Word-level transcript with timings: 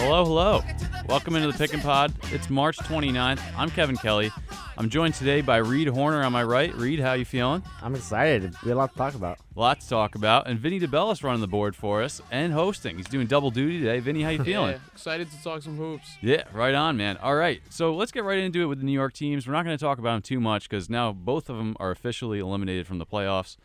Hello, 0.00 0.24
hello. 0.24 0.62
Welcome 1.08 1.34
into 1.34 1.50
the 1.50 1.58
Pick 1.58 1.74
and 1.74 1.82
Pod. 1.82 2.14
It's 2.32 2.48
March 2.48 2.76
29th. 2.78 3.40
I'm 3.56 3.68
Kevin 3.68 3.96
Kelly. 3.96 4.30
I'm 4.76 4.88
joined 4.88 5.14
today 5.14 5.40
by 5.40 5.56
Reed 5.56 5.88
Horner 5.88 6.22
on 6.22 6.30
my 6.30 6.44
right. 6.44 6.72
Reed, 6.76 7.00
how 7.00 7.14
you 7.14 7.24
feeling? 7.24 7.64
I'm 7.82 7.96
excited. 7.96 8.54
We 8.62 8.68
have 8.68 8.78
a 8.78 8.80
lot 8.80 8.92
to 8.92 8.96
talk 8.96 9.14
about. 9.16 9.38
Lots 9.56 9.86
to 9.86 9.90
talk 9.90 10.14
about. 10.14 10.46
And 10.46 10.56
Vinny 10.56 10.78
DeBellis 10.78 11.24
running 11.24 11.40
the 11.40 11.48
board 11.48 11.74
for 11.74 12.00
us 12.00 12.22
and 12.30 12.52
hosting. 12.52 12.96
He's 12.96 13.08
doing 13.08 13.26
double 13.26 13.50
duty 13.50 13.80
today. 13.80 13.98
Vinny, 13.98 14.22
how 14.22 14.30
you 14.30 14.44
feeling? 14.44 14.70
Yeah, 14.70 14.92
excited 14.92 15.30
to 15.32 15.42
talk 15.42 15.62
some 15.62 15.76
hoops. 15.76 16.08
Yeah, 16.22 16.44
right 16.52 16.76
on, 16.76 16.96
man. 16.96 17.16
All 17.16 17.34
right, 17.34 17.60
so 17.68 17.92
let's 17.92 18.12
get 18.12 18.22
right 18.22 18.38
into 18.38 18.62
it 18.62 18.66
with 18.66 18.78
the 18.78 18.84
New 18.86 18.92
York 18.92 19.14
teams. 19.14 19.48
We're 19.48 19.54
not 19.54 19.64
going 19.64 19.76
to 19.76 19.84
talk 19.84 19.98
about 19.98 20.12
them 20.12 20.22
too 20.22 20.38
much 20.38 20.68
because 20.68 20.88
now 20.88 21.12
both 21.12 21.50
of 21.50 21.56
them 21.56 21.76
are 21.80 21.90
officially 21.90 22.38
eliminated 22.38 22.86
from 22.86 22.98
the 22.98 23.06
playoffs. 23.06 23.56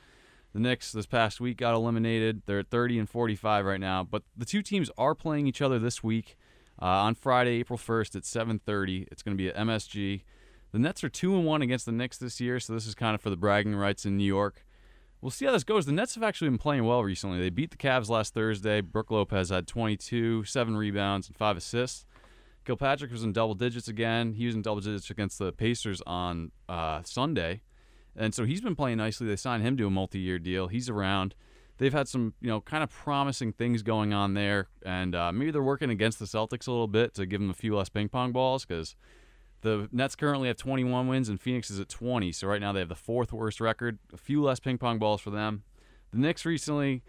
The 0.54 0.60
Knicks 0.60 0.92
this 0.92 1.08
past 1.08 1.42
week 1.42 1.58
got 1.58 1.74
eliminated. 1.74 2.44
They're 2.46 2.60
at 2.60 2.70
30 2.70 3.00
and 3.00 3.10
45 3.10 3.66
right 3.66 3.80
now, 3.80 4.04
but 4.04 4.24
the 4.38 4.46
two 4.46 4.62
teams 4.62 4.92
are 4.98 5.16
playing 5.16 5.48
each 5.48 5.62
other 5.62 5.80
this 5.80 6.04
week 6.04 6.38
uh, 6.82 6.86
on 6.86 7.16
Friday, 7.16 7.60
April 7.60 7.80
1st 7.80 8.16
at 8.16 8.24
7:30. 8.24 9.08
It's 9.12 9.24
going 9.24 9.36
to 9.36 9.42
be 9.42 9.50
at 9.50 9.56
MSG. 9.56 10.22
The 10.72 10.80
Nets 10.80 11.04
are 11.04 11.10
two 11.10 11.36
and 11.36 11.46
one 11.46 11.62
against 11.62 11.86
the 11.86 11.92
Knicks 11.92 12.18
this 12.18 12.40
year, 12.40 12.60
so 12.60 12.74
this 12.74 12.88
is 12.88 12.96
kind 12.96 13.16
of 13.16 13.22
for 13.22 13.30
the 13.30 13.36
bragging 13.36 13.76
rights 13.76 14.06
in 14.06 14.18
New 14.18 14.26
York. 14.26 14.66
We'll 15.22 15.32
see 15.32 15.46
how 15.46 15.54
this 15.54 15.64
goes. 15.64 15.86
The 15.86 15.92
Nets 15.92 16.16
have 16.16 16.24
actually 16.24 16.50
been 16.50 16.58
playing 16.58 16.84
well 16.84 17.04
recently. 17.04 17.40
They 17.40 17.50
beat 17.50 17.72
the 17.72 17.78
Cavs 17.78 18.10
last 18.10 18.34
Thursday. 18.34 18.82
Brook 18.82 19.10
Lopez 19.10 19.50
had 19.50 19.68
22, 19.68 20.44
seven 20.44 20.76
rebounds, 20.76 21.28
and 21.28 21.38
five 21.38 21.56
assists. 21.56 22.06
Kilpatrick 22.66 23.12
was 23.12 23.24
in 23.24 23.34
double 23.34 23.54
digits 23.54 23.88
again. 23.88 24.34
He 24.34 24.46
was 24.46 24.56
in 24.56 24.62
double 24.62 24.82
digits 24.82 25.10
against 25.10 25.40
the 25.40 25.52
Pacers 25.52 26.02
on 26.06 26.52
uh, 26.68 27.04
Sunday, 27.04 27.62
and 28.16 28.34
so 28.34 28.46
he's 28.46 28.62
been 28.62 28.76
playing 28.76 28.98
nicely. 28.98 29.28
They 29.28 29.36
signed 29.36 29.64
him 29.64 29.78
to 29.78 29.88
a 29.88 29.90
multi-year 29.90 30.40
deal. 30.40 30.68
He's 30.68 30.90
around. 30.90 31.36
They've 31.78 31.94
had 31.94 32.08
some, 32.08 32.34
you 32.40 32.50
know, 32.50 32.62
kind 32.62 32.84
of 32.84 32.92
promising 32.92 33.52
things 33.54 33.82
going 33.82 34.14
on 34.14 34.36
there, 34.36 34.68
and 34.86 35.16
uh, 35.16 35.32
maybe 35.32 35.52
they're 35.52 35.64
working 35.64 35.90
against 35.90 36.20
the 36.20 36.26
Celtics 36.26 36.68
a 36.68 36.72
little 36.72 36.88
bit 36.88 37.14
to 37.16 37.26
give 37.26 37.42
them 37.42 37.50
a 37.50 37.54
few 37.56 37.76
less 37.76 37.90
ping 37.90 38.10
pong 38.10 38.32
balls 38.32 38.64
because 38.64 38.96
the 39.62 39.90
Nets 39.92 40.16
currently 40.16 40.50
have 40.50 40.58
21 40.58 41.08
wins 41.08 41.30
and 41.30 41.42
Phoenix 41.42 41.72
is 41.72 41.80
at 41.80 41.90
20. 41.90 42.32
So 42.32 42.48
right 42.48 42.62
now 42.62 42.72
they 42.74 42.80
have 42.80 42.90
the 42.90 42.96
fourth 42.96 43.34
worst 43.34 43.60
record. 43.60 43.98
A 44.14 44.18
few 44.18 44.44
less 44.44 44.60
ping 44.60 44.78
pong 44.78 45.00
balls 45.00 45.22
for 45.22 45.32
them. 45.32 45.64
The 46.12 46.20
Knicks 46.20 46.46
recently, 46.46 47.02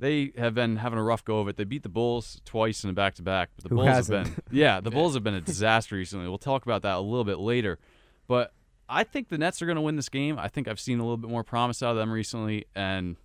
they 0.00 0.32
have 0.36 0.54
been 0.54 0.76
having 0.76 0.98
a 0.98 1.02
rough 1.02 1.24
go 1.24 1.38
of 1.38 1.48
it. 1.48 1.56
They 1.56 1.64
beat 1.64 1.82
the 1.84 1.88
Bulls 1.88 2.40
twice 2.44 2.82
in 2.82 2.90
a 2.90 2.92
back 2.92 3.14
to 3.16 3.22
back. 3.22 3.50
But 3.56 3.64
the 3.64 3.68
Who 3.70 3.76
Bulls 3.76 3.88
hasn't? 3.88 4.26
have 4.26 4.36
been 4.36 4.58
yeah, 4.58 4.80
the 4.80 4.90
Bulls 4.92 5.14
have 5.14 5.22
been 5.22 5.34
a 5.34 5.40
disaster 5.40 5.94
recently. 5.96 6.26
We'll 6.28 6.38
talk 6.38 6.64
about 6.64 6.82
that 6.82 6.96
a 6.96 7.00
little 7.00 7.24
bit 7.24 7.38
later. 7.38 7.78
But 8.26 8.52
I 8.88 9.04
think 9.04 9.28
the 9.28 9.38
Nets 9.38 9.60
are 9.60 9.66
going 9.66 9.76
to 9.76 9.82
win 9.82 9.96
this 9.96 10.08
game. 10.08 10.38
I 10.38 10.48
think 10.48 10.68
I've 10.68 10.80
seen 10.80 10.98
a 10.98 11.02
little 11.02 11.16
bit 11.16 11.30
more 11.30 11.44
promise 11.44 11.82
out 11.82 11.90
of 11.90 11.96
them 11.96 12.10
recently 12.10 12.66
and 12.74 13.16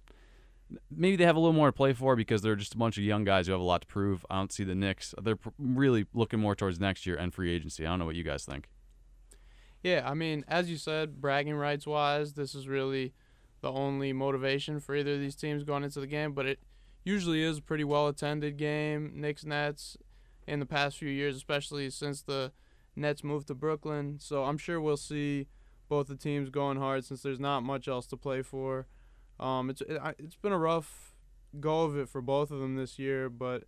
maybe 0.89 1.15
they 1.15 1.25
have 1.25 1.35
a 1.35 1.39
little 1.39 1.53
more 1.53 1.67
to 1.67 1.73
play 1.73 1.93
for 1.93 2.15
because 2.15 2.41
they're 2.41 2.55
just 2.55 2.73
a 2.73 2.77
bunch 2.77 2.97
of 2.97 3.03
young 3.03 3.23
guys 3.23 3.47
who 3.47 3.53
have 3.53 3.61
a 3.61 3.65
lot 3.65 3.81
to 3.81 3.87
prove. 3.87 4.25
I 4.29 4.37
don't 4.37 4.51
see 4.51 4.63
the 4.63 4.75
Knicks. 4.75 5.13
They're 5.21 5.37
really 5.57 6.05
looking 6.13 6.39
more 6.39 6.55
towards 6.55 6.79
next 6.79 7.05
year 7.05 7.15
and 7.15 7.33
free 7.33 7.53
agency. 7.53 7.85
I 7.85 7.89
don't 7.89 7.99
know 7.99 8.05
what 8.05 8.15
you 8.15 8.23
guys 8.23 8.45
think. 8.45 8.69
Yeah, 9.81 10.03
I 10.09 10.13
mean, 10.13 10.45
as 10.47 10.69
you 10.69 10.77
said, 10.77 11.19
bragging 11.19 11.55
rights 11.55 11.85
wise, 11.85 12.33
this 12.33 12.55
is 12.55 12.67
really 12.67 13.13
the 13.61 13.71
only 13.71 14.13
motivation 14.13 14.79
for 14.79 14.95
either 14.95 15.15
of 15.15 15.19
these 15.19 15.35
teams 15.35 15.63
going 15.63 15.83
into 15.83 15.99
the 15.99 16.07
game, 16.07 16.33
but 16.33 16.45
it 16.45 16.59
usually 17.03 17.43
is 17.43 17.57
a 17.57 17.61
pretty 17.61 17.83
well 17.83 18.07
attended 18.07 18.57
game. 18.57 19.11
Knicks 19.15 19.45
Nets 19.45 19.97
in 20.47 20.59
the 20.59 20.65
past 20.65 20.97
few 20.97 21.09
years, 21.09 21.35
especially 21.35 21.89
since 21.89 22.21
the 22.21 22.51
Nets 22.95 23.23
moved 23.23 23.47
to 23.47 23.55
Brooklyn. 23.55 24.17
So 24.19 24.43
I'm 24.43 24.57
sure 24.57 24.79
we'll 24.79 24.97
see 24.97 25.47
both 25.89 26.07
the 26.07 26.15
teams 26.15 26.49
going 26.49 26.77
hard 26.77 27.05
since 27.05 27.21
there's 27.21 27.39
not 27.39 27.61
much 27.61 27.87
else 27.87 28.07
to 28.07 28.17
play 28.17 28.41
for. 28.41 28.87
Um, 29.39 29.69
it's 29.69 29.81
it, 29.81 29.99
it's 30.19 30.35
been 30.35 30.51
a 30.51 30.57
rough 30.57 31.15
go 31.59 31.83
of 31.83 31.97
it 31.97 32.09
for 32.09 32.21
both 32.21 32.51
of 32.51 32.59
them 32.59 32.75
this 32.75 32.97
year, 32.97 33.29
but 33.29 33.63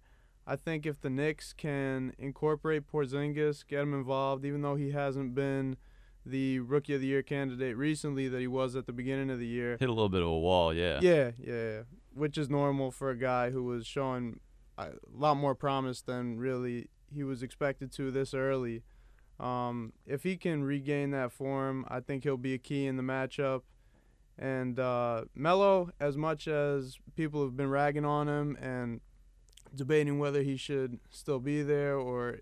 I 0.47 0.55
think 0.55 0.85
if 0.85 1.01
the 1.01 1.09
Knicks 1.09 1.53
can 1.53 2.13
incorporate 2.17 2.87
Porzingis, 2.87 3.65
get 3.67 3.81
him 3.81 3.93
involved, 3.93 4.45
even 4.45 4.61
though 4.61 4.75
he 4.75 4.91
hasn't 4.91 5.33
been 5.33 5.77
the 6.25 6.59
Rookie 6.59 6.95
of 6.95 7.01
the 7.01 7.07
Year 7.07 7.23
candidate 7.23 7.77
recently 7.77 8.27
that 8.27 8.39
he 8.39 8.47
was 8.47 8.75
at 8.75 8.85
the 8.85 8.93
beginning 8.93 9.29
of 9.29 9.39
the 9.39 9.47
year. 9.47 9.77
Hit 9.79 9.89
a 9.89 9.93
little 9.93 10.09
bit 10.09 10.21
of 10.21 10.27
a 10.27 10.39
wall, 10.39 10.73
yeah. 10.73 10.99
Yeah, 11.01 11.31
yeah, 11.37 11.53
yeah. 11.53 11.81
which 12.13 12.37
is 12.37 12.49
normal 12.49 12.91
for 12.91 13.09
a 13.09 13.17
guy 13.17 13.51
who 13.51 13.63
was 13.63 13.85
showing 13.85 14.39
a 14.77 14.89
lot 15.11 15.37
more 15.37 15.55
promise 15.55 16.01
than 16.01 16.37
really 16.37 16.89
he 17.13 17.23
was 17.23 17.43
expected 17.43 17.91
to 17.93 18.11
this 18.11 18.33
early. 18.33 18.83
Um, 19.39 19.93
if 20.05 20.23
he 20.23 20.37
can 20.37 20.63
regain 20.63 21.11
that 21.11 21.31
form, 21.31 21.85
I 21.89 21.99
think 21.99 22.23
he'll 22.23 22.37
be 22.37 22.53
a 22.53 22.57
key 22.57 22.85
in 22.87 22.95
the 22.97 23.03
matchup. 23.03 23.61
And 24.37 24.79
uh, 24.79 25.25
Melo, 25.33 25.91
as 25.99 26.17
much 26.17 26.47
as 26.47 26.97
people 27.15 27.43
have 27.43 27.55
been 27.55 27.69
ragging 27.69 28.05
on 28.05 28.27
him 28.27 28.57
and 28.61 29.01
debating 29.73 30.19
whether 30.19 30.41
he 30.41 30.57
should 30.57 30.99
still 31.09 31.39
be 31.39 31.61
there 31.63 31.97
or 31.97 32.39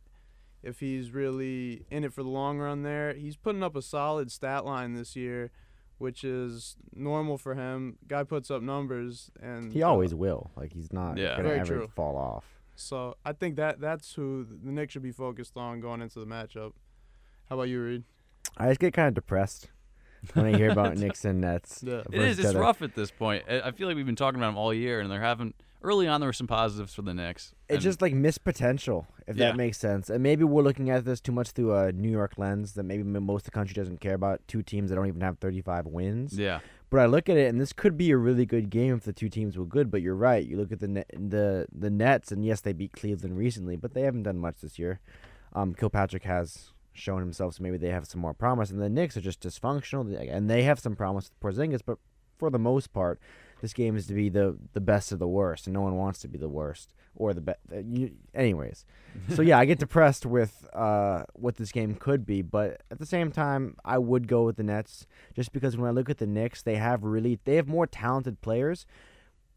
if 0.63 0.79
he's 0.79 1.11
really 1.11 1.85
in 1.91 2.03
it 2.03 2.13
for 2.13 2.23
the 2.23 2.29
long 2.29 2.57
run 2.59 2.83
there, 2.83 3.13
he's 3.13 3.35
putting 3.35 3.63
up 3.63 3.75
a 3.75 3.81
solid 3.81 4.31
stat 4.31 4.65
line 4.65 4.93
this 4.93 5.15
year, 5.15 5.51
which 5.97 6.23
is 6.23 6.77
normal 6.95 7.37
for 7.37 7.53
him. 7.55 7.97
Guy 8.07 8.23
puts 8.23 8.49
up 8.49 8.61
numbers, 8.61 9.29
and 9.41 9.73
He 9.73 9.83
uh, 9.83 9.89
always 9.89 10.15
will. 10.15 10.51
Like 10.55 10.73
he's 10.73 10.93
not 10.93 11.17
Yeah. 11.17 11.35
gonna 11.35 11.49
Very 11.49 11.59
ever 11.59 11.77
true. 11.79 11.87
fall 11.95 12.15
off. 12.15 12.45
So 12.75 13.15
I 13.25 13.33
think 13.33 13.55
that 13.57 13.79
that's 13.79 14.13
who 14.15 14.45
the 14.63 14.71
Knicks 14.71 14.93
should 14.93 15.03
be 15.03 15.11
focused 15.11 15.57
on 15.57 15.79
going 15.79 16.01
into 16.01 16.19
the 16.19 16.25
matchup. 16.25 16.73
How 17.49 17.55
about 17.55 17.63
you, 17.69 17.81
Reed? 17.81 18.03
I 18.57 18.67
just 18.69 18.79
get 18.79 18.93
kind 18.93 19.07
of 19.07 19.13
depressed 19.13 19.69
when 20.33 20.45
I 20.45 20.57
hear 20.57 20.69
about 20.71 20.97
Knicks 20.97 21.23
and 21.25 21.41
Nets. 21.41 21.83
Yeah. 21.85 21.99
It 21.99 22.11
versus 22.11 22.25
is. 22.25 22.39
each 22.39 22.45
It's 22.45 22.49
other. 22.49 22.59
rough 22.61 22.81
at 22.81 22.95
this 22.95 23.11
point. 23.11 23.43
I 23.49 23.61
I 23.61 23.71
feel 23.71 23.87
like 23.87 23.95
we've 23.95 24.05
been 24.05 24.15
talking 24.15 24.39
about 24.39 24.47
them 24.49 24.57
all 24.57 24.73
year, 24.73 24.99
and 24.99 25.11
they're 25.11 25.21
having 25.21 25.53
early 25.83 26.07
on. 26.07 26.19
There 26.21 26.27
were 26.29 26.33
some 26.33 26.47
positives 26.47 26.93
for 26.93 27.01
the 27.03 27.13
Knicks. 27.13 27.53
It's 27.67 27.75
and- 27.75 27.81
just 27.83 28.01
like 28.01 28.13
missed 28.13 28.43
potential, 28.43 29.07
if 29.27 29.35
Yeah. 29.37 29.47
that 29.47 29.57
makes 29.57 29.77
sense. 29.77 30.09
And 30.09 30.23
maybe 30.23 30.43
we're 30.43 30.63
looking 30.63 30.89
at 30.89 31.05
this 31.05 31.19
too 31.21 31.31
much 31.33 31.51
through 31.51 31.75
a 31.75 31.91
New 31.91 32.09
York 32.11 32.33
lens 32.37 32.73
that 32.73 32.83
maybe 32.83 33.03
most 33.03 33.41
of 33.41 33.45
the 33.45 33.51
country 33.51 33.73
doesn't 33.73 33.99
care 33.99 34.13
about. 34.15 34.41
Two 34.47 34.61
teams 34.63 34.89
that 34.89 34.95
don't 34.95 35.07
even 35.07 35.21
have 35.21 35.37
35 35.39 35.85
wins. 35.85 36.37
yeah, 36.39 36.59
But 36.93 37.01
I 37.01 37.05
look 37.07 37.27
at 37.27 37.37
it, 37.37 37.49
and 37.49 37.59
this 37.59 37.73
could 37.73 37.97
be 37.97 38.11
a 38.11 38.17
really 38.17 38.45
good 38.45 38.69
game 38.69 38.93
if 38.93 39.03
the 39.03 39.13
two 39.13 39.27
teams 39.27 39.57
were 39.57 39.65
good. 39.65 39.89
But 39.89 40.03
you're 40.03 40.13
right. 40.13 40.45
You 40.45 40.57
look 40.57 40.71
at 40.71 40.79
the 40.79 41.03
the 41.11 41.65
the 41.73 41.89
Nets, 41.89 42.31
and 42.31 42.45
yes, 42.45 42.61
they 42.61 42.71
beat 42.71 42.91
Cleveland 42.91 43.35
recently, 43.35 43.75
but 43.75 43.95
they 43.95 44.01
haven't 44.01 44.21
done 44.21 44.37
much 44.37 44.61
this 44.61 44.77
year. 44.77 44.99
Um, 45.53 45.73
Kilpatrick 45.73 46.21
has 46.25 46.71
shown 46.91 47.19
himself, 47.19 47.55
so 47.55 47.63
maybe 47.63 47.77
they 47.77 47.89
have 47.89 48.05
some 48.05 48.21
more 48.21 48.35
promise. 48.35 48.69
And 48.69 48.79
the 48.79 48.89
Knicks 48.89 49.17
are 49.17 49.21
just 49.21 49.41
dysfunctional, 49.41 50.05
and 50.31 50.47
they 50.47 50.61
have 50.61 50.79
some 50.79 50.95
promise 50.95 51.31
with 51.31 51.39
Porzingis, 51.39 51.81
but 51.83 51.97
for 52.37 52.51
the 52.51 52.59
most 52.59 52.93
part, 52.93 53.19
this 53.63 53.73
game 53.73 53.95
is 53.95 54.05
to 54.07 54.13
be 54.13 54.27
the 54.29 54.57
the 54.73 54.81
best 54.81 55.11
of 55.13 55.19
the 55.19 55.27
worst, 55.39 55.65
and 55.67 55.73
no 55.73 55.81
one 55.81 55.95
wants 55.95 56.19
to 56.19 56.27
be 56.27 56.37
the 56.37 56.49
worst 56.59 56.93
or 57.15 57.33
the 57.33 57.41
best. 57.41 57.59
Anyways, 58.33 58.85
so 59.35 59.41
yeah, 59.41 59.57
I 59.59 59.65
get 59.65 59.79
depressed 59.87 60.25
with 60.25 60.67
uh 60.73 61.23
what 61.33 61.55
this 61.55 61.71
game 61.71 61.95
could 61.95 62.25
be, 62.25 62.41
but 62.41 62.81
at 62.91 62.99
the 62.99 63.05
same 63.05 63.31
time, 63.31 63.75
I 63.85 63.97
would 63.99 64.27
go 64.27 64.43
with 64.43 64.57
the 64.57 64.63
Nets 64.63 65.07
just 65.33 65.51
because 65.53 65.77
when 65.77 65.87
I 65.87 65.91
look 65.91 66.09
at 66.09 66.17
the 66.17 66.27
Knicks, 66.27 66.61
they 66.61 66.75
have 66.75 67.03
really 67.03 67.39
they 67.45 67.55
have 67.55 67.67
more 67.67 67.87
talented 67.87 68.41
players, 68.41 68.85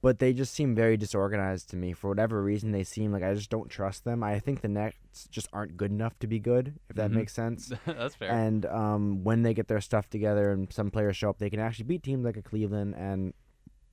but 0.03 0.19
they 0.19 0.33
just 0.33 0.53
seem 0.55 0.75
very 0.75 0.97
disorganized 0.97 1.71
to 1.71 1.77
me 1.77 1.93
for 1.95 2.09
whatever 2.09 2.43
reason. 2.43 2.71
They 2.73 2.85
seem 2.85 3.13
like 3.13 3.23
I 3.23 3.35
just 3.35 3.51
don't 3.51 3.71
trust 3.71 4.05
them. 4.05 4.23
I 4.23 4.39
think 4.39 4.61
the 4.61 4.69
Nets 4.69 5.27
just 5.31 5.49
aren't 5.53 5.77
good 5.77 5.91
enough 5.91 6.19
to 6.21 6.27
be 6.27 6.39
good, 6.39 6.75
if 6.91 6.97
that 6.97 7.11
Mhm. 7.11 7.15
makes 7.15 7.33
sense. 7.33 7.73
that's 7.87 8.15
fair. 8.15 8.31
And 8.31 8.67
um, 8.67 9.25
when 9.25 9.43
they 9.43 9.55
get 9.55 9.69
their 9.69 9.81
stuff 9.81 10.09
together 10.11 10.53
and 10.53 10.71
some 10.73 10.91
players 10.91 11.17
show 11.17 11.31
up, 11.31 11.39
they 11.39 11.51
can 11.51 11.61
actually 11.61 11.87
beat 11.87 12.03
teams 12.03 12.25
like 12.25 12.37
a 12.37 12.43
Cleveland 12.43 12.95
and 12.97 13.33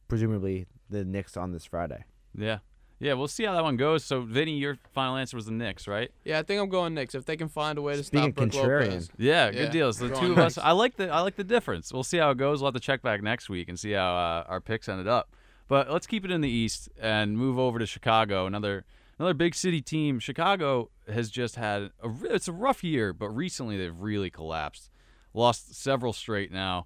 presumably 0.08 0.66
the 0.90 1.04
Knicks 1.06 1.36
on 1.38 1.52
this 1.52 1.66
Friday. 1.66 2.04
yeah, 2.38 2.60
yeah. 3.00 3.14
We'll 3.14 3.28
see 3.28 3.44
how 3.44 3.54
that 3.54 3.64
one 3.64 3.78
goes. 3.78 4.04
So, 4.04 4.22
Vinny, 4.22 4.58
your 4.58 4.78
final 4.94 5.16
answer 5.18 5.36
was 5.38 5.46
the 5.46 5.52
Knicks, 5.52 5.88
right? 5.88 6.12
Yeah, 6.24 6.40
I 6.40 6.44
think 6.44 6.62
I'm 6.62 6.70
going 6.70 6.94
Knicks 6.94 7.16
if 7.16 7.26
they 7.26 7.36
can 7.36 7.50
find 7.50 7.78
a 7.78 7.82
way 7.82 7.96
to 7.96 8.04
Speaking 8.04 8.32
stop 8.34 8.36
Brook 8.36 8.52
contrarian. 8.52 8.90
Lopez. 8.92 9.10
Yeah, 9.18 9.46
Yeah, 9.48 9.52
good 9.52 9.72
deal. 9.72 9.92
So 9.94 10.08
the 10.08 10.16
two 10.16 10.32
of 10.34 10.38
us, 10.40 10.58
I 10.58 10.72
like 10.72 10.96
the 10.98 11.10
I 11.10 11.22
like 11.22 11.36
the 11.36 11.44
difference. 11.44 11.92
We'll 11.92 12.04
see 12.04 12.18
how 12.18 12.32
it 12.32 12.38
goes. 12.38 12.62
We'll 12.62 12.68
have 12.72 12.80
to 12.82 12.86
check 12.86 13.02
back 13.02 13.22
next 13.22 13.50
week 13.50 13.70
and 13.70 13.80
see 13.80 13.92
how 13.92 14.16
uh, 14.16 14.44
our 14.48 14.62
picks 14.62 14.88
ended 14.88 15.08
up. 15.08 15.36
But 15.68 15.90
let's 15.92 16.06
keep 16.08 16.26
it 16.26 16.32
in 16.32 16.42
the 16.42 16.50
East 16.50 16.90
and 17.00 17.38
move 17.38 17.58
over 17.58 17.80
to 17.80 17.86
Chicago. 17.86 18.46
Another 18.46 18.86
another 19.18 19.34
big 19.34 19.56
city 19.56 19.82
team. 19.82 20.20
Chicago 20.20 20.90
has 21.12 21.30
just 21.32 21.56
had 21.56 21.92
a 22.02 22.10
re- 22.10 22.30
it's 22.32 22.48
a 22.48 22.54
rough 22.54 22.84
year, 22.84 23.14
but 23.14 23.30
recently 23.30 23.78
they've 23.78 23.98
really 23.98 24.30
collapsed. 24.30 24.90
Lost 25.34 25.74
several 25.76 26.14
straight 26.14 26.52
now. 26.52 26.86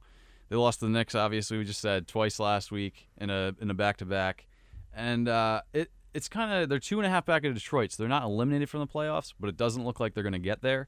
They 0.49 0.55
lost 0.55 0.79
to 0.79 0.85
the 0.85 0.91
Knicks, 0.91 1.15
obviously. 1.15 1.57
We 1.57 1.65
just 1.65 1.81
said 1.81 2.07
twice 2.07 2.39
last 2.39 2.71
week 2.71 3.09
in 3.17 3.29
a 3.29 3.53
in 3.59 3.69
a 3.69 3.73
back 3.73 3.97
to 3.97 4.05
back, 4.05 4.47
and 4.93 5.27
uh, 5.27 5.61
it 5.73 5.91
it's 6.13 6.29
kind 6.29 6.51
of 6.51 6.69
they're 6.69 6.79
two 6.79 6.99
and 6.99 7.05
a 7.05 7.09
half 7.09 7.25
back 7.25 7.43
of 7.43 7.53
Detroit, 7.53 7.91
so 7.91 8.01
they're 8.01 8.09
not 8.09 8.23
eliminated 8.23 8.69
from 8.69 8.79
the 8.79 8.87
playoffs, 8.87 9.33
but 9.39 9.49
it 9.49 9.57
doesn't 9.57 9.83
look 9.83 9.99
like 9.99 10.13
they're 10.13 10.23
going 10.23 10.33
to 10.33 10.39
get 10.39 10.61
there. 10.61 10.87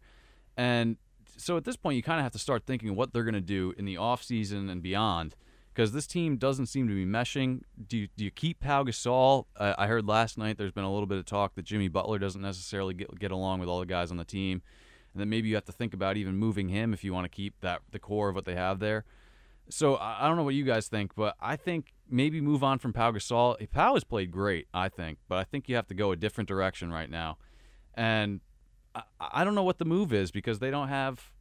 And 0.58 0.98
so 1.38 1.58
at 1.58 1.66
this 1.66 1.76
point, 1.76 1.96
you 1.96 2.04
kind 2.04 2.20
of 2.20 2.24
have 2.24 2.32
to 2.34 2.40
start 2.40 2.66
thinking 2.66 2.96
what 2.96 3.14
they're 3.14 3.24
going 3.24 3.34
to 3.34 3.42
do 3.42 3.74
in 3.78 3.86
the 3.86 3.96
offseason 3.96 4.70
and 4.70 4.82
beyond 4.82 5.36
because 5.74 5.94
this 5.94 6.08
team 6.08 6.36
doesn't 6.36 6.66
seem 6.66 6.88
to 6.90 6.94
be 6.94 7.06
meshing. 7.06 7.62
Do 7.88 7.98
you, 7.98 8.08
do 8.18 8.26
you 8.26 8.32
keep 8.32 8.60
Pau 8.60 8.84
Gasol? 8.84 9.46
Uh, 9.56 9.76
I 9.78 9.88
heard 9.88 10.06
last 10.06 10.38
night 10.38 10.58
there's 10.58 10.74
been 10.74 10.84
a 10.84 10.92
little 10.92 11.06
bit 11.06 11.18
of 11.18 11.26
talk 11.26 11.56
that 11.56 11.64
Jimmy 11.64 11.88
Butler 11.88 12.20
doesn't 12.20 12.42
necessarily 12.42 12.94
get, 12.94 13.18
get 13.18 13.32
along 13.32 13.62
with 13.62 13.70
all 13.70 13.80
the 13.80 13.86
guys 13.86 14.12
on 14.12 14.18
the 14.18 14.26
team. 14.26 14.62
And 15.14 15.22
then 15.22 15.30
maybe 15.30 15.48
you 15.48 15.56
have 15.56 15.64
to 15.66 15.72
think 15.72 15.94
about 15.94 16.18
even 16.18 16.36
moving 16.36 16.68
him 16.68 16.94
if 16.94 17.04
you 17.06 17.14
want 17.14 17.26
to 17.26 17.30
keep 17.30 17.62
that 17.62 17.82
the 17.92 18.00
core 18.00 18.28
of 18.28 18.36
what 18.36 18.44
they 18.44 18.56
have 18.56 18.80
there. 18.80 19.06
So 19.70 19.98
I 19.98 20.28
don't 20.28 20.36
know 20.36 20.44
what 20.44 20.56
you 20.56 20.64
guys 20.64 20.88
think, 20.88 21.14
but 21.16 21.36
I 21.40 21.56
think 21.56 21.94
maybe 22.10 22.42
move 22.42 22.64
on 22.64 22.80
from 22.80 22.92
Pau 22.92 23.12
Gasol. 23.12 23.70
Pau 23.70 23.94
has 23.94 24.04
played 24.04 24.32
great, 24.32 24.68
I 24.74 24.90
think, 24.90 25.20
but 25.28 25.38
I 25.38 25.44
think 25.44 25.70
you 25.70 25.76
have 25.76 25.88
to 25.88 25.94
go 25.94 26.12
a 26.12 26.16
different 26.16 26.48
direction 26.48 26.92
right 26.92 27.10
now. 27.10 27.38
and 27.94 28.40
I, 28.96 29.04
I 29.20 29.44
don't 29.44 29.56
know 29.56 29.64
what 29.64 29.78
the 29.78 29.86
move 29.86 30.14
is 30.14 30.32
because 30.32 30.60
they 30.60 30.72
don't 30.72 30.88
have. 30.88 31.32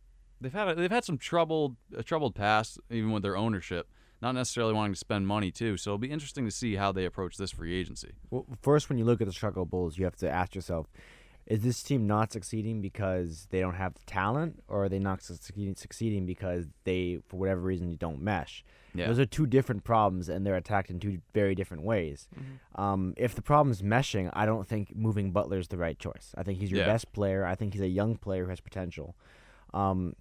They've 0.41 0.53
had 0.53 0.69
a, 0.69 0.75
they've 0.75 0.91
had 0.91 1.05
some 1.05 1.19
troubled 1.19 1.77
a 1.97 2.03
troubled 2.03 2.35
past 2.35 2.79
even 2.91 3.11
with 3.13 3.23
their 3.23 3.37
ownership. 3.37 3.89
Not 4.21 4.35
necessarily 4.35 4.75
wanting 4.75 4.95
to 4.95 4.99
spend 4.99 5.29
money 5.29 5.53
too, 5.53 5.77
so 5.77 5.91
it'll 5.91 5.99
be 5.99 6.11
interesting 6.11 6.45
to 6.45 6.51
see 6.51 6.75
how 6.75 6.91
they 6.91 7.05
approach 7.05 7.37
this 7.37 7.53
free 7.53 7.73
agency. 7.79 8.15
Well, 8.31 8.45
first, 8.61 8.89
when 8.89 8.99
you 8.99 9.05
look 9.05 9.21
at 9.21 9.29
the 9.29 9.33
Chicago 9.33 9.65
Bulls, 9.65 9.97
you 9.97 10.05
have 10.05 10.17
to 10.17 10.29
ask 10.29 10.57
yourself: 10.57 10.89
Is 11.49 11.63
this 11.63 11.83
team 11.83 12.07
not 12.07 12.31
succeeding 12.31 12.83
because 12.83 13.49
they 13.51 13.61
don't 13.61 13.75
have 13.75 13.95
the 13.95 14.05
talent, 14.07 14.63
or 14.69 14.85
are 14.85 14.89
they 14.91 14.99
not 14.99 15.23
succeeding, 15.23 15.75
succeeding 15.75 16.27
because 16.27 16.67
they, 16.85 17.21
for 17.27 17.39
whatever 17.39 17.63
reason, 17.63 17.97
don't 17.97 18.21
mesh? 18.21 18.63
Yeah, 18.95 19.07
Those 19.07 19.19
are 19.19 19.25
two 19.27 19.47
different 19.47 19.83
problems, 19.83 20.29
and 20.29 20.45
they're 20.45 20.57
attacked 20.57 20.91
in 20.91 21.01
two 21.01 21.21
very 21.33 21.55
different 21.55 21.85
ways. 21.85 22.29
Mhm. 22.37 22.79
Um, 22.81 23.15
if 23.17 23.35
the 23.35 23.41
problem's 23.43 23.81
meshing, 23.81 24.31
I 24.35 24.45
don't 24.45 24.67
think 24.67 24.95
moving 24.95 25.31
Butler 25.31 25.59
is 25.59 25.69
the 25.69 25.79
right 25.79 25.99
choice. 25.99 26.35
I 26.37 26.43
think 26.43 26.59
he's 26.59 26.71
your 26.71 26.81
Yeah. 26.81 26.87
best 26.87 27.13
player. 27.13 27.45
I 27.47 27.55
think 27.55 27.73
he's 27.73 27.83
a 27.83 27.89
young 27.89 28.17
player 28.17 28.45
who 28.45 28.51
has 28.51 28.61
potential. 28.61 29.15
Um, 29.73 30.17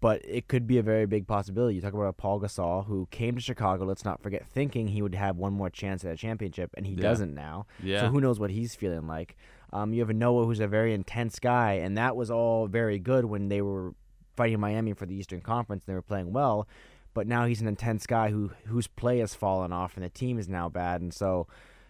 but 0.00 0.20
it 0.24 0.48
could 0.48 0.66
be 0.66 0.78
a 0.78 0.82
very 0.82 1.06
big 1.06 1.26
possibility. 1.28 1.76
You 1.76 1.80
talk 1.80 1.92
about 1.94 2.06
a 2.08 2.12
Paul 2.12 2.40
Gasol 2.40 2.86
who 2.86 3.06
came 3.12 3.34
to 3.36 3.40
Chicago. 3.40 3.84
Let's 3.84 4.04
not 4.04 4.20
forget, 4.20 4.46
thinking 4.48 4.88
he 4.88 5.00
would 5.00 5.14
have 5.14 5.36
one 5.36 5.52
more 5.52 5.70
chance 5.70 6.04
at 6.04 6.12
a 6.12 6.16
championship, 6.16 6.70
and 6.76 6.86
he 6.86 6.94
Yeah. 6.94 7.02
doesn't 7.02 7.34
now. 7.34 7.66
yeah, 7.82 8.00
So 8.00 8.08
who 8.08 8.20
knows 8.20 8.40
what 8.40 8.50
he's 8.50 8.74
feeling 8.74 9.06
like? 9.06 9.36
Um, 9.72 9.92
you 9.92 10.00
have 10.00 10.10
a 10.10 10.14
Noah 10.14 10.44
who's 10.44 10.60
a 10.60 10.68
very 10.68 10.92
intense 10.92 11.38
guy, 11.38 11.74
and 11.74 11.96
that 11.96 12.16
was 12.16 12.30
all 12.30 12.66
very 12.66 12.98
good 12.98 13.24
when 13.24 13.48
they 13.48 13.62
were 13.62 13.94
fighting 14.36 14.60
Miami 14.60 14.92
for 14.92 15.06
the 15.06 15.14
Eastern 15.14 15.40
Conference. 15.40 15.84
and 15.86 15.92
They 15.92 15.96
were 15.96 16.02
playing 16.02 16.32
well, 16.32 16.68
but 17.14 17.26
now 17.26 17.46
he's 17.46 17.60
an 17.60 17.68
intense 17.68 18.06
guy 18.06 18.30
who 18.30 18.50
whose 18.66 18.86
play 18.86 19.18
has 19.18 19.34
fallen 19.34 19.72
off, 19.72 19.96
and 19.96 20.04
the 20.04 20.10
team 20.10 20.38
is 20.38 20.48
now 20.48 20.68
bad, 20.68 21.00
and 21.00 21.12
so 21.12 21.46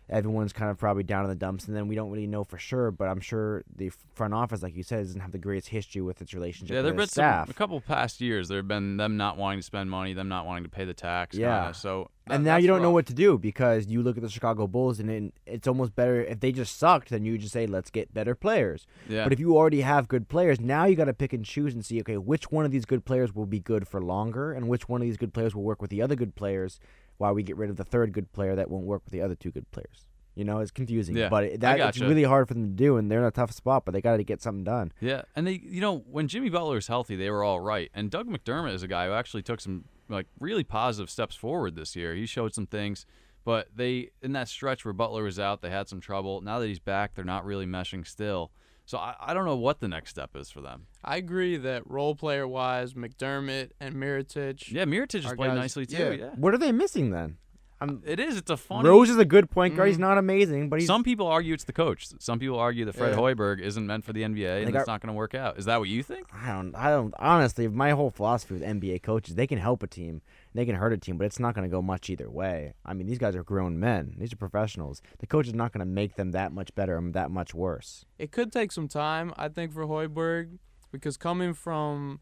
everyone's 0.08 0.52
kind 0.52 0.70
of 0.70 0.78
probably 0.78 1.02
down 1.02 1.24
in 1.24 1.30
the 1.30 1.36
dumps. 1.36 1.66
And 1.66 1.76
then 1.76 1.88
we 1.88 1.94
don't 1.94 2.10
really 2.10 2.26
know 2.26 2.44
for 2.44 2.58
sure, 2.58 2.90
but 2.90 3.08
I'm 3.08 3.20
sure 3.20 3.62
the 3.74 3.90
front 4.14 4.34
office, 4.34 4.62
like 4.62 4.76
you 4.76 4.82
said, 4.82 5.04
doesn't 5.04 5.20
have 5.20 5.32
the 5.32 5.38
greatest 5.38 5.68
history 5.68 6.02
with 6.02 6.20
its 6.20 6.34
relationship 6.34 6.74
yeah. 6.74 6.82
There've 6.82 6.96
been 6.96 7.04
its 7.04 7.14
some, 7.14 7.48
a 7.48 7.54
couple 7.54 7.80
past 7.80 8.20
years. 8.20 8.48
There've 8.48 8.66
been 8.66 8.96
them 8.96 9.16
not 9.16 9.36
wanting 9.36 9.60
to 9.60 9.64
spend 9.64 9.90
money, 9.90 10.12
them 10.12 10.28
not 10.28 10.46
wanting 10.46 10.64
to 10.64 10.70
pay 10.70 10.84
the 10.84 10.94
tax. 10.94 11.36
Yeah. 11.36 11.60
kinda, 11.62 11.74
so 11.74 12.10
that- 12.26 12.34
and 12.34 12.44
now 12.44 12.56
you 12.56 12.68
don't 12.68 12.82
know 12.82 12.90
what 12.92 13.06
to 13.06 13.14
do 13.14 13.36
because 13.38 13.88
you 13.88 14.00
look 14.02 14.16
at 14.16 14.22
the 14.22 14.28
Chicago 14.28 14.66
Bulls, 14.68 15.00
and 15.00 15.10
it, 15.10 15.34
it's 15.44 15.66
almost 15.66 15.96
better 15.96 16.22
if 16.22 16.38
they 16.40 16.52
just 16.52 16.78
sucked. 16.78 17.08
Then 17.10 17.24
you 17.24 17.36
just 17.36 17.52
say, 17.52 17.66
"Let's 17.66 17.90
get 17.90 18.14
better 18.14 18.34
players." 18.36 18.86
Yeah, 19.08 19.24
But 19.24 19.32
if 19.32 19.40
you 19.40 19.56
already 19.56 19.80
have 19.80 20.06
good 20.06 20.28
players, 20.28 20.60
now 20.60 20.84
you 20.84 20.94
got 20.94 21.06
to 21.06 21.14
pick 21.14 21.32
and 21.32 21.44
choose 21.44 21.74
and 21.74 21.84
see, 21.84 22.00
okay, 22.00 22.16
which 22.18 22.50
one 22.52 22.64
of 22.64 22.70
these 22.70 22.84
good 22.84 23.04
players 23.04 23.34
will 23.34 23.46
be 23.46 23.58
good 23.58 23.88
for 23.88 24.00
longer, 24.00 24.52
and 24.52 24.68
which 24.68 24.88
one 24.88 25.00
of 25.00 25.06
these 25.06 25.16
good 25.16 25.32
players 25.34 25.54
will 25.56 25.64
work 25.64 25.82
with 25.82 25.90
the 25.90 26.00
other 26.00 26.14
good 26.14 26.36
players, 26.36 26.78
while 27.18 27.34
we 27.34 27.42
get 27.42 27.56
rid 27.56 27.70
of 27.70 27.76
the 27.76 27.84
third 27.84 28.12
good 28.12 28.32
player 28.32 28.54
that 28.56 28.70
won't 28.70 28.84
work 28.84 29.02
with 29.04 29.12
the 29.12 29.20
other 29.20 29.34
two 29.34 29.50
good 29.50 29.70
players. 29.70 30.06
You 30.34 30.44
know, 30.44 30.60
it's 30.60 30.70
confusing, 30.70 31.14
Yeah, 31.14 31.28
but 31.28 31.44
it, 31.44 31.60
that 31.60 31.78
it's 31.78 32.00
really 32.00 32.22
hard 32.22 32.48
for 32.48 32.54
them 32.54 32.64
to 32.64 32.70
do, 32.70 32.96
and 32.96 33.10
they're 33.10 33.18
in 33.18 33.26
a 33.26 33.30
tough 33.30 33.52
spot. 33.52 33.84
But 33.84 33.92
they 33.92 34.00
got 34.00 34.16
to 34.16 34.24
get 34.24 34.40
something 34.40 34.64
done. 34.64 34.92
Yeah, 34.98 35.22
and 35.36 35.46
they, 35.46 35.60
you 35.62 35.82
know, 35.82 35.98
when 36.10 36.26
Jimmy 36.26 36.48
Butler 36.48 36.76
was 36.76 36.86
healthy, 36.86 37.16
they 37.16 37.28
were 37.28 37.44
all 37.44 37.60
right. 37.60 37.90
And 37.94 38.10
Doug 38.10 38.28
McDermott 38.28 38.72
is 38.72 38.82
a 38.82 38.88
guy 38.88 39.06
who 39.06 39.12
actually 39.12 39.42
took 39.42 39.60
some 39.60 39.84
like 40.08 40.26
really 40.40 40.64
positive 40.64 41.10
steps 41.10 41.36
forward 41.36 41.76
this 41.76 41.94
year. 41.94 42.14
He 42.14 42.24
showed 42.24 42.54
some 42.54 42.66
things, 42.66 43.04
but 43.44 43.68
they 43.76 44.10
in 44.22 44.32
that 44.32 44.48
stretch 44.48 44.86
where 44.86 44.94
Butler 44.94 45.24
was 45.24 45.38
out, 45.38 45.60
they 45.60 45.70
had 45.70 45.88
some 45.88 46.00
trouble. 46.00 46.40
Now 46.40 46.58
that 46.60 46.66
he's 46.66 46.78
back, 46.78 47.14
they're 47.14 47.24
not 47.26 47.44
really 47.44 47.66
meshing 47.66 48.06
still. 48.06 48.52
So 48.84 48.98
I, 48.98 49.14
I 49.20 49.32
don't 49.34 49.44
know 49.44 49.56
what 49.56 49.80
the 49.80 49.88
next 49.88 50.10
step 50.10 50.30
is 50.34 50.50
for 50.50 50.60
them. 50.60 50.86
I 51.04 51.16
agree 51.16 51.56
that 51.56 51.88
role 51.88 52.14
player 52.14 52.46
wise, 52.48 52.94
McDermott 52.94 53.70
and 53.80 53.94
Mirotic. 53.94 54.70
Yeah, 54.72 54.84
Mirotic 54.84 55.22
has 55.22 55.26
Our 55.26 55.36
played 55.36 55.48
guys- 55.50 55.56
nicely 55.58 55.86
too. 55.86 55.96
yeah. 55.96 56.10
Yeah, 56.10 56.30
What 56.36 56.52
are 56.54 56.58
they 56.58 56.72
missing 56.72 57.10
then? 57.10 57.36
I'm, 57.82 58.02
it 58.06 58.20
is. 58.20 58.36
It's 58.36 58.50
a 58.50 58.56
funny. 58.56 58.88
Rose 58.88 59.10
is 59.10 59.18
a 59.18 59.24
good 59.24 59.50
point 59.50 59.74
guard. 59.76 59.88
He's 59.88 59.96
Mhm. 59.96 60.00
not 60.00 60.18
amazing, 60.18 60.68
but 60.68 60.78
he's 60.78 60.86
Some 60.86 61.02
people 61.02 61.26
argue 61.26 61.52
it's 61.52 61.64
the 61.64 61.72
coach. 61.72 62.08
Some 62.20 62.38
people 62.38 62.58
argue 62.58 62.84
that 62.84 62.94
Fred 62.94 63.12
Yeah. 63.12 63.18
Hoiberg 63.18 63.60
isn't 63.60 63.86
meant 63.86 64.04
for 64.04 64.12
the 64.12 64.22
NBA 64.22 64.62
and 64.62 64.72
They 64.72 64.78
it's 64.78 64.86
not 64.86 65.00
going 65.00 65.08
to 65.08 65.16
work 65.16 65.34
out. 65.34 65.58
Is 65.58 65.64
that 65.64 65.78
what 65.80 65.88
you 65.88 66.02
think? 66.02 66.26
I 66.32 66.52
don't. 66.52 66.74
I 66.76 66.90
don't. 66.90 67.12
Honestly, 67.18 67.66
my 67.68 67.90
whole 67.90 68.10
philosophy 68.10 68.54
with 68.54 68.62
NBA 68.62 68.98
coaches, 69.02 69.34
they 69.34 69.46
can 69.46 69.58
help 69.58 69.82
a 69.82 69.86
team, 69.86 70.22
they 70.54 70.64
can 70.64 70.76
hurt 70.76 70.92
a 70.92 70.96
team, 70.98 71.16
but 71.18 71.24
it's 71.24 71.40
not 71.40 71.54
going 71.54 71.68
to 71.68 71.72
go 71.74 71.82
much 71.82 72.08
either 72.08 72.30
way. 72.30 72.74
I 72.86 72.94
mean, 72.94 73.06
these 73.06 73.18
guys 73.18 73.34
are 73.34 73.42
grown 73.44 73.80
men. 73.80 74.14
These 74.18 74.32
are 74.32 74.36
professionals. 74.36 75.02
The 75.18 75.26
coach 75.26 75.46
is 75.48 75.54
not 75.54 75.72
going 75.72 75.80
to 75.86 75.92
make 75.92 76.14
them 76.16 76.30
that 76.30 76.52
much 76.52 76.74
better 76.74 76.96
or 76.96 77.10
that 77.12 77.30
much 77.30 77.52
worse. 77.54 78.04
It 78.18 78.30
could 78.30 78.52
take 78.52 78.70
some 78.70 78.86
time, 78.86 79.32
I 79.36 79.48
think, 79.48 79.72
for 79.72 79.86
Hoiberg, 79.86 80.58
because 80.92 81.16
coming 81.16 81.52
from 81.52 82.20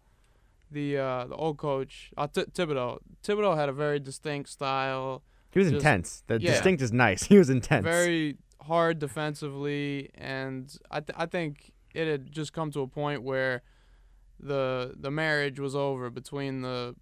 the 0.70 0.96
uh, 0.96 1.26
the 1.26 1.34
old 1.34 1.58
coach 1.58 2.12
uh, 2.16 2.28
Th- 2.28 2.46
Thibodeau, 2.46 2.98
Thibodeau 3.24 3.56
had 3.56 3.68
a 3.68 3.72
very 3.72 3.98
distinct 3.98 4.48
style, 4.48 5.22
He 5.52 5.58
was 5.58 5.69
Just- 5.70 5.76
intense. 5.85 6.23
The 6.26 6.41
yeah. 6.41 6.52
distinct 6.52 6.82
is 6.82 6.93
nice. 6.93 7.23
He 7.32 7.38
was 7.38 7.50
intense. 7.50 7.85
very 7.85 8.37
hard 8.62 8.99
defensively, 8.99 10.11
and 10.14 10.73
I 10.91 11.00
th- 11.00 11.17
I 11.19 11.26
think 11.26 11.73
it 11.94 12.06
had 12.06 12.31
just 12.31 12.52
come 12.52 12.70
to 12.73 12.81
a 12.82 12.87
point 12.87 13.23
where 13.23 13.62
the 14.38 14.94
the 14.99 15.11
marriage 15.11 15.58
was 15.58 15.75
over 15.75 16.08
between 16.11 16.62
the 16.62 16.94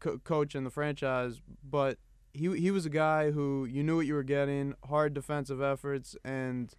co- 0.00 0.18
coach 0.18 0.54
and 0.54 0.64
the 0.64 0.70
franchise, 0.70 1.40
but 1.62 1.98
he 2.32 2.56
he 2.58 2.70
was 2.70 2.86
a 2.86 2.90
guy 2.90 3.30
who 3.32 3.64
you 3.66 3.82
knew 3.82 3.96
what 3.96 4.06
you 4.06 4.14
were 4.14 4.22
getting, 4.24 4.74
hard 4.88 5.12
defensive 5.14 5.60
efforts, 5.60 6.16
and 6.24 6.74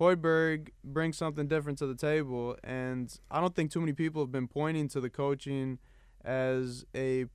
Hoiberg 0.00 0.70
brings 0.82 1.16
something 1.16 1.46
different 1.46 1.78
to 1.78 1.86
the 1.86 1.94
table, 1.94 2.56
and 2.64 3.16
I 3.30 3.40
don't 3.40 3.54
think 3.54 3.70
too 3.70 3.80
many 3.80 3.92
people 3.92 4.22
have 4.22 4.32
been 4.32 4.48
pointing 4.48 4.88
to 4.88 5.00
the 5.00 5.10
coaching 5.10 5.78
as 6.24 6.84
a 6.94 7.26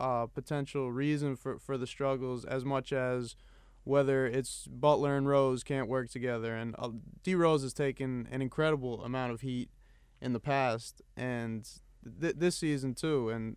uh, 0.00 0.26
potential 0.26 0.90
reason 0.90 1.36
for, 1.36 1.58
for 1.58 1.78
the 1.78 1.86
struggles 1.86 2.44
as 2.44 2.64
much 2.64 2.92
as 2.92 3.36
whether 3.84 4.26
it's 4.26 4.66
Butler 4.66 5.16
and 5.16 5.28
Rose 5.28 5.62
can't 5.62 5.88
work 5.88 6.10
together. 6.10 6.54
And 6.56 6.74
uh, 6.78 6.90
D 7.22 7.34
Rose 7.34 7.62
has 7.62 7.72
taken 7.72 8.28
an 8.30 8.42
incredible 8.42 9.04
amount 9.04 9.32
of 9.32 9.42
heat 9.42 9.70
in 10.20 10.32
the 10.32 10.40
past 10.40 11.02
and 11.16 11.68
th- 12.20 12.34
this 12.36 12.56
season 12.56 12.94
too. 12.94 13.28
And 13.28 13.56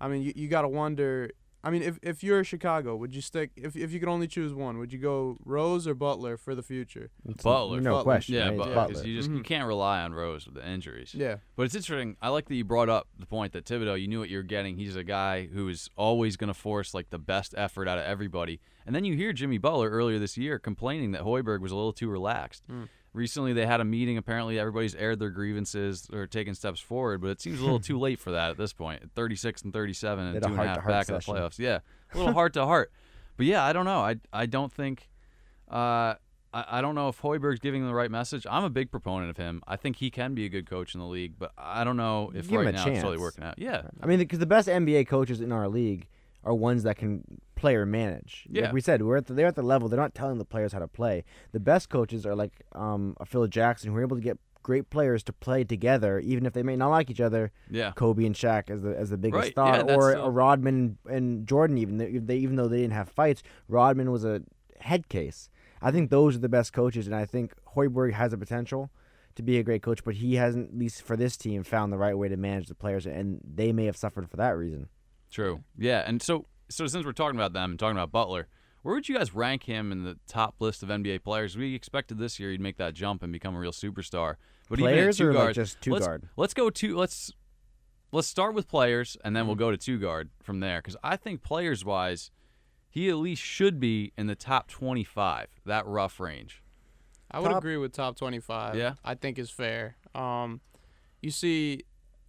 I 0.00 0.08
mean, 0.08 0.22
you, 0.22 0.32
you 0.36 0.48
got 0.48 0.62
to 0.62 0.68
wonder. 0.68 1.30
I 1.64 1.70
mean, 1.70 1.82
if, 1.82 1.98
if 2.02 2.22
you're 2.22 2.44
Chicago, 2.44 2.94
would 2.94 3.12
you 3.14 3.20
stick 3.20 3.50
if, 3.56 3.74
if 3.74 3.90
you 3.92 3.98
could 3.98 4.08
only 4.08 4.28
choose 4.28 4.54
one? 4.54 4.78
Would 4.78 4.92
you 4.92 5.00
go 5.00 5.36
Rose 5.44 5.88
or 5.88 5.94
Butler 5.94 6.36
for 6.36 6.54
the 6.54 6.62
future? 6.62 7.10
It's 7.28 7.42
Butler. 7.42 7.80
No 7.80 7.90
Butler. 7.92 8.04
question. 8.04 8.34
Yeah, 8.36 8.48
right? 8.50 8.58
But 8.58 8.74
Butler. 8.74 8.86
because 8.88 9.04
you 9.04 9.16
just 9.16 9.30
you 9.30 9.38
Mhm. 9.40 9.44
can't 9.44 9.66
rely 9.66 10.02
on 10.02 10.14
Rose 10.14 10.46
with 10.46 10.54
the 10.54 10.68
injuries. 10.68 11.12
Yeah, 11.12 11.36
But 11.56 11.64
it's 11.64 11.74
interesting. 11.74 12.16
I 12.22 12.28
like 12.28 12.46
that 12.46 12.54
you 12.54 12.64
brought 12.64 12.88
up 12.88 13.08
the 13.18 13.26
point 13.26 13.52
that 13.54 13.64
Thibodeau, 13.64 14.00
you 14.00 14.06
knew 14.06 14.20
what 14.20 14.28
you 14.28 14.36
were 14.36 14.42
getting. 14.44 14.76
He's 14.76 14.94
a 14.94 15.02
guy 15.04 15.46
who 15.46 15.68
is 15.68 15.90
always 15.96 16.36
going 16.36 16.48
to 16.48 16.54
force 16.54 16.94
like 16.94 17.10
the 17.10 17.18
best 17.18 17.52
effort 17.56 17.88
out 17.88 17.98
of 17.98 18.04
everybody. 18.04 18.60
And 18.86 18.94
then 18.94 19.04
you 19.04 19.16
hear 19.16 19.32
Jimmy 19.32 19.58
Butler 19.58 19.90
earlier 19.90 20.20
this 20.20 20.36
year 20.36 20.60
complaining 20.60 21.10
that 21.12 21.22
Hoiberg 21.22 21.60
was 21.60 21.72
a 21.72 21.76
little 21.76 21.92
too 21.92 22.08
relaxed. 22.08 22.62
Mm. 22.70 22.88
Recently, 23.16 23.54
they 23.54 23.64
had 23.64 23.80
a 23.80 23.84
meeting. 23.84 24.18
Apparently, 24.18 24.58
everybody's 24.58 24.94
aired 24.94 25.18
their 25.18 25.30
grievances 25.30 26.06
or 26.12 26.26
taken 26.26 26.54
steps 26.54 26.80
forward, 26.80 27.22
but 27.22 27.28
it 27.28 27.40
seems 27.40 27.60
a 27.60 27.62
little 27.62 27.80
too 27.80 27.98
late 28.06 28.18
for 28.18 28.32
that 28.32 28.50
at 28.50 28.58
this 28.58 28.74
point. 28.74 29.10
36 29.14 29.62
and 29.62 29.72
37 29.72 30.26
and 30.26 30.42
two 30.42 30.52
and 30.52 30.60
a 30.60 30.64
half 30.66 30.86
back 30.86 31.08
in 31.08 31.14
the 31.14 31.20
playoffs. 31.20 31.58
Yeah, 31.58 31.78
a 32.14 32.18
little 32.18 32.34
heart 32.34 32.52
to 32.52 32.66
heart. 32.66 32.92
But 33.38 33.46
yeah, 33.46 33.64
I 33.64 33.72
don't 33.72 33.86
know. 33.86 34.00
I 34.00 34.16
I 34.32 34.44
don't 34.44 34.70
think. 34.70 35.08
Uh, 35.70 36.14
I, 36.52 36.64
I 36.68 36.80
don't 36.82 36.94
know 36.94 37.08
if 37.08 37.20
Hoiberg's 37.22 37.58
giving 37.58 37.80
them 37.80 37.88
the 37.88 37.94
right 37.94 38.10
message. 38.10 38.46
I'm 38.50 38.64
a 38.64 38.70
big 38.70 38.90
proponent 38.90 39.30
of 39.30 39.38
him. 39.38 39.62
I 39.66 39.76
think 39.76 39.96
he 39.96 40.10
can 40.10 40.34
be 40.34 40.44
a 40.44 40.48
good 40.50 40.68
coach 40.68 40.94
in 40.94 41.00
the 41.00 41.06
league, 41.06 41.34
but 41.38 41.52
I 41.56 41.84
don't 41.84 41.96
know 41.96 42.32
if 42.34 42.48
Give 42.48 42.60
right 42.60 42.74
now 42.74 42.86
it's 42.86 43.00
totally 43.00 43.18
working 43.18 43.44
out. 43.44 43.58
Yeah, 43.58 43.82
I 44.02 44.06
mean, 44.06 44.18
because 44.18 44.40
the 44.40 44.46
best 44.46 44.68
NBA 44.68 45.08
coaches 45.08 45.40
in 45.40 45.52
our 45.52 45.68
league 45.68 46.06
are 46.46 46.54
ones 46.54 46.84
that 46.84 46.96
can 46.96 47.24
play 47.56 47.74
or 47.74 47.84
manage. 47.84 48.46
Yeah. 48.48 48.62
Like 48.66 48.72
we 48.72 48.80
said, 48.80 49.02
we're 49.02 49.16
at 49.18 49.26
the, 49.26 49.34
they're 49.34 49.46
at 49.48 49.56
the 49.56 49.62
level. 49.62 49.88
They're 49.88 50.00
not 50.00 50.14
telling 50.14 50.38
the 50.38 50.44
players 50.44 50.72
how 50.72 50.78
to 50.78 50.88
play. 50.88 51.24
The 51.52 51.60
best 51.60 51.88
coaches 51.90 52.24
are 52.24 52.34
like 52.34 52.52
um, 52.72 53.16
Phil 53.26 53.46
Jackson, 53.48 53.90
who 53.90 53.96
are 53.98 54.02
able 54.02 54.16
to 54.16 54.22
get 54.22 54.38
great 54.62 54.88
players 54.90 55.22
to 55.24 55.32
play 55.32 55.64
together, 55.64 56.18
even 56.20 56.46
if 56.46 56.52
they 56.52 56.62
may 56.62 56.76
not 56.76 56.88
like 56.90 57.10
each 57.10 57.20
other. 57.20 57.52
yeah, 57.70 57.92
Kobe 57.92 58.24
and 58.24 58.34
Shaq 58.34 58.70
as 58.70 58.82
the 58.82 58.96
as 58.96 59.10
the 59.10 59.16
biggest 59.18 59.42
Right, 59.42 59.52
star, 59.52 59.76
yeah, 59.76 59.94
or 59.96 60.12
the- 60.14 60.22
a 60.24 60.30
Rodman 60.30 60.98
and 61.10 61.46
Jordan. 61.46 61.78
Even 61.78 61.98
they, 61.98 62.18
they 62.18 62.36
even 62.38 62.56
though 62.56 62.68
they 62.68 62.78
didn't 62.82 62.94
have 62.94 63.08
fights, 63.08 63.42
Rodman 63.68 64.10
was 64.12 64.24
a 64.24 64.42
head 64.80 65.08
case. 65.08 65.50
I 65.82 65.90
think 65.90 66.10
those 66.10 66.36
are 66.36 66.40
the 66.40 66.48
best 66.48 66.72
coaches, 66.72 67.06
and 67.06 67.14
I 67.14 67.26
think 67.26 67.52
Hoiberg 67.74 68.12
has 68.14 68.32
a 68.32 68.38
potential 68.38 68.90
to 69.34 69.42
be 69.42 69.58
a 69.58 69.62
great 69.62 69.82
coach, 69.82 70.02
but 70.02 70.14
he 70.14 70.36
hasn't, 70.36 70.70
at 70.70 70.78
least 70.78 71.02
for 71.02 71.16
this 71.16 71.36
team, 71.36 71.62
found 71.62 71.92
the 71.92 71.98
right 71.98 72.16
way 72.16 72.28
to 72.28 72.36
manage 72.38 72.68
the 72.68 72.74
players, 72.74 73.04
and 73.06 73.40
they 73.44 73.70
may 73.72 73.84
have 73.84 73.96
suffered 73.96 74.28
for 74.30 74.36
that 74.38 74.56
reason. 74.56 74.88
True. 75.30 75.64
Yeah, 75.76 76.02
and 76.06 76.22
so 76.22 76.46
so 76.68 76.86
since 76.86 77.04
we're 77.04 77.12
talking 77.12 77.38
about 77.38 77.52
them 77.52 77.72
and 77.72 77.78
talking 77.78 77.96
about 77.96 78.12
Butler, 78.12 78.48
where 78.82 78.94
would 78.94 79.08
you 79.08 79.16
guys 79.16 79.34
rank 79.34 79.64
him 79.64 79.92
in 79.92 80.04
the 80.04 80.18
top 80.28 80.56
list 80.60 80.82
of 80.82 80.88
NBA 80.88 81.24
players? 81.24 81.56
We 81.56 81.74
expected 81.74 82.18
this 82.18 82.38
year 82.38 82.50
he'd 82.50 82.60
make 82.60 82.76
that 82.78 82.94
jump 82.94 83.22
and 83.22 83.32
become 83.32 83.54
a 83.54 83.58
real 83.58 83.72
superstar. 83.72 84.36
But 84.68 84.78
players 84.78 85.20
even 85.20 85.34
or 85.34 85.38
at 85.38 85.44
like 85.46 85.54
just 85.54 85.80
two 85.80 85.92
let's, 85.92 86.06
guard? 86.06 86.28
Let's 86.36 86.54
go 86.54 86.70
to 86.70 86.96
let's 86.96 87.32
let's 88.12 88.28
start 88.28 88.54
with 88.54 88.68
players 88.68 89.16
and 89.24 89.34
then 89.34 89.46
we'll 89.46 89.56
go 89.56 89.70
to 89.70 89.76
two 89.76 89.98
guard 89.98 90.30
from 90.42 90.60
there 90.60 90.78
because 90.78 90.96
I 91.02 91.16
think 91.16 91.42
players 91.42 91.84
wise, 91.84 92.30
he 92.88 93.08
at 93.08 93.16
least 93.16 93.42
should 93.42 93.78
be 93.78 94.12
in 94.16 94.26
the 94.26 94.34
top 94.34 94.68
twenty 94.68 95.04
five, 95.04 95.48
that 95.64 95.86
rough 95.86 96.18
range. 96.18 96.62
I 97.30 97.40
would 97.40 97.48
Top- 97.48 97.58
agree 97.58 97.76
with 97.76 97.92
top 97.92 98.16
25. 98.16 98.76
Yeah? 98.76 98.94
I 99.04 99.14
think 99.14 99.38
is 99.38 99.50
fair. 99.50 99.96
Um, 100.14 100.60
you 101.20 101.30
see, 101.30 101.82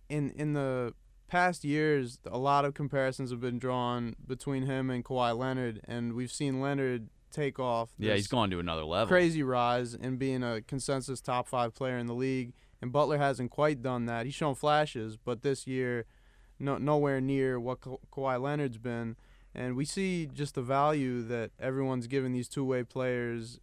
in 0.10 0.32
in 0.32 0.54
the 0.54 0.94
past 1.28 1.64
years, 1.64 2.20
a 2.26 2.38
lot 2.38 2.66
of 2.66 2.74
comparisons 2.74 3.32
have 3.32 3.42
been 3.42 3.60
drawn 3.60 4.16
between 4.26 4.64
him 4.64 4.90
and 4.90 5.04
Kawhi 5.04 5.38
Leonard, 5.38 5.82
and 5.86 6.14
we've 6.14 6.32
seen 6.32 6.60
Leonard 6.62 7.10
take 7.32 7.60
off. 7.60 7.90
Yeah, 7.98 8.16
he's 8.16 8.28
gone 8.28 8.50
to 8.52 8.60
another 8.60 8.84
level. 8.84 9.08
crazy 9.08 9.44
rise 9.44 9.94
and 9.94 10.18
being 10.18 10.44
a 10.44 10.62
consensus 10.62 11.22
top 11.22 11.48
five 11.48 11.74
player 11.74 11.98
in 11.98 12.08
the 12.08 12.16
league. 12.16 12.54
And 12.82 12.92
Butler 12.92 13.18
hasn't 13.18 13.52
quite 13.52 13.82
done 13.82 14.06
that. 14.06 14.26
He's 14.26 14.36
shown 14.36 14.54
flashes, 14.56 15.18
but 15.18 15.42
this 15.42 15.66
year, 15.66 16.06
no 16.60 16.78
nowhere 16.78 17.20
near 17.20 17.60
what 17.60 17.82
Ka- 17.82 17.98
Kawhi 18.12 18.40
Leonard's 18.40 18.78
been. 18.78 19.16
And 19.56 19.76
we 19.76 19.84
see 19.86 20.28
just 20.28 20.54
the 20.56 20.62
value 20.62 21.24
that 21.24 21.52
everyone's 21.60 22.06
given 22.06 22.34
these 22.34 22.48
two-way 22.48 22.84
players, 22.84 23.60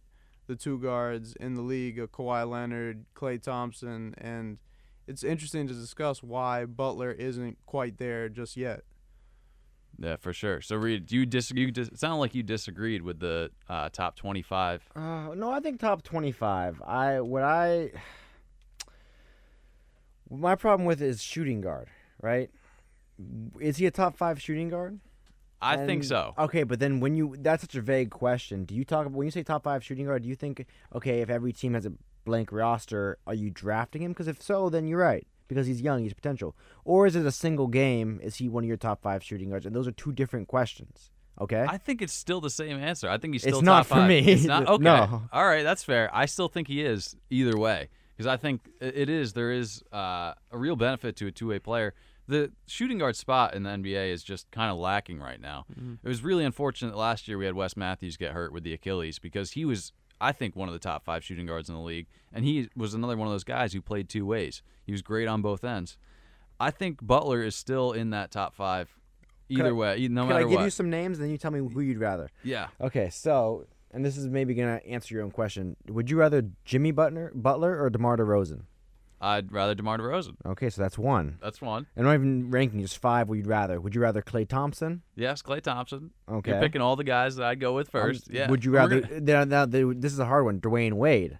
the 0.47 0.55
two 0.57 0.77
guards 0.79 1.33
in 1.39 1.55
the 1.55 1.61
league, 1.61 1.97
of 1.97 2.11
Kawhi 2.11 2.49
Leonard, 2.49 3.05
Klay 3.15 3.41
Thompson, 3.41 4.13
and 4.17 4.57
it's 5.07 5.23
interesting 5.23 5.67
to 5.67 5.73
discuss 5.73 6.23
why 6.23 6.65
Butler 6.65 7.11
isn't 7.11 7.57
quite 7.65 7.97
there 7.97 8.29
just 8.29 8.57
yet. 8.57 8.81
Yeah, 9.97 10.17
for 10.17 10.33
sure. 10.33 10.61
So, 10.61 10.75
Reed, 10.75 11.05
do 11.05 11.15
you 11.15 11.25
disagree? 11.25 11.65
You 11.65 11.71
dis- 11.71 11.87
it 11.87 11.99
sounded 11.99 12.17
like 12.17 12.35
you 12.35 12.43
disagreed 12.43 13.01
with 13.01 13.19
the 13.19 13.51
uh, 13.69 13.89
top 13.89 14.15
25. 14.17 14.89
Uh, 14.95 14.99
no, 15.35 15.51
I 15.51 15.59
think 15.61 15.79
top 15.79 16.03
twenty-five. 16.03 16.81
I 16.85 17.21
what 17.21 17.43
I 17.43 17.91
my 20.29 20.55
problem 20.55 20.85
with 20.85 21.01
is 21.01 21.21
shooting 21.21 21.61
guard. 21.61 21.87
Right? 22.21 22.49
Is 23.59 23.77
he 23.77 23.85
a 23.85 23.91
top 23.91 24.17
five 24.17 24.41
shooting 24.41 24.69
guard? 24.69 24.99
I 25.61 25.77
think 25.85 26.03
so. 26.03 26.33
Okay, 26.37 26.63
but 26.63 26.79
then 26.79 26.99
when 26.99 27.15
you 27.15 27.35
that's 27.39 27.61
such 27.61 27.75
a 27.75 27.81
vague 27.81 28.11
question. 28.11 28.65
Do 28.65 28.75
you 28.75 28.83
talk 28.83 29.07
when 29.07 29.25
you 29.25 29.31
say 29.31 29.43
top 29.43 29.63
five 29.63 29.83
shooting 29.83 30.05
guard? 30.05 30.23
Do 30.23 30.29
you 30.29 30.35
think 30.35 30.65
okay 30.93 31.21
if 31.21 31.29
every 31.29 31.53
team 31.53 31.73
has 31.73 31.85
a 31.85 31.93
blank 32.25 32.51
roster, 32.51 33.17
are 33.25 33.33
you 33.33 33.49
drafting 33.49 34.01
him? 34.01 34.11
Because 34.11 34.27
if 34.27 34.41
so, 34.41 34.69
then 34.69 34.87
you're 34.87 34.99
right 34.99 35.25
because 35.47 35.67
he's 35.67 35.79
young, 35.81 36.01
he's 36.03 36.13
potential. 36.13 36.55
Or 36.83 37.05
is 37.07 37.15
it 37.15 37.25
a 37.25 37.31
single 37.31 37.67
game? 37.67 38.19
Is 38.23 38.35
he 38.37 38.49
one 38.49 38.63
of 38.63 38.67
your 38.67 38.77
top 38.77 39.01
five 39.01 39.23
shooting 39.23 39.49
guards? 39.51 39.65
And 39.65 39.75
those 39.75 39.87
are 39.87 39.91
two 39.91 40.11
different 40.11 40.47
questions. 40.47 41.11
Okay. 41.39 41.65
I 41.67 41.77
think 41.77 42.01
it's 42.01 42.13
still 42.13 42.41
the 42.41 42.49
same 42.49 42.77
answer. 42.77 43.09
I 43.09 43.17
think 43.17 43.33
he's 43.33 43.43
It's 43.45 43.51
still 43.55 43.61
not 43.61 43.79
top 43.79 43.85
for 43.87 43.93
five. 43.95 44.07
me. 44.09 44.19
It's 44.19 44.45
not 44.45 44.67
okay. 44.67 44.83
No. 44.83 45.23
All 45.31 45.45
right, 45.45 45.63
that's 45.63 45.83
fair. 45.83 46.09
I 46.13 46.25
still 46.25 46.47
think 46.47 46.67
he 46.67 46.81
is 46.81 47.15
either 47.29 47.57
way 47.57 47.89
because 48.15 48.25
I 48.27 48.37
think 48.37 48.61
it 48.79 49.09
is. 49.09 49.33
There 49.33 49.51
is 49.51 49.83
uh, 49.93 50.33
a 50.51 50.57
real 50.57 50.75
benefit 50.75 51.15
to 51.17 51.27
a 51.27 51.31
two-way 51.31 51.59
player. 51.59 51.93
The 52.27 52.51
shooting 52.65 52.97
guard 52.97 53.15
spot 53.15 53.53
in 53.53 53.63
the 53.63 53.69
NBA 53.69 54.11
is 54.11 54.23
just 54.23 54.49
kind 54.49 54.71
of 54.71 54.77
lacking 54.77 55.19
right 55.19 55.39
now. 55.39 55.65
It 56.03 56.07
was 56.07 56.23
really 56.23 56.43
unfortunate 56.43 56.95
last 56.95 57.27
year 57.27 57.37
we 57.37 57.45
had 57.45 57.53
Wes 57.53 57.77
Matthews 57.77 58.17
get 58.17 58.31
hurt 58.31 58.51
with 58.51 58.63
the 58.63 58.73
Achilles 58.73 59.19
because 59.19 59.51
he 59.51 59.63
was, 59.63 59.91
I 60.21 60.31
think, 60.31 60.55
one 60.55 60.67
of 60.69 60.73
the 60.73 60.79
top 60.79 61.03
five 61.03 61.23
shooting 61.23 61.45
guards 61.45 61.67
in 61.69 61.75
the 61.75 61.81
league, 61.81 62.07
and 62.33 62.45
he 62.45 62.69
was 62.75 62.93
another 62.93 63.17
one 63.17 63.27
of 63.27 63.33
those 63.33 63.43
guys 63.43 63.73
who 63.73 63.81
played 63.81 64.07
two 64.09 64.25
ways. 64.25 64.61
He 64.85 64.91
was 64.91 65.01
great 65.01 65.27
on 65.27 65.41
both 65.41 65.63
ends. 65.63 65.97
I 66.59 66.71
think 66.71 67.05
Butler 67.05 67.43
is 67.43 67.55
still 67.55 67.91
in 67.91 68.11
that 68.11 68.31
top 68.31 68.55
five. 68.55 68.89
Either 69.49 69.67
I- 69.69 69.71
way, 69.73 70.07
no 70.07 70.25
Can 70.27 70.35
I 70.37 70.39
give 70.43 70.51
what. 70.51 70.63
you 70.63 70.69
some 70.69 70.89
names, 70.89 71.17
and 71.17 71.25
then 71.25 71.31
you 71.31 71.37
tell 71.37 71.51
me 71.51 71.59
who 71.59 71.81
you'd 71.81 71.99
rather? 71.99 72.29
yeah, 72.43 72.67
Okay, 72.81 73.09
so 73.09 73.65
and 73.91 74.03
this 74.03 74.17
is 74.17 74.27
maybe 74.27 74.53
gonna 74.55 74.81
answer 74.87 75.13
your 75.13 75.23
own 75.23 75.31
question. 75.31 75.75
Would 75.87 76.09
you 76.09 76.17
rather 76.17 76.43
Jimmy 76.65 76.91
Butler, 76.91 77.31
Butler, 77.35 77.81
or 77.81 77.89
DeMar 77.89 78.17
DeRozan? 78.17 78.61
I'd 79.21 79.51
rather 79.51 79.73
DeMar 79.73 79.97
DeRozan. 79.97 80.35
Okay, 80.45 80.69
so 80.69 80.81
that's 80.81 80.97
one. 80.97 81.37
That's 81.41 81.61
one. 81.61 81.87
And 81.95 82.05
I'm 82.07 82.11
not 82.21 82.27
even 82.27 82.51
ranking, 82.51 82.81
just 82.81 82.97
five. 82.97 83.29
Would 83.29 83.39
you 83.39 83.45
rather? 83.45 83.79
Would 83.79 83.95
you 83.95 84.01
rather 84.01 84.21
Klay 84.21 84.47
Thompson? 84.47 85.01
Yes, 85.15 85.41
Klay 85.41 85.61
Thompson. 85.61 86.11
Okay. 86.29 86.51
You're 86.51 86.59
picking 86.59 86.81
all 86.81 86.95
the 86.95 87.03
guys 87.05 87.37
that 87.37 87.45
I'd 87.45 87.59
go 87.59 87.73
with 87.73 87.87
Um, 87.95 88.01
first. 88.01 88.29
yeah. 88.29 88.49
Would 88.49 88.65
you 88.65 88.71
rather? 88.71 89.01
gonna- 89.01 89.21
Now, 89.21 89.43
now, 89.45 89.65
this 89.65 90.11
is 90.11 90.19
a 90.19 90.25
hard 90.25 90.45
one. 90.45 90.59
Dwyane 90.59 90.93
Wade, 90.93 91.39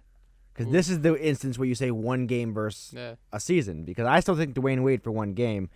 because 0.54 0.72
this 0.72 0.88
is 0.88 1.00
the 1.02 1.20
instance 1.22 1.58
where 1.58 1.68
you 1.68 1.74
say 1.74 1.90
one 1.90 2.26
game 2.26 2.54
versus 2.54 2.94
Yeah. 2.96 3.14
a 3.32 3.38
season. 3.38 3.84
Because 3.84 4.06
I 4.06 4.20
still 4.20 4.36
think 4.36 4.54
Dwyane 4.54 4.82
Wade 4.82 5.02
for 5.02 5.10
one 5.12 5.34
game 5.34 5.68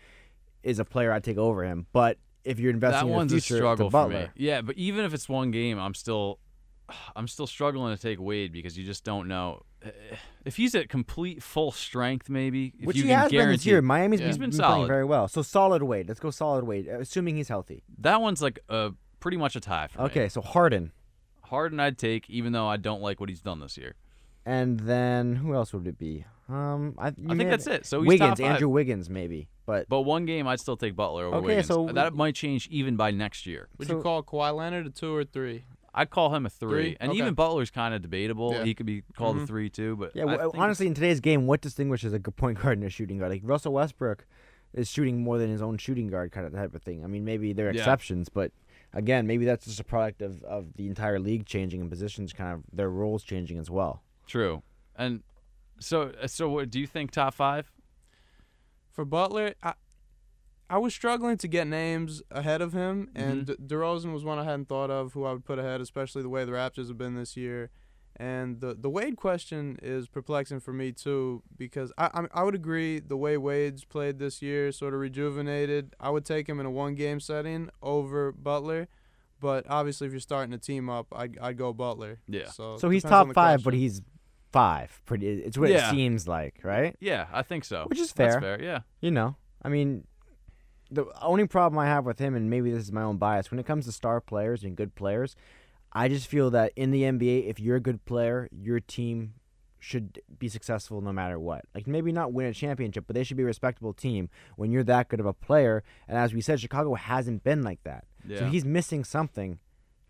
is 0.62 0.78
a 0.78 0.84
player 0.84 1.12
I'd 1.12 1.22
take 1.24 1.38
over 1.38 1.64
him. 1.64 1.86
But 1.92 2.16
if 2.44 2.58
you're 2.58 2.70
investing 2.72 3.06
that 3.08 3.12
in 3.12 3.16
one's 3.16 3.32
the 3.32 3.38
a 3.38 3.40
future, 3.42 3.58
struggle 3.60 3.88
to 3.88 3.90
for 3.90 4.08
me. 4.08 4.26
Yeah, 4.36 4.62
but 4.62 4.76
even 4.78 5.04
if 5.04 5.12
it's 5.12 5.28
one 5.28 5.50
game, 5.50 5.78
I'm 5.78 5.94
still, 5.94 6.38
I'm 7.14 7.28
still 7.28 7.46
struggling 7.46 7.94
to 7.94 8.00
take 8.02 8.18
Wade 8.18 8.52
because 8.52 8.76
you 8.78 8.84
just 8.84 9.04
don't 9.04 9.28
know 9.28 9.62
if 10.44 10.56
he's 10.56 10.74
at 10.74 10.88
complete 10.88 11.42
full 11.42 11.72
strength. 11.72 12.28
Maybe 12.28 12.72
if 12.78 12.86
Which 12.86 12.96
you 12.96 13.02
he 13.04 13.08
can 13.08 13.18
has 13.18 13.30
been 13.30 13.38
this 13.38 13.44
guarantee 13.44 13.70
year. 13.70 13.82
Miami's 13.82 14.20
Yeah. 14.20 14.24
been, 14.24 14.28
He's 14.30 14.38
been 14.38 14.50
been 14.50 14.58
playing 14.58 14.72
solid. 14.74 14.86
very 14.88 15.04
well. 15.04 15.28
So 15.28 15.42
solid 15.42 15.82
Wade. 15.82 16.08
Let's 16.08 16.20
go 16.20 16.30
solid 16.30 16.64
Wade, 16.64 16.86
assuming 16.88 17.36
he's 17.36 17.48
healthy. 17.48 17.82
that 17.98 18.20
one's 18.20 18.42
like 18.42 18.58
a 18.68 18.92
pretty 19.20 19.36
much 19.36 19.56
a 19.56 19.60
tie 19.60 19.86
for 19.88 19.98
me. 20.00 20.04
Okay, 20.06 20.28
so 20.28 20.40
Harden. 20.40 20.92
Harden 21.42 21.80
I'd 21.80 21.98
take, 21.98 22.28
even 22.30 22.52
though 22.52 22.66
I 22.68 22.76
don't 22.76 23.02
like 23.02 23.18
what 23.20 23.28
he's 23.28 23.40
done 23.40 23.60
this 23.60 23.76
year. 23.76 23.94
And 24.46 24.80
then 24.80 25.36
who 25.36 25.54
else 25.54 25.72
would 25.72 25.86
it 25.86 25.98
be? 25.98 26.24
Um, 26.48 26.94
I, 26.98 27.08
I 27.08 27.10
think 27.10 27.40
have- 27.42 27.50
that's 27.50 27.66
it. 27.66 27.86
So 27.86 28.00
he's 28.00 28.08
Wiggins, 28.08 28.30
top 28.30 28.38
five. 28.38 28.46
Andrew 28.54 28.68
Wiggins, 28.68 29.10
maybe. 29.10 29.48
But 29.66 29.88
But 29.88 30.00
one 30.02 30.24
game, 30.26 30.48
I'd 30.48 30.58
still 30.60 30.76
take 30.76 30.96
Butler 30.96 31.26
over 31.26 31.36
Okay, 31.36 31.46
Wiggins. 31.46 31.66
so- 31.66 31.86
that 31.92 32.14
might 32.14 32.34
change 32.34 32.66
even 32.68 32.96
by 32.96 33.10
next 33.10 33.46
year. 33.46 33.68
Would 33.78 33.88
So- 33.88 33.96
you 33.98 34.02
call 34.02 34.22
Kawhi 34.22 34.54
Leonard 34.56 34.86
a 34.86 34.90
two 34.90 35.14
or 35.14 35.24
three? 35.24 35.64
I'd 35.94 36.10
call 36.10 36.34
him 36.34 36.46
a 36.46 36.50
three, 36.50 36.68
Three? 36.70 36.96
and 37.00 37.10
Okay. 37.10 37.18
even 37.18 37.34
Butler's 37.34 37.70
kind 37.70 37.94
of 37.94 38.02
debatable. 38.02 38.52
Yeah. 38.52 38.64
He 38.64 38.74
could 38.74 38.86
be 38.86 39.02
called 39.16 39.36
a 39.38 39.40
Mhm. 39.40 39.46
three 39.46 39.70
too, 39.70 39.96
but 39.96 40.14
yeah, 40.14 40.22
I 40.22 40.36
well, 40.36 40.50
think 40.52 40.62
honestly, 40.62 40.86
in 40.86 40.94
today's 40.94 41.20
game, 41.20 41.46
what 41.46 41.60
distinguishes 41.60 42.12
a 42.12 42.18
good 42.18 42.36
point 42.36 42.58
guard 42.62 42.78
and 42.78 42.86
a 42.86 42.90
shooting 42.90 43.18
guard? 43.18 43.30
Like 43.32 43.42
Russell 43.44 43.72
Westbrook 43.72 44.26
is 44.72 44.88
shooting 44.88 45.22
more 45.22 45.36
than 45.38 45.50
his 45.50 45.60
own 45.60 45.76
shooting 45.78 46.06
guard 46.06 46.30
kind 46.30 46.46
of 46.46 46.52
type 46.52 46.74
of 46.74 46.82
thing. 46.82 47.02
I 47.02 47.08
mean, 47.08 47.24
maybe 47.24 47.52
there 47.52 47.66
are 47.68 47.72
Yeah. 47.72 47.80
exceptions, 47.80 48.28
but 48.28 48.52
again, 48.92 49.26
maybe 49.26 49.44
that's 49.44 49.64
just 49.64 49.80
a 49.80 49.84
product 49.84 50.22
of, 50.22 50.42
of 50.44 50.74
the 50.74 50.86
entire 50.86 51.18
league 51.18 51.44
changing 51.46 51.80
and 51.80 51.90
positions 51.90 52.32
kind 52.32 52.52
of 52.54 52.64
their 52.72 52.88
roles 52.90 53.24
changing 53.24 53.58
as 53.58 53.68
well. 53.68 54.02
True. 54.28 54.62
And 54.94 55.24
so, 55.80 56.12
so 56.26 56.48
what 56.48 56.70
do 56.70 56.78
you 56.78 56.86
think? 56.86 57.10
Top 57.10 57.34
five? 57.34 57.72
For 58.92 59.04
Butler, 59.04 59.54
I 59.62 59.74
I 60.70 60.78
was 60.78 60.94
struggling 60.94 61.36
to 61.38 61.48
get 61.48 61.66
names 61.66 62.22
ahead 62.30 62.62
of 62.62 62.72
him, 62.72 63.10
and 63.14 63.44
Mm-hmm. 63.46 63.66
De- 63.66 63.74
DeRozan 63.74 64.12
was 64.14 64.24
one 64.24 64.38
I 64.38 64.44
hadn't 64.44 64.68
thought 64.68 64.90
of 64.90 65.12
who 65.12 65.24
I 65.24 65.32
would 65.32 65.44
put 65.44 65.58
ahead, 65.58 65.80
especially 65.80 66.22
the 66.22 66.28
way 66.28 66.44
the 66.44 66.52
Raptors 66.52 66.88
have 66.88 66.96
been 66.96 67.14
this 67.16 67.36
year. 67.36 67.70
And 68.16 68.60
the 68.60 68.74
the 68.74 68.90
Wade 68.90 69.16
question 69.16 69.78
is 69.82 70.06
perplexing 70.06 70.60
for 70.60 70.72
me 70.72 70.92
too 70.92 71.42
because 71.56 71.90
I 71.96 72.06
I, 72.14 72.40
I 72.40 72.42
would 72.42 72.54
agree 72.54 72.98
the 73.00 73.16
way 73.16 73.36
Wade's 73.38 73.84
played 73.84 74.18
this 74.18 74.42
year, 74.42 74.72
sort 74.72 74.92
of 74.94 75.00
rejuvenated. 75.00 75.94
I 75.98 76.10
would 76.10 76.24
take 76.26 76.46
him 76.48 76.60
in 76.60 76.66
a 76.66 76.70
one 76.70 76.94
game 76.96 77.18
setting 77.20 77.70
over 77.82 78.30
Butler, 78.32 78.88
but 79.40 79.64
obviously 79.70 80.06
if 80.06 80.12
you're 80.12 80.20
starting 80.20 80.52
a 80.52 80.58
team 80.58 80.90
up, 80.90 81.06
I 81.12 81.30
I'd 81.40 81.56
go 81.56 81.72
Butler. 81.72 82.18
Yeah. 82.28 82.48
So 82.50 82.76
So 82.78 82.90
he's 82.90 83.04
top 83.04 83.28
the 83.28 83.32
five, 83.34 83.62
but 83.64 83.72
he's 83.74 84.02
five. 84.52 85.00
Pretty. 85.06 85.26
It's 85.40 85.56
what 85.56 85.70
Yeah. 85.70 85.88
it 85.88 85.90
seems 85.90 86.28
like, 86.28 86.60
right? 86.62 86.94
Yeah, 87.00 87.26
I 87.32 87.40
think 87.42 87.64
so. 87.64 87.84
Which 87.88 88.00
is 88.00 88.12
That's 88.12 88.34
fair. 88.34 88.40
fair. 88.58 88.62
Yeah. 88.62 88.80
You 89.00 89.12
know, 89.12 89.36
I 89.62 89.68
mean, 89.70 90.04
the 90.90 91.06
only 91.22 91.46
problem 91.46 91.78
I 91.78 91.86
have 91.86 92.04
with 92.04 92.18
him, 92.18 92.34
and 92.34 92.50
maybe 92.50 92.70
this 92.70 92.82
is 92.84 92.92
my 92.92 93.02
own 93.02 93.16
bias, 93.16 93.50
when 93.50 93.60
it 93.60 93.66
comes 93.66 93.86
to 93.86 93.92
star 93.92 94.20
players 94.20 94.64
and 94.64 94.76
good 94.76 94.94
players, 94.94 95.36
I 95.92 96.08
just 96.08 96.26
feel 96.26 96.50
that 96.50 96.72
in 96.76 96.90
the 96.90 97.02
NBA, 97.02 97.48
if 97.48 97.58
you're 97.60 97.76
a 97.76 97.80
good 97.80 98.04
player, 98.04 98.48
your 98.52 98.80
team 98.80 99.34
should 99.78 100.20
be 100.38 100.48
successful 100.48 101.00
no 101.00 101.12
matter 101.12 101.38
what. 101.38 101.64
Like 101.74 101.86
maybe 101.86 102.12
not 102.12 102.32
win 102.32 102.46
a 102.46 102.52
championship, 102.52 103.04
but 103.06 103.14
they 103.14 103.24
should 103.24 103.36
be 103.38 103.42
a 103.44 103.46
respectable 103.46 103.94
team 103.94 104.28
when 104.56 104.70
you're 104.70 104.84
that 104.84 105.08
good 105.08 105.20
of 105.20 105.26
a 105.26 105.32
player. 105.32 105.82
And 106.06 106.18
as 106.18 106.34
we 106.34 106.42
said, 106.42 106.60
Chicago 106.60 106.94
hasn't 106.94 107.42
been 107.44 107.62
like 107.62 107.82
that. 107.84 108.04
Yeah. 108.26 108.40
So 108.40 108.44
he's 108.46 108.64
missing 108.64 109.04
something 109.04 109.58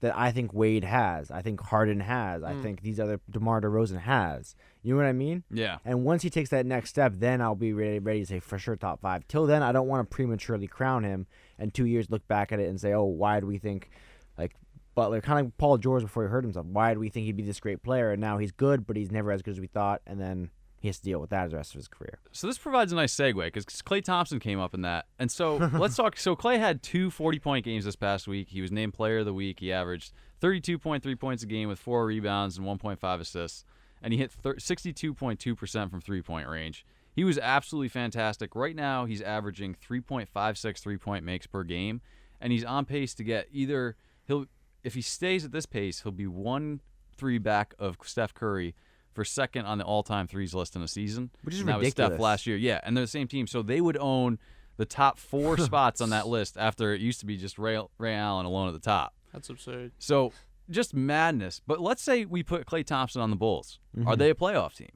that 0.00 0.16
I 0.16 0.32
think 0.32 0.52
Wade 0.52 0.82
has. 0.82 1.30
I 1.30 1.40
think 1.42 1.60
Harden 1.60 2.00
has. 2.00 2.42
I 2.42 2.54
Mm. 2.54 2.62
think 2.62 2.80
these 2.82 2.98
other 2.98 3.20
DeMar 3.30 3.60
DeRozan 3.60 4.00
has. 4.00 4.56
You 4.82 4.94
know 4.94 5.00
what 5.00 5.08
I 5.08 5.12
mean? 5.12 5.44
yeah. 5.50 5.78
And 5.84 6.04
once 6.04 6.22
he 6.22 6.30
takes 6.30 6.50
that 6.50 6.64
next 6.66 6.90
step, 6.90 7.14
then 7.16 7.40
I'll 7.40 7.54
be 7.54 7.72
ready, 7.72 7.98
ready 7.98 8.20
to 8.20 8.26
say 8.26 8.40
for 8.40 8.58
sure 8.58 8.76
top 8.76 9.00
five. 9.00 9.26
Till 9.28 9.46
then, 9.46 9.62
I 9.62 9.72
don't 9.72 9.88
want 9.88 10.08
to 10.08 10.14
prematurely 10.14 10.66
crown 10.66 11.04
him 11.04 11.26
and 11.58 11.72
two 11.72 11.86
years 11.86 12.10
look 12.10 12.26
back 12.28 12.52
at 12.52 12.60
it 12.60 12.68
and 12.68 12.80
say, 12.80 12.92
oh, 12.92 13.04
why 13.04 13.40
do 13.40 13.46
we 13.46 13.58
think 13.58 13.90
like 14.38 14.54
Butler, 14.94 15.20
kind 15.20 15.40
of 15.40 15.46
like 15.46 15.58
Paul 15.58 15.78
George 15.78 16.02
before 16.02 16.24
he 16.24 16.30
hurt 16.30 16.44
himself? 16.44 16.66
Why 16.66 16.94
do 16.94 17.00
we 17.00 17.10
think 17.10 17.26
he'd 17.26 17.36
be 17.36 17.42
this 17.42 17.60
great 17.60 17.82
player? 17.82 18.12
And 18.12 18.20
now 18.20 18.38
he's 18.38 18.52
good, 18.52 18.86
but 18.86 18.96
he's 18.96 19.10
never 19.10 19.30
as 19.30 19.42
good 19.42 19.52
as 19.52 19.60
we 19.60 19.66
thought. 19.66 20.00
And 20.06 20.20
then 20.20 20.50
he 20.80 20.88
has 20.88 20.98
to 20.98 21.04
deal 21.04 21.20
with 21.20 21.30
that 21.30 21.50
the 21.50 21.56
rest 21.56 21.74
of 21.74 21.78
his 21.78 21.88
career. 21.88 22.18
So 22.32 22.46
this 22.46 22.56
provides 22.56 22.90
a 22.90 22.96
nice 22.96 23.14
segue 23.14 23.44
because 23.44 23.66
Klay 23.66 24.02
Thompson 24.02 24.40
came 24.40 24.58
up 24.58 24.72
in 24.72 24.82
that. 24.82 25.06
And 25.18 25.30
so 25.30 25.56
let's 25.74 25.94
talk. 25.94 26.16
So 26.16 26.34
Klay 26.34 26.58
had 26.58 26.82
two 26.82 27.10
40 27.10 27.38
point 27.38 27.64
games 27.64 27.84
this 27.84 27.96
past 27.96 28.26
week. 28.26 28.48
He 28.48 28.62
was 28.62 28.72
named 28.72 28.94
player 28.94 29.18
of 29.18 29.26
the 29.26 29.34
week. 29.34 29.60
He 29.60 29.72
averaged 29.72 30.12
32.3 30.40 31.20
points 31.20 31.42
a 31.42 31.46
game 31.46 31.68
with 31.68 31.78
four 31.78 32.06
rebounds 32.06 32.56
and 32.56 32.66
1.5 32.66 33.20
assists. 33.20 33.64
And 34.02 34.12
he 34.12 34.18
hit 34.18 34.32
62.2% 34.42 35.90
from 35.90 36.00
three 36.00 36.22
point 36.22 36.48
range. 36.48 36.86
He 37.14 37.24
was 37.24 37.38
absolutely 37.38 37.88
fantastic. 37.88 38.54
Right 38.54 38.76
now, 38.76 39.04
he's 39.04 39.20
averaging 39.20 39.74
3.56 39.74 40.78
three 40.78 40.96
point 40.96 41.24
makes 41.24 41.46
per 41.46 41.64
game. 41.64 42.00
And 42.40 42.52
he's 42.52 42.64
on 42.64 42.86
pace 42.86 43.14
to 43.14 43.24
get 43.24 43.48
either, 43.52 43.96
he'll 44.26 44.46
if 44.82 44.94
he 44.94 45.02
stays 45.02 45.44
at 45.44 45.52
this 45.52 45.66
pace, 45.66 46.02
he'll 46.02 46.12
be 46.12 46.26
one 46.26 46.80
three 47.16 47.38
back 47.38 47.74
of 47.78 47.98
Steph 48.02 48.32
Curry 48.32 48.74
for 49.12 49.24
second 49.24 49.66
on 49.66 49.78
the 49.78 49.84
all 49.84 50.02
time 50.02 50.26
threes 50.26 50.54
list 50.54 50.76
in 50.76 50.82
a 50.82 50.88
season. 50.88 51.30
Which 51.42 51.54
is 51.54 51.60
and 51.60 51.68
that 51.68 51.78
was. 51.78 51.90
Steph 51.90 52.18
last 52.18 52.46
year. 52.46 52.56
Yeah, 52.56 52.80
and 52.82 52.96
they're 52.96 53.04
the 53.04 53.08
same 53.08 53.28
team, 53.28 53.46
so 53.46 53.62
they 53.62 53.80
would 53.80 53.98
own 53.98 54.38
the 54.76 54.86
top 54.86 55.18
four 55.18 55.58
spots 55.58 56.00
on 56.00 56.10
that 56.10 56.26
list 56.26 56.56
after 56.56 56.94
it 56.94 57.00
used 57.00 57.20
to 57.20 57.26
be 57.26 57.36
just 57.36 57.58
Ray, 57.58 57.78
Ray 57.98 58.14
Allen 58.14 58.46
alone 58.46 58.68
at 58.68 58.74
the 58.74 58.80
top. 58.80 59.14
That's 59.32 59.50
absurd. 59.50 59.92
So 59.98 60.32
just 60.70 60.94
madness. 60.94 61.60
But 61.66 61.80
let's 61.80 62.02
say 62.02 62.24
we 62.24 62.42
put 62.42 62.66
Klay 62.66 62.84
Thompson 62.84 63.20
on 63.20 63.30
the 63.30 63.36
Bulls. 63.36 63.78
Mm-hmm. 63.96 64.08
Are 64.08 64.16
they 64.16 64.30
a 64.30 64.34
playoff 64.34 64.74
team? 64.76 64.90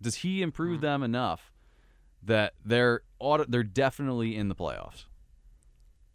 Does 0.00 0.16
he 0.16 0.42
improve 0.42 0.80
them 0.80 1.02
enough 1.02 1.52
that 2.22 2.54
they're 2.64 3.02
auto, 3.18 3.44
they're 3.48 3.62
definitely 3.64 4.36
in 4.36 4.48
the 4.48 4.54
playoffs? 4.54 5.04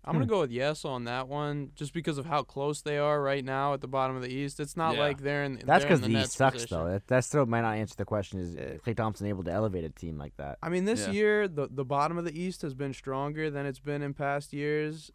I'm 0.05 0.13
gonna 0.15 0.25
Hmm. 0.25 0.29
go 0.31 0.39
with 0.41 0.51
yes 0.51 0.83
on 0.83 1.05
that 1.05 1.29
one, 1.29 1.71
just 1.75 1.93
because 1.93 2.17
of 2.17 2.25
how 2.25 2.43
close 2.43 2.81
they 2.81 2.97
are 2.97 3.21
right 3.21 3.43
now 3.43 3.73
at 3.73 3.79
the 3.79 3.87
bottom 3.87 4.17
of 4.17 4.21
the 4.21 4.27
East. 4.33 4.59
It's 4.59 4.75
not 4.75 4.95
Yeah. 4.95 4.99
like 4.99 5.21
they're 5.21 5.45
in. 5.45 5.61
That's 5.65 5.85
because 5.85 6.01
the, 6.01 6.07
the 6.07 6.13
Nets 6.13 6.25
East 6.29 6.37
sucks, 6.37 6.53
position. 6.55 6.77
though. 6.77 6.89
That, 6.91 7.07
that 7.07 7.23
still 7.23 7.45
might 7.45 7.61
not 7.61 7.77
answer 7.77 7.95
the 7.97 8.03
question. 8.03 8.39
Is 8.41 8.53
Klay 8.81 8.97
Thompson 8.97 9.27
able 9.27 9.45
to 9.45 9.51
elevate 9.51 9.85
a 9.85 9.89
team 9.89 10.17
like 10.17 10.35
that? 10.37 10.57
I 10.61 10.67
mean, 10.67 10.83
this 10.83 11.07
Yeah. 11.07 11.13
year 11.13 11.47
the 11.47 11.69
the 11.71 11.85
bottom 11.85 12.17
of 12.17 12.25
the 12.25 12.37
East 12.37 12.63
has 12.63 12.73
been 12.73 12.93
stronger 12.93 13.49
than 13.49 13.65
it's 13.65 13.79
been 13.79 14.01
in 14.01 14.13
past 14.13 14.51
years. 14.51 15.09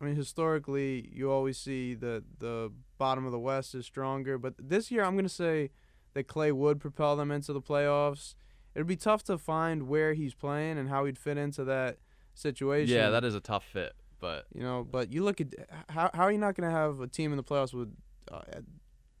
I 0.00 0.04
mean, 0.04 0.16
historically, 0.16 1.08
you 1.12 1.30
always 1.30 1.58
see 1.58 1.94
the 1.94 2.22
the 2.38 2.72
bottom 2.98 3.24
of 3.24 3.32
the 3.32 3.38
West 3.38 3.74
is 3.74 3.86
stronger, 3.86 4.38
but 4.38 4.54
this 4.58 4.90
year 4.90 5.04
I'm 5.04 5.16
gonna 5.16 5.28
say 5.28 5.70
that 6.14 6.26
Klay 6.28 6.52
would 6.52 6.80
propel 6.80 7.16
them 7.16 7.30
into 7.30 7.52
the 7.52 7.60
playoffs. 7.62 8.34
It'd 8.74 8.86
be 8.86 8.96
tough 8.96 9.22
to 9.24 9.38
find 9.38 9.88
where 9.88 10.12
he's 10.14 10.34
playing 10.34 10.76
and 10.78 10.88
how 10.88 11.06
he'd 11.06 11.18
fit 11.18 11.38
into 11.38 11.64
that 11.64 11.98
situation. 12.34 12.94
Yeah, 12.94 13.10
that 13.10 13.24
is 13.24 13.34
a 13.34 13.40
tough 13.40 13.64
fit, 13.64 13.94
but 14.20 14.46
You 14.54 14.62
know, 14.62 14.86
but 14.88 15.12
you 15.12 15.24
look 15.24 15.40
at 15.40 15.54
how 15.88 16.10
how 16.12 16.24
are 16.24 16.32
you 16.32 16.38
not 16.38 16.54
going 16.54 16.68
to 16.70 16.76
have 16.76 17.00
a 17.00 17.06
team 17.06 17.32
in 17.32 17.36
the 17.38 17.42
playoffs 17.42 17.72
with 17.72 17.94
uh, 18.30 18.42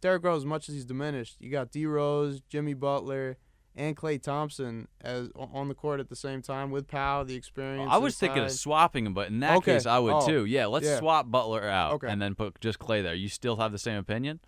Derrick 0.02 0.24
Rose? 0.24 0.42
As 0.42 0.46
much 0.46 0.68
as 0.68 0.74
he's 0.74 0.84
diminished, 0.84 1.36
you 1.40 1.50
got 1.50 1.70
D 1.70 1.86
Rose, 1.86 2.40
Jimmy 2.48 2.74
Butler, 2.74 3.38
and 3.76 3.96
Klay 3.96 4.20
Thompson 4.22 4.88
as 5.00 5.28
on 5.36 5.68
the 5.68 5.74
court 5.74 6.00
at 6.00 6.08
the 6.08 6.16
same 6.16 6.42
time 6.42 6.70
with 6.70 6.88
Powell, 6.88 7.24
the 7.24 7.34
experience. 7.34 7.88
I 7.92 7.98
was 7.98 8.16
thinking 8.16 8.42
of 8.42 8.50
swapping 8.50 9.06
him. 9.06 9.14
But 9.14 9.28
in 9.28 9.40
that 9.40 9.58
Okay. 9.58 9.74
case, 9.74 9.86
I 9.86 9.98
would 9.98 10.14
Oh, 10.14 10.26
too. 10.26 10.44
Yeah, 10.46 10.66
let's 10.66 10.86
yeah. 10.86 10.98
swap 10.98 11.30
Butler 11.30 11.68
out 11.68 11.92
Okay. 11.94 12.08
and 12.08 12.20
then 12.20 12.34
put 12.34 12.60
just 12.60 12.78
Klay 12.78 13.02
there. 13.02 13.14
You 13.14 13.28
still 13.28 13.56
have 13.56 13.72
the 13.72 13.78
same 13.78 13.98
opinion? 13.98 14.40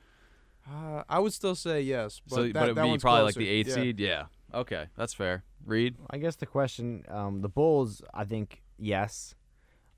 Uh, 0.70 1.02
I 1.08 1.18
would 1.18 1.32
still 1.32 1.54
say 1.54 1.80
yes, 1.80 2.20
but 2.28 2.34
so, 2.36 2.42
that, 2.44 2.52
but 2.54 2.62
it'd 2.64 2.76
be 2.76 2.82
one's 2.82 3.02
probably 3.02 3.24
like 3.24 3.34
the 3.34 3.48
eighth 3.48 3.68
Yeah. 3.68 3.74
seed. 3.74 4.00
Yeah. 4.00 4.24
Okay, 4.52 4.86
that's 4.96 5.14
fair. 5.14 5.44
Reed. 5.64 5.96
I 6.10 6.18
guess 6.18 6.36
the 6.36 6.46
question, 6.46 7.04
um, 7.08 7.40
the 7.42 7.48
Bulls, 7.48 8.02
I 8.14 8.24
think 8.24 8.62
yes, 8.78 9.34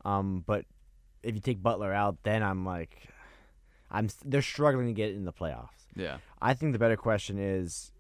um, 0.04 0.42
but 0.46 0.64
if 1.22 1.34
you 1.34 1.40
take 1.40 1.62
Butler 1.62 1.92
out, 1.92 2.18
then 2.24 2.42
I'm 2.42 2.64
like, 2.64 3.08
I'm 3.90 4.08
they're 4.24 4.42
struggling 4.42 4.86
to 4.86 4.92
get 4.92 5.10
in 5.12 5.24
the 5.24 5.32
playoffs. 5.32 5.86
Yeah. 5.96 6.18
I 6.40 6.54
think 6.54 6.72
the 6.72 6.78
better 6.78 6.96
question 6.96 7.36
is, 7.38 7.92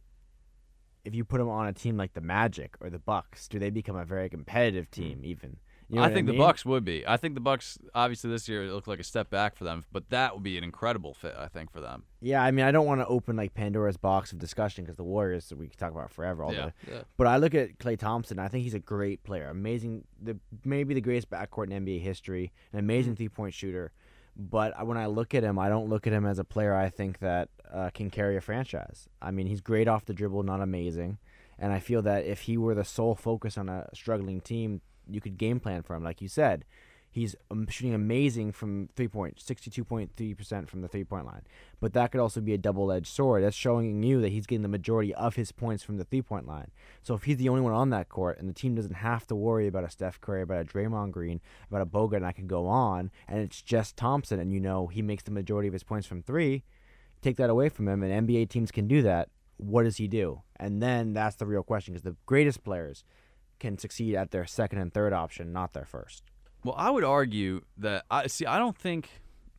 if 1.04 1.14
you 1.14 1.24
put 1.24 1.38
them 1.38 1.48
on 1.48 1.66
a 1.66 1.72
team 1.72 1.96
like 1.96 2.14
the 2.14 2.20
Magic 2.20 2.74
or 2.80 2.90
the 2.90 2.98
Bucks, 2.98 3.48
do 3.48 3.58
they 3.58 3.70
become 3.70 3.96
a 3.96 4.04
very 4.04 4.28
competitive 4.28 4.86
hmm. 4.86 5.02
team? 5.02 5.20
Even 5.24 5.56
you 5.90 5.96
know 5.96 6.02
I 6.02 6.12
think 6.12 6.26
mean? 6.26 6.36
the 6.36 6.42
Bucks 6.42 6.64
would 6.64 6.84
be. 6.84 7.04
I 7.06 7.16
think 7.16 7.34
the 7.34 7.40
Bucks 7.40 7.76
obviously 7.94 8.30
this 8.30 8.48
year 8.48 8.64
it 8.64 8.72
looked 8.72 8.86
like 8.86 9.00
a 9.00 9.04
step 9.04 9.28
back 9.28 9.56
for 9.56 9.64
them, 9.64 9.84
but 9.90 10.08
that 10.10 10.34
would 10.34 10.42
be 10.44 10.56
an 10.56 10.62
incredible 10.62 11.14
fit. 11.14 11.34
I 11.36 11.48
think 11.48 11.72
for 11.72 11.80
them. 11.80 12.04
Yeah, 12.20 12.42
I 12.42 12.52
mean, 12.52 12.64
I 12.64 12.70
don't 12.70 12.86
want 12.86 13.00
to 13.00 13.06
open 13.08 13.36
like 13.36 13.54
Pandora's 13.54 13.96
box 13.96 14.30
of 14.30 14.38
discussion 14.38 14.84
because 14.84 14.96
the 14.96 15.02
Warriors 15.02 15.52
we 15.56 15.66
could 15.66 15.78
talk 15.78 15.90
about 15.90 16.12
forever. 16.12 16.44
All 16.44 16.52
Yeah. 16.52 16.70
the 16.86 16.92
Yeah. 16.92 17.02
But 17.16 17.26
I 17.26 17.38
look 17.38 17.56
at 17.56 17.78
Klay 17.78 17.98
Thompson. 17.98 18.38
I 18.38 18.46
think 18.46 18.62
he's 18.62 18.74
a 18.74 18.78
great 18.80 19.24
player. 19.24 19.48
Amazing, 19.48 20.04
the 20.22 20.38
maybe 20.64 20.94
the 20.94 21.00
greatest 21.00 21.28
backcourt 21.28 21.72
in 21.72 21.84
NBA 21.84 22.00
history. 22.00 22.52
An 22.72 22.78
amazing 22.78 23.14
hmm. 23.14 23.16
three 23.16 23.28
point 23.28 23.54
shooter. 23.54 23.90
But 24.40 24.86
when 24.86 24.96
I 24.96 25.04
look 25.04 25.34
at 25.34 25.44
him, 25.44 25.58
I 25.58 25.68
don't 25.68 25.90
look 25.90 26.06
at 26.06 26.14
him 26.14 26.24
as 26.24 26.38
a 26.38 26.44
player 26.44 26.74
I 26.74 26.88
think 26.88 27.18
that 27.18 27.50
uh, 27.70 27.90
can 27.92 28.08
carry 28.08 28.38
a 28.38 28.40
franchise. 28.40 29.06
I 29.20 29.30
mean, 29.32 29.46
he's 29.46 29.60
great 29.60 29.86
off 29.86 30.06
the 30.06 30.14
dribble, 30.14 30.44
not 30.44 30.62
amazing. 30.62 31.18
And 31.58 31.74
I 31.74 31.78
feel 31.78 32.00
that 32.02 32.24
if 32.24 32.42
he 32.42 32.56
were 32.56 32.74
the 32.74 32.84
sole 32.84 33.14
focus 33.14 33.58
on 33.58 33.68
a 33.68 33.90
struggling 33.92 34.40
team, 34.40 34.80
you 35.06 35.20
could 35.20 35.36
game 35.36 35.60
plan 35.60 35.82
for 35.82 35.94
him, 35.94 36.02
like 36.02 36.22
you 36.22 36.28
said. 36.28 36.64
He's 37.12 37.34
um, 37.50 37.66
shooting 37.68 37.92
amazing 37.92 38.52
from 38.52 38.88
three 38.94 39.08
point, 39.08 39.36
62.3% 39.38 40.68
from 40.68 40.80
the 40.80 40.88
three 40.88 41.02
point 41.02 41.26
line. 41.26 41.42
But 41.80 41.92
that 41.94 42.12
could 42.12 42.20
also 42.20 42.40
be 42.40 42.54
a 42.54 42.58
double 42.58 42.92
edged 42.92 43.08
sword. 43.08 43.42
That's 43.42 43.56
showing 43.56 44.02
you 44.04 44.20
that 44.20 44.28
he's 44.28 44.46
getting 44.46 44.62
the 44.62 44.68
majority 44.68 45.12
of 45.14 45.34
his 45.34 45.50
points 45.50 45.82
from 45.82 45.96
the 45.96 46.04
three 46.04 46.22
point 46.22 46.46
line. 46.46 46.70
So 47.02 47.14
if 47.14 47.24
he's 47.24 47.38
the 47.38 47.48
only 47.48 47.62
one 47.62 47.72
on 47.72 47.90
that 47.90 48.08
court 48.08 48.38
and 48.38 48.48
the 48.48 48.54
team 48.54 48.76
doesn't 48.76 48.94
have 48.94 49.26
to 49.26 49.34
worry 49.34 49.66
about 49.66 49.82
a 49.82 49.90
Steph 49.90 50.20
Curry, 50.20 50.42
about 50.42 50.60
a 50.60 50.64
Draymond 50.64 51.10
Green, 51.10 51.40
about 51.68 51.82
a 51.82 51.86
Bogut, 51.86 52.16
and 52.16 52.26
I 52.26 52.32
can 52.32 52.46
go 52.46 52.68
on, 52.68 53.10
and 53.26 53.40
it's 53.40 53.60
just 53.60 53.96
Thompson, 53.96 54.38
and 54.38 54.52
you 54.52 54.60
know 54.60 54.86
he 54.86 55.02
makes 55.02 55.24
the 55.24 55.32
majority 55.32 55.66
of 55.66 55.72
his 55.72 55.82
points 55.82 56.06
from 56.06 56.22
three, 56.22 56.62
take 57.22 57.36
that 57.38 57.50
away 57.50 57.68
from 57.70 57.88
him, 57.88 58.04
and 58.04 58.28
NBA 58.28 58.50
teams 58.50 58.70
can 58.70 58.86
do 58.86 59.02
that. 59.02 59.30
What 59.56 59.82
does 59.82 59.96
he 59.96 60.06
do? 60.06 60.42
And 60.56 60.80
then 60.80 61.12
that's 61.12 61.36
the 61.36 61.46
real 61.46 61.62
question 61.64 61.92
because 61.92 62.04
the 62.04 62.16
greatest 62.24 62.62
players 62.62 63.02
can 63.58 63.78
succeed 63.78 64.14
at 64.14 64.30
their 64.30 64.46
second 64.46 64.78
and 64.78 64.94
third 64.94 65.12
option, 65.12 65.52
not 65.52 65.72
their 65.72 65.84
first. 65.84 66.29
Well, 66.64 66.74
I 66.76 66.90
would 66.90 67.04
argue 67.04 67.62
that 67.78 68.04
I 68.10 68.26
see. 68.26 68.46
I 68.46 68.58
don't 68.58 68.76
think. 68.76 69.08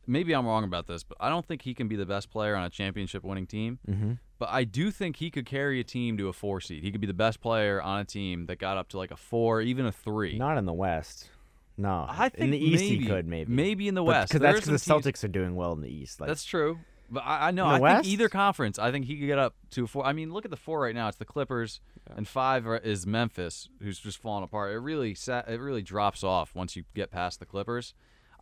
Maybe 0.04 0.32
I'm 0.32 0.44
wrong 0.46 0.64
about 0.64 0.88
this, 0.88 1.04
but 1.04 1.16
I 1.20 1.28
don't 1.28 1.46
think 1.46 1.62
he 1.62 1.74
can 1.74 1.86
be 1.86 1.94
the 1.94 2.04
best 2.04 2.28
player 2.28 2.56
on 2.56 2.64
a 2.64 2.70
championship 2.70 3.22
winning 3.22 3.46
team. 3.46 3.78
Mm-hmm. 3.88 4.12
But 4.40 4.48
I 4.50 4.64
do 4.64 4.90
think 4.90 5.16
he 5.16 5.30
could 5.30 5.46
carry 5.46 5.78
a 5.78 5.84
team 5.84 6.16
to 6.18 6.26
a 6.26 6.32
four 6.32 6.60
seed. 6.60 6.82
He 6.82 6.90
could 6.90 7.00
be 7.00 7.06
the 7.06 7.14
best 7.14 7.40
player 7.40 7.80
on 7.80 8.00
a 8.00 8.04
team 8.04 8.46
that 8.46 8.58
got 8.58 8.76
up 8.76 8.88
to 8.88 8.98
like 8.98 9.12
a 9.12 9.16
four, 9.16 9.60
even 9.60 9.86
a 9.86 9.92
three. 9.92 10.36
Not 10.36 10.58
in 10.58 10.64
the 10.64 10.72
West. 10.72 11.30
No, 11.78 12.04
I 12.08 12.28
think 12.30 12.42
in 12.44 12.50
the 12.50 12.58
East 12.58 12.82
maybe, 12.82 12.98
he 12.98 13.06
could 13.06 13.26
maybe. 13.28 13.52
maybe 13.52 13.86
in 13.88 13.94
the 13.94 14.02
But- 14.02 14.08
West. 14.08 14.32
because 14.32 14.42
that's 14.42 14.60
because 14.66 14.82
the 14.84 14.92
teams- 14.92 15.06
Celtics 15.06 15.22
are 15.24 15.28
doing 15.28 15.54
well 15.54 15.72
in 15.72 15.80
the 15.80 15.88
East. 15.88 16.20
Like, 16.20 16.26
That's 16.28 16.44
true. 16.44 16.80
But 17.12 17.24
I, 17.26 17.48
I 17.48 17.50
know. 17.50 17.66
I 17.66 17.78
West? 17.78 18.04
think 18.04 18.12
either 18.14 18.28
conference. 18.30 18.78
I 18.78 18.90
think 18.90 19.04
he 19.04 19.18
could 19.18 19.26
get 19.26 19.38
up 19.38 19.54
to 19.72 19.86
four. 19.86 20.04
I 20.06 20.12
mean, 20.14 20.32
look 20.32 20.44
at 20.46 20.50
the 20.50 20.56
four 20.56 20.80
right 20.80 20.94
now. 20.94 21.08
It's 21.08 21.18
the 21.18 21.24
Clippers, 21.26 21.80
Yeah. 22.08 22.14
and 22.16 22.26
five 22.26 22.66
is 22.82 23.06
Memphis, 23.06 23.68
who's 23.82 23.98
just 23.98 24.18
falling 24.18 24.42
apart. 24.44 24.72
It 24.72 24.78
really 24.78 25.14
sa- 25.14 25.42
it 25.46 25.60
really 25.60 25.82
drops 25.82 26.24
off 26.24 26.54
once 26.54 26.74
you 26.74 26.84
get 26.94 27.10
past 27.10 27.38
the 27.38 27.44
Clippers. 27.46 27.92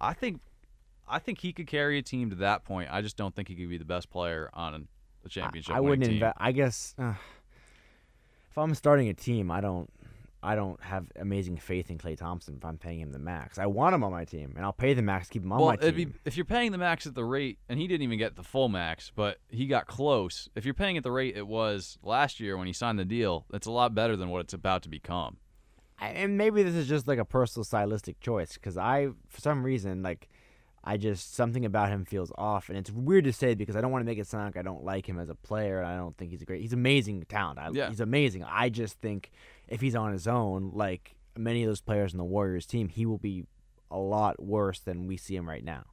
I 0.00 0.12
think, 0.14 0.40
I 1.08 1.18
think 1.18 1.40
he 1.40 1.52
could 1.52 1.66
carry 1.66 1.98
a 1.98 2.02
team 2.02 2.30
to 2.30 2.36
that 2.36 2.64
point. 2.64 2.88
I 2.92 3.02
just 3.02 3.16
don't 3.16 3.34
think 3.34 3.48
he 3.48 3.56
could 3.56 3.68
be 3.68 3.76
the 3.76 3.84
best 3.84 4.08
player 4.08 4.48
on 4.54 4.86
the 5.24 5.28
championship. 5.28 5.74
I, 5.74 5.78
I 5.78 5.80
wouldn't 5.80 6.08
invest. 6.08 6.36
I 6.40 6.52
guess 6.52 6.94
uh, 6.96 7.14
if 8.50 8.56
I'm 8.56 8.74
starting 8.76 9.08
a 9.08 9.14
team, 9.14 9.50
I 9.50 9.60
don't. 9.60 9.90
I 10.42 10.54
don't 10.54 10.82
have 10.82 11.06
amazing 11.16 11.58
faith 11.58 11.90
in 11.90 11.98
Klay 11.98 12.16
Thompson 12.16 12.54
if 12.56 12.64
I'm 12.64 12.78
paying 12.78 13.00
him 13.00 13.12
the 13.12 13.18
max. 13.18 13.58
I 13.58 13.66
want 13.66 13.94
him 13.94 14.02
on 14.02 14.10
my 14.10 14.24
team, 14.24 14.54
and 14.56 14.64
I'll 14.64 14.72
pay 14.72 14.94
the 14.94 15.02
max, 15.02 15.28
keep 15.28 15.42
him 15.42 15.52
on 15.52 15.58
well, 15.58 15.68
my 15.68 15.76
team. 15.76 15.94
be 15.94 16.06
if 16.24 16.36
you're 16.36 16.46
paying 16.46 16.72
the 16.72 16.78
max 16.78 17.06
at 17.06 17.14
the 17.14 17.24
rate, 17.24 17.58
and 17.68 17.78
he 17.78 17.86
didn't 17.86 18.02
even 18.02 18.18
get 18.18 18.36
the 18.36 18.42
full 18.42 18.68
max, 18.68 19.12
but 19.14 19.38
he 19.48 19.66
got 19.66 19.86
close. 19.86 20.48
If 20.54 20.64
you're 20.64 20.74
paying 20.74 20.96
at 20.96 21.02
the 21.02 21.12
rate 21.12 21.36
it 21.36 21.46
was 21.46 21.98
last 22.02 22.40
year 22.40 22.56
when 22.56 22.66
he 22.66 22.72
signed 22.72 22.98
the 22.98 23.04
deal, 23.04 23.44
that's 23.50 23.66
a 23.66 23.70
lot 23.70 23.94
better 23.94 24.16
than 24.16 24.30
what 24.30 24.40
it's 24.40 24.54
about 24.54 24.82
to 24.84 24.88
become. 24.88 25.36
And 26.00 26.38
maybe 26.38 26.62
this 26.62 26.74
is 26.74 26.88
just 26.88 27.06
like 27.06 27.18
a 27.18 27.26
personal 27.26 27.64
stylistic 27.64 28.20
choice 28.20 28.54
because 28.54 28.78
I, 28.78 29.08
for 29.28 29.40
some 29.40 29.62
reason, 29.62 30.02
like 30.02 30.30
I 30.82 30.96
just 30.96 31.34
something 31.34 31.66
about 31.66 31.90
him 31.90 32.06
feels 32.06 32.32
off, 32.38 32.70
and 32.70 32.78
it's 32.78 32.90
weird 32.90 33.24
to 33.24 33.32
say 33.34 33.54
because 33.54 33.76
I 33.76 33.82
don't 33.82 33.92
want 33.92 34.00
to 34.02 34.06
make 34.06 34.18
it 34.18 34.26
sound 34.26 34.46
like 34.46 34.56
I 34.56 34.62
don't 34.62 34.82
like 34.82 35.06
him 35.06 35.18
as 35.18 35.28
a 35.28 35.34
player. 35.34 35.78
and 35.78 35.86
I 35.86 35.96
don't 35.96 36.16
think 36.16 36.30
he's 36.30 36.40
a 36.40 36.46
great. 36.46 36.62
He's 36.62 36.72
amazing 36.72 37.24
talent. 37.28 37.58
I, 37.58 37.70
Yeah. 37.70 37.88
He's 37.90 38.00
amazing. 38.00 38.44
I 38.44 38.70
just 38.70 38.98
think 39.00 39.30
if 39.70 39.80
he's 39.80 39.94
on 39.94 40.12
his 40.12 40.26
own, 40.26 40.72
like 40.74 41.16
many 41.36 41.62
of 41.62 41.68
those 41.68 41.80
players 41.80 42.12
in 42.12 42.18
the 42.18 42.24
Warriors 42.24 42.66
team, 42.66 42.88
he 42.88 43.06
will 43.06 43.18
be 43.18 43.46
a 43.90 43.98
lot 43.98 44.42
worse 44.42 44.80
than 44.80 45.06
we 45.06 45.16
see 45.16 45.36
him 45.36 45.48
right 45.48 45.64
now. 45.64 45.84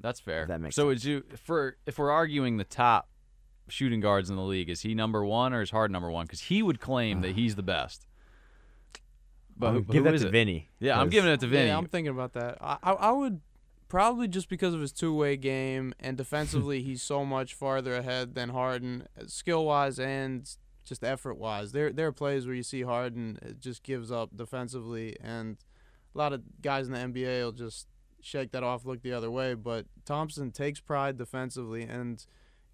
That's 0.00 0.20
fair. 0.20 0.46
that 0.46 0.60
makes 0.60 0.76
so 0.76 0.86
would 0.86 1.02
you 1.02 1.24
for 1.42 1.78
if 1.86 1.98
we're 1.98 2.10
arguing 2.10 2.58
the 2.58 2.64
top 2.64 3.08
shooting 3.68 4.00
guards 4.00 4.28
in 4.28 4.36
the 4.36 4.42
league, 4.42 4.68
is 4.68 4.82
he 4.82 4.94
number 4.94 5.24
one 5.24 5.52
or 5.52 5.62
is 5.62 5.70
Hard 5.70 5.90
number 5.90 6.10
one? 6.10 6.26
Because 6.26 6.42
he 6.42 6.62
would 6.62 6.80
claim 6.80 7.22
that 7.22 7.30
uh. 7.30 7.34
he's 7.34 7.54
the 7.56 7.62
best. 7.62 8.06
But 9.58 9.68
I'll 9.68 9.72
who, 9.72 9.82
give 9.84 9.94
who 9.96 10.02
that 10.02 10.14
is 10.14 10.20
to 10.20 10.28
it? 10.28 10.32
Vinny. 10.32 10.68
Yeah, 10.80 11.00
I'm 11.00 11.08
giving 11.08 11.30
it 11.30 11.40
to 11.40 11.46
Vinny. 11.46 11.68
Yeah, 11.68 11.78
I'm 11.78 11.86
thinking 11.86 12.10
about 12.10 12.34
that. 12.34 12.58
I, 12.60 12.76
I, 12.82 12.92
I 12.92 13.10
would 13.10 13.40
probably 13.88 14.28
just 14.28 14.50
because 14.50 14.74
of 14.74 14.80
his 14.80 14.92
two 14.92 15.14
way 15.14 15.36
game 15.36 15.94
and 15.98 16.16
defensively, 16.18 16.82
he's 16.82 17.02
so 17.02 17.24
much 17.24 17.54
farther 17.54 17.94
ahead 17.94 18.34
than 18.34 18.50
Harden, 18.50 19.08
uh, 19.18 19.24
skill 19.26 19.64
wise 19.64 19.98
and 19.98 20.46
just 20.86 21.04
effort 21.04 21.36
wise. 21.36 21.72
There 21.72 21.92
there 21.92 22.06
are 22.06 22.12
plays 22.12 22.46
where 22.46 22.54
you 22.54 22.62
see 22.62 22.82
Harden 22.82 23.38
uh, 23.44 23.50
just 23.58 23.82
gives 23.82 24.10
up 24.10 24.36
defensively, 24.36 25.16
and 25.20 25.58
a 26.14 26.18
lot 26.18 26.32
of 26.32 26.42
guys 26.62 26.86
in 26.86 26.92
the 26.92 26.98
NBA 26.98 27.42
will 27.42 27.52
just 27.52 27.88
shake 28.22 28.52
that 28.52 28.62
off, 28.62 28.86
look 28.86 29.02
the 29.02 29.12
other 29.12 29.30
way. 29.30 29.54
But 29.54 29.86
Thompson 30.04 30.50
takes 30.50 30.80
pride 30.80 31.18
defensively, 31.18 31.82
and 31.82 32.24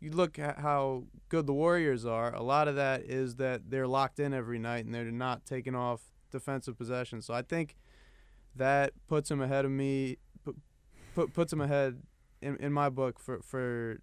you 0.00 0.10
look 0.10 0.38
at 0.38 0.58
how 0.58 1.04
good 1.28 1.46
the 1.46 1.52
Warriors 1.52 2.04
are. 2.04 2.34
A 2.34 2.42
lot 2.42 2.68
of 2.68 2.74
that 2.76 3.02
is 3.02 3.36
that 3.36 3.70
they're 3.70 3.86
locked 3.86 4.18
in 4.18 4.34
every 4.34 4.58
night 4.58 4.84
and 4.84 4.92
they're 4.92 5.04
not 5.12 5.46
taking 5.46 5.76
off 5.76 6.02
defensive 6.32 6.76
possessions. 6.76 7.24
So 7.24 7.34
I 7.34 7.42
think 7.42 7.76
that 8.56 8.92
puts 9.08 9.30
him 9.30 9.40
ahead 9.40 9.64
of 9.64 9.70
me. 9.70 10.18
Put, 10.44 10.56
put 11.14 11.32
puts 11.32 11.52
him 11.52 11.60
ahead 11.60 12.02
in, 12.40 12.56
in 12.56 12.72
my 12.72 12.88
book 12.88 13.20
for 13.20 13.40
for 13.42 14.00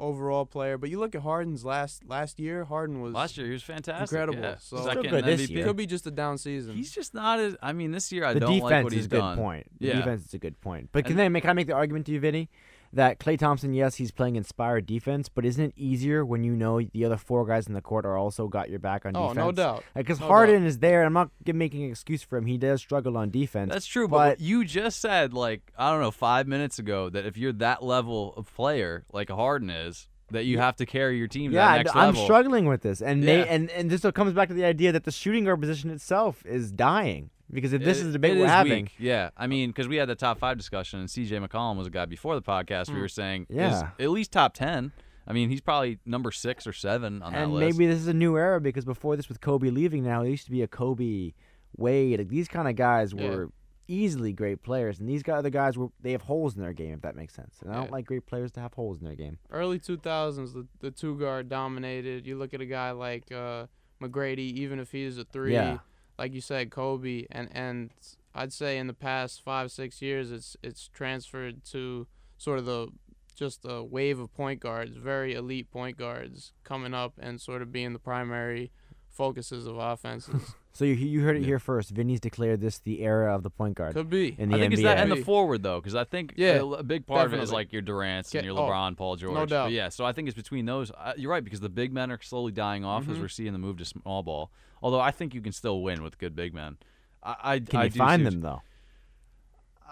overall 0.00 0.46
player. 0.46 0.78
But 0.78 0.90
you 0.90 0.98
look 0.98 1.14
at 1.14 1.20
Harden's 1.22 1.64
last 1.64 2.04
last 2.08 2.40
year. 2.40 2.64
Harden 2.64 3.00
was 3.00 3.12
Last 3.12 3.36
year 3.36 3.46
he 3.46 3.52
was 3.52 3.62
fantastic. 3.62 4.10
Incredible. 4.10 4.42
Yeah. 4.42 4.56
So- 4.58 4.78
Second 4.78 5.02
Still 5.04 5.10
good 5.20 5.24
this 5.24 5.48
year. 5.50 5.64
could 5.66 5.76
be 5.76 5.86
just 5.86 6.06
a 6.06 6.10
down 6.10 6.38
season. 6.38 6.74
He's 6.74 6.90
just 6.90 7.14
not 7.14 7.38
as. 7.38 7.56
I 7.62 7.72
mean, 7.72 7.92
this 7.92 8.10
year 8.10 8.24
I 8.24 8.32
the 8.34 8.40
don't 8.40 8.54
defense 8.54 8.62
like 8.72 8.84
what 8.84 8.92
is 8.92 8.96
he's 8.98 9.06
a 9.06 9.08
good 9.10 9.18
done. 9.18 9.38
point. 9.38 9.66
The 9.78 9.86
Yeah. 9.88 9.96
defense 9.98 10.26
is 10.26 10.34
a 10.34 10.38
good 10.38 10.60
point. 10.60 10.88
But 10.92 11.04
can 11.04 11.12
And- 11.12 11.22
I 11.22 11.28
make 11.28 11.42
can 11.42 11.50
I 11.50 11.52
make 11.54 11.66
the 11.68 11.74
argument 11.74 12.06
to 12.06 12.12
you, 12.12 12.20
Vinny, 12.20 12.48
that 12.92 13.20
Klay 13.20 13.38
Thompson, 13.38 13.72
yes, 13.72 13.96
he's 13.96 14.10
playing 14.10 14.36
inspired 14.36 14.86
defense, 14.86 15.28
but 15.28 15.44
isn't 15.44 15.62
it 15.64 15.72
easier 15.76 16.24
when 16.24 16.42
you 16.42 16.56
know 16.56 16.80
the 16.80 17.04
other 17.04 17.16
four 17.16 17.46
guys 17.46 17.66
in 17.68 17.74
the 17.74 17.80
court 17.80 18.04
are 18.04 18.16
also 18.16 18.48
got 18.48 18.68
your 18.68 18.78
back 18.80 19.06
on 19.06 19.16
oh, 19.16 19.28
defense? 19.28 19.38
oh, 19.44 19.50
defense? 19.52 19.56
no 19.56 19.62
doubt. 19.62 19.84
Because 19.94 20.20
No 20.20 20.26
Harden 20.26 20.66
is 20.66 20.78
there. 20.78 21.00
And 21.00 21.06
I'm 21.06 21.12
not 21.12 21.30
making 21.54 21.84
an 21.84 21.90
excuse 21.90 22.22
for 22.22 22.36
him. 22.36 22.46
He 22.46 22.58
does 22.58 22.80
struggle 22.80 23.16
on 23.16 23.30
defense. 23.30 23.72
That's 23.72 23.86
true, 23.86 24.08
but, 24.08 24.38
But- 24.38 24.40
you 24.40 24.64
just 24.64 25.00
said 25.00 25.32
like 25.32 25.72
I 25.78 25.90
don't 25.90 26.00
know 26.00 26.10
five 26.10 26.48
minutes 26.48 26.78
ago 26.78 27.08
that 27.10 27.26
if 27.26 27.36
you're 27.36 27.52
that 27.54 27.82
level 27.84 28.34
of 28.36 28.52
player 28.54 29.04
like 29.12 29.30
Harden 29.30 29.70
is, 29.70 30.08
that 30.32 30.44
you 30.44 30.58
have 30.58 30.76
to 30.76 30.86
carry 30.86 31.18
your 31.18 31.26
team 31.28 31.50
to 31.50 31.56
yeah, 31.56 31.66
that 31.66 31.72
I- 31.72 31.76
next 31.78 31.96
I'm 31.96 32.06
level. 32.06 32.24
struggling 32.24 32.66
with 32.66 32.82
this, 32.82 33.00
and 33.02 33.22
Yeah. 33.24 33.44
and 33.48 33.70
and 33.70 33.90
this 33.90 34.02
comes 34.14 34.32
back 34.32 34.48
to 34.48 34.54
the 34.54 34.64
idea 34.64 34.92
that 34.92 35.04
the 35.04 35.10
shooting 35.10 35.44
guard 35.44 35.60
position 35.60 35.90
itself 35.90 36.44
is 36.46 36.70
dying. 36.70 37.30
Because 37.52 37.72
if 37.72 37.82
this 37.82 37.98
It- 37.98 38.02
is 38.02 38.06
the 38.08 38.12
debate 38.12 38.38
we're 38.38 38.46
having, 38.46 38.84
weak. 38.84 38.94
yeah. 38.98 39.30
I 39.36 39.46
mean, 39.46 39.70
because 39.70 39.88
we 39.88 39.96
had 39.96 40.08
the 40.08 40.14
top 40.14 40.38
five 40.38 40.56
discussion, 40.56 41.00
and 41.00 41.08
CJ 41.08 41.38
McCollum 41.44 41.76
was 41.76 41.86
a 41.86 41.90
guy 41.90 42.06
before 42.06 42.34
the 42.34 42.42
podcast. 42.42 42.88
We 42.88 42.94
Hmm. 42.94 43.00
were 43.00 43.08
saying, 43.08 43.46
is 43.50 43.56
Yeah. 43.56 43.90
at 43.98 44.10
least 44.10 44.32
top 44.32 44.54
ten. 44.54 44.92
I 45.26 45.32
mean, 45.32 45.48
he's 45.48 45.60
probably 45.60 45.98
number 46.06 46.30
six 46.32 46.66
or 46.66 46.72
seven 46.72 47.22
on 47.22 47.32
that 47.32 47.48
list. 47.50 47.70
and 47.70 47.78
maybe 47.78 47.86
this 47.90 48.00
is 48.00 48.08
a 48.08 48.14
new 48.14 48.36
era 48.36 48.60
because 48.60 48.84
before 48.84 49.16
this, 49.16 49.28
with 49.28 49.40
Kobe 49.40 49.70
leaving, 49.70 50.02
now 50.04 50.22
it 50.22 50.30
used 50.30 50.44
to 50.46 50.50
be 50.50 50.62
a 50.62 50.68
Kobe, 50.68 51.32
Wade. 51.76 52.18
Like 52.18 52.28
these 52.28 52.48
kind 52.48 52.66
of 52.68 52.74
guys 52.76 53.12
Yeah. 53.12 53.28
were 53.28 53.50
easily 53.86 54.32
great 54.32 54.62
players, 54.62 55.00
and 55.00 55.08
these 55.08 55.22
other 55.28 55.50
guys 55.50 55.76
were 55.76 55.88
they 56.00 56.12
have 56.12 56.22
holes 56.22 56.54
in 56.56 56.62
their 56.62 56.72
game. 56.72 56.94
If 56.94 57.00
that 57.02 57.16
makes 57.16 57.34
sense, 57.34 57.60
and 57.62 57.72
I 57.72 57.76
don't 57.76 57.90
like 57.90 58.06
great 58.06 58.26
players 58.26 58.52
to 58.52 58.60
have 58.60 58.74
holes 58.74 58.98
in 59.00 59.04
their 59.04 59.16
game. 59.16 59.38
Early 59.50 59.78
2000s, 59.80 60.52
the, 60.52 60.66
the 60.80 60.90
two 60.92 61.16
guard 61.18 61.48
dominated. 61.48 62.26
You 62.26 62.36
look 62.36 62.54
at 62.54 62.60
a 62.60 62.66
guy 62.66 62.92
like 62.92 63.30
uh, 63.32 63.66
McGrady, 64.00 64.38
even 64.54 64.78
if 64.80 64.92
he's 64.92 65.18
a 65.18 65.24
three, 65.24 65.52
Yeah. 65.54 65.78
Like 66.20 66.34
you 66.34 66.42
said, 66.42 66.70
Kobe, 66.70 67.24
and 67.30 67.48
and 67.50 67.90
I'd 68.34 68.52
say 68.52 68.76
in 68.76 68.86
the 68.86 68.92
past 68.92 69.42
five 69.42 69.72
six 69.72 70.02
years, 70.02 70.30
it's 70.30 70.54
it's 70.62 70.86
transferred 70.88 71.64
to 71.72 72.06
sort 72.36 72.58
of 72.58 72.66
the 72.66 72.88
just 73.34 73.64
a 73.64 73.82
wave 73.82 74.18
of 74.20 74.32
point 74.34 74.60
guards, 74.60 74.96
very 74.96 75.32
elite 75.32 75.70
point 75.70 75.96
guards 75.96 76.52
coming 76.62 76.92
up 76.92 77.14
and 77.18 77.40
sort 77.40 77.62
of 77.62 77.72
being 77.72 77.94
the 77.94 77.98
primary 77.98 78.70
focuses 79.08 79.66
of 79.66 79.78
offenses. 79.78 80.54
So 80.72 80.84
you 80.84 80.94
you 80.94 81.22
heard 81.22 81.36
it 81.36 81.40
Yeah. 81.40 81.46
here 81.46 81.58
first. 81.58 81.90
Vinny's 81.90 82.20
declared 82.20 82.60
this 82.60 82.78
the 82.78 83.00
era 83.02 83.34
of 83.34 83.42
the 83.42 83.50
point 83.50 83.74
guard 83.74 83.92
Could 83.94 84.08
be. 84.08 84.36
in 84.38 84.50
the 84.50 84.56
I 84.56 84.60
think 84.60 84.70
NBA. 84.72 84.74
it's 84.74 84.82
that 84.84 84.98
and 84.98 85.10
the 85.10 85.16
forward 85.16 85.62
though, 85.64 85.80
because 85.80 85.94
I 85.96 86.04
think 86.04 86.34
Yeah, 86.36 86.58
a, 86.60 86.64
a 86.66 86.82
big 86.84 87.06
part 87.06 87.26
of 87.26 87.34
it 87.34 87.40
is 87.40 87.50
like 87.52 87.72
your 87.72 87.82
Durant's 87.82 88.32
and 88.34 88.44
your 88.44 88.56
oh, 88.56 88.62
LeBron, 88.68 88.96
Paul 88.96 89.16
George. 89.16 89.34
No 89.34 89.46
doubt. 89.46 89.66
But 89.66 89.72
yeah, 89.72 89.88
so 89.88 90.04
I 90.04 90.12
think 90.12 90.28
it's 90.28 90.36
between 90.36 90.66
those. 90.66 90.90
Uh, 90.92 91.12
you're 91.16 91.30
right 91.30 91.42
because 91.42 91.60
the 91.60 91.68
big 91.68 91.92
men 91.92 92.10
are 92.12 92.20
slowly 92.22 92.52
dying 92.52 92.84
off 92.84 93.08
as 93.08 93.16
Mhm. 93.16 93.20
we're 93.20 93.28
seeing 93.28 93.52
the 93.52 93.58
move 93.58 93.78
to 93.78 93.84
small 93.84 94.22
ball. 94.22 94.50
Although 94.82 95.00
I 95.00 95.10
think 95.10 95.34
you 95.34 95.40
can 95.40 95.52
still 95.52 95.82
win 95.82 96.02
with 96.04 96.18
good 96.18 96.36
big 96.36 96.54
men. 96.54 96.76
I, 97.22 97.36
I 97.42 97.58
Can 97.58 97.80
I 97.80 97.84
you 97.84 97.90
do 97.90 97.98
find 97.98 98.24
them 98.24 98.40
though? 98.40 98.62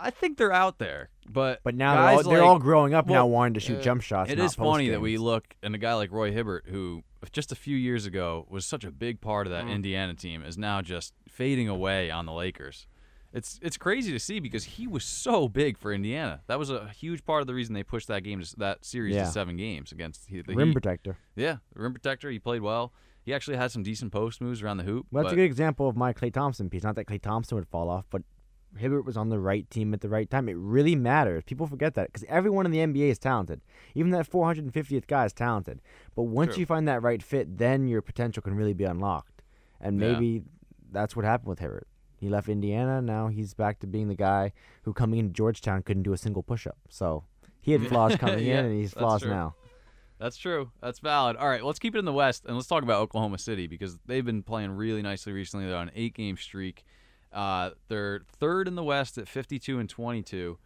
I 0.01 0.11
think 0.11 0.39
they're 0.39 0.53
out 0.53 0.79
there, 0.79 1.11
but 1.29 1.61
But 1.65 1.75
now 1.75 1.95
they're 1.95 2.03
all, 2.19 2.23
they're 2.23 2.39
like- 2.39 2.49
all 2.49 2.59
growing 2.61 2.95
up 2.95 3.09
now, 3.09 3.27
wanting 3.27 3.55
to 3.55 3.61
shoot 3.61 3.79
uh, 3.79 3.83
jump 3.83 4.03
shots. 4.03 4.31
It 4.31 4.39
not 4.39 4.45
is 4.45 4.55
funny 4.55 4.87
post 4.87 4.93
that 4.93 5.01
we 5.01 5.19
look 5.19 5.45
and 5.61 5.75
a 5.75 5.79
guy 5.79 5.95
like 5.95 6.13
Roy 6.13 6.31
Hibbert, 6.31 6.67
who 6.69 7.03
just 7.33 7.53
a 7.53 7.57
few 7.57 7.77
years 7.77 8.07
ago 8.07 8.47
was 8.49 8.65
such 8.65 8.85
a 8.85 8.91
big 8.91 9.21
part 9.21 9.47
of 9.47 9.51
that 9.53 9.65
Mhm. 9.65 9.71
Indiana 9.73 10.15
team, 10.15 10.43
is 10.43 10.57
now 10.59 10.81
just 10.83 11.15
fading 11.29 11.69
away 11.69 12.11
on 12.11 12.27
the 12.27 12.33
Lakers. 12.33 12.87
It's 13.33 13.59
it's 13.63 13.77
crazy 13.77 14.11
to 14.13 14.19
see 14.19 14.41
because 14.41 14.65
he 14.65 14.87
was 14.87 15.05
so 15.05 15.49
big 15.49 15.77
for 15.77 15.93
Indiana. 15.93 16.41
That 16.47 16.59
was 16.59 16.71
a 16.71 16.89
huge 16.89 17.25
part 17.25 17.43
of 17.43 17.47
the 17.47 17.53
reason 17.55 17.75
they 17.75 17.83
pushed 17.83 18.09
that 18.09 18.23
game 18.25 18.41
to, 18.41 18.57
that 18.57 18.85
series 18.85 19.15
Yeah. 19.15 19.25
to 19.25 19.31
seven 19.31 19.57
games 19.57 19.93
against 19.93 20.29
the 20.29 20.41
the 20.43 20.55
rim 20.55 20.69
Heat. 20.69 20.73
protector. 20.75 21.19
Yeah, 21.37 21.59
rim 21.75 21.93
protector. 21.93 22.31
He 22.31 22.39
played 22.39 22.63
well. 22.63 22.93
He 23.23 23.35
actually 23.35 23.59
had 23.59 23.71
some 23.71 23.83
decent 23.83 24.13
post 24.13 24.41
moves 24.41 24.63
around 24.63 24.79
the 24.79 24.85
hoop. 24.85 25.07
Well, 25.11 25.25
that's 25.25 25.35
a 25.35 25.37
good 25.37 25.45
example 25.45 25.87
of 25.89 25.97
my 25.97 26.15
Klay 26.15 26.33
Thompson 26.33 26.71
piece. 26.71 26.83
Not 26.83 26.95
that 26.95 27.07
Klay 27.07 27.21
Thompson 27.21 27.57
would 27.57 27.69
fall 27.69 27.91
off, 27.91 28.07
but 28.09 28.23
Hibbert 28.77 29.05
was 29.05 29.17
on 29.17 29.29
the 29.29 29.39
right 29.39 29.69
team 29.71 29.95
at 29.95 30.01
the 30.01 30.09
right 30.09 30.29
time. 30.29 30.49
It 30.49 30.57
really 30.57 30.95
matters. 30.95 31.43
People 31.45 31.67
forget 31.67 31.95
that 31.95 32.09
because 32.09 32.25
everyone 32.29 32.67
in 32.67 32.73
the 32.73 32.79
NBA 32.79 33.09
is 33.11 33.19
talented. 33.19 33.61
Even 33.95 34.11
that 34.13 34.29
450th 34.31 35.07
guy 35.07 35.25
is 35.25 35.33
talented. 35.33 35.81
But 36.15 36.25
once 36.25 36.55
True. 36.55 36.61
you 36.61 36.67
find 36.67 36.87
that 36.89 37.03
right 37.03 37.23
fit, 37.23 37.59
then 37.59 37.89
your 37.89 38.03
potential 38.03 38.43
can 38.43 38.55
really 38.55 38.75
be 38.75 38.85
unlocked. 38.85 39.43
And 39.81 39.99
Yeah. 40.01 40.13
maybe 40.13 40.43
that's 40.91 41.17
what 41.17 41.25
happened 41.25 41.49
with 41.49 41.59
Hibbert. 41.61 41.87
He 42.17 42.29
left 42.29 42.49
Indiana. 42.49 43.01
Now 43.01 43.29
he's 43.29 43.55
back 43.55 43.79
to 43.81 43.87
being 43.87 44.09
the 44.09 44.15
guy 44.15 44.53
who 44.83 44.93
coming 44.93 45.19
into 45.21 45.33
Georgetown 45.33 45.83
couldn't 45.83 46.03
do 46.03 46.13
a 46.13 46.19
single 46.19 46.43
push-up. 46.43 46.79
So 46.89 47.25
he 47.61 47.73
had 47.73 47.87
flaws 47.89 48.17
coming 48.17 48.45
Yeah, 48.45 48.61
in, 48.61 48.67
and 48.67 48.75
he's 48.81 48.93
flaws 48.93 49.23
true. 49.23 49.31
now. 49.31 49.55
That's 50.19 50.37
true. 50.37 50.73
That's 50.83 50.99
valid. 50.99 51.37
All 51.37 51.49
right, 51.49 51.65
let's 51.65 51.79
keep 51.79 51.95
it 51.95 51.99
in 52.01 52.05
the 52.05 52.13
West 52.13 52.45
and 52.45 52.57
let's 52.57 52.67
talk 52.67 52.83
about 52.83 53.01
Oklahoma 53.01 53.39
City 53.39 53.69
because 53.69 53.99
they've 54.07 54.25
been 54.25 54.43
playing 54.43 54.73
really 54.73 55.01
nicely 55.01 55.33
recently. 55.33 55.67
They're 55.67 55.77
on 55.77 55.89
an 55.89 55.95
eight-game 55.95 56.37
streak. 56.37 56.85
Uh, 57.33 57.71
they're 57.89 58.23
third 58.39 58.69
in 58.69 58.75
the 58.75 58.83
West 58.83 59.19
at 59.19 59.29
52 59.29 59.79
and 59.79 59.89
22. 59.89 60.59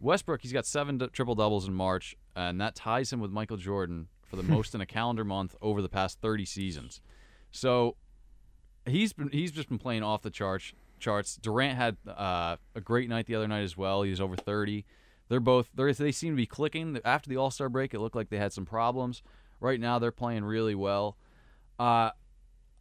Westbrook, 0.00 0.42
he's 0.42 0.52
got 0.52 0.66
seven 0.66 0.98
d- 0.98 1.08
triple 1.12 1.34
doubles 1.34 1.66
in 1.66 1.74
March, 1.74 2.16
and 2.36 2.60
that 2.60 2.74
ties 2.74 3.12
him 3.12 3.20
with 3.20 3.30
Michael 3.30 3.56
Jordan 3.56 4.08
for 4.28 4.36
the 4.36 4.42
most 4.54 4.74
in 4.74 4.80
a 4.80 4.86
calendar 4.86 5.24
month 5.24 5.54
over 5.60 5.82
the 5.82 5.88
past 5.88 6.20
30 6.20 6.44
seasons. 6.44 7.00
So 7.50 7.96
he's 8.86 9.12
been 9.12 9.30
he's 9.30 9.52
just 9.52 9.68
been 9.68 9.78
playing 9.78 10.02
off 10.02 10.22
the 10.22 10.30
charts. 10.30 10.72
Charts. 10.98 11.36
Durant 11.36 11.76
had 11.76 11.96
uh, 12.08 12.56
a 12.74 12.80
great 12.80 13.08
night 13.08 13.26
the 13.26 13.36
other 13.36 13.46
night 13.46 13.62
as 13.62 13.76
well. 13.76 14.02
He 14.02 14.10
was 14.10 14.20
over 14.20 14.36
30. 14.36 14.84
They're 15.28 15.40
both 15.40 15.68
they're, 15.74 15.92
they 15.92 16.12
seem 16.12 16.32
to 16.32 16.36
be 16.36 16.46
clicking. 16.46 16.98
After 17.04 17.28
the 17.30 17.36
All 17.36 17.50
Star 17.50 17.68
break, 17.68 17.94
it 17.94 18.00
looked 18.00 18.16
like 18.16 18.30
they 18.30 18.38
had 18.38 18.52
some 18.52 18.66
problems. 18.66 19.22
Right 19.60 19.80
now, 19.80 19.98
they're 19.98 20.12
playing 20.12 20.44
really 20.44 20.74
well. 20.74 21.16
Uh, 21.78 22.10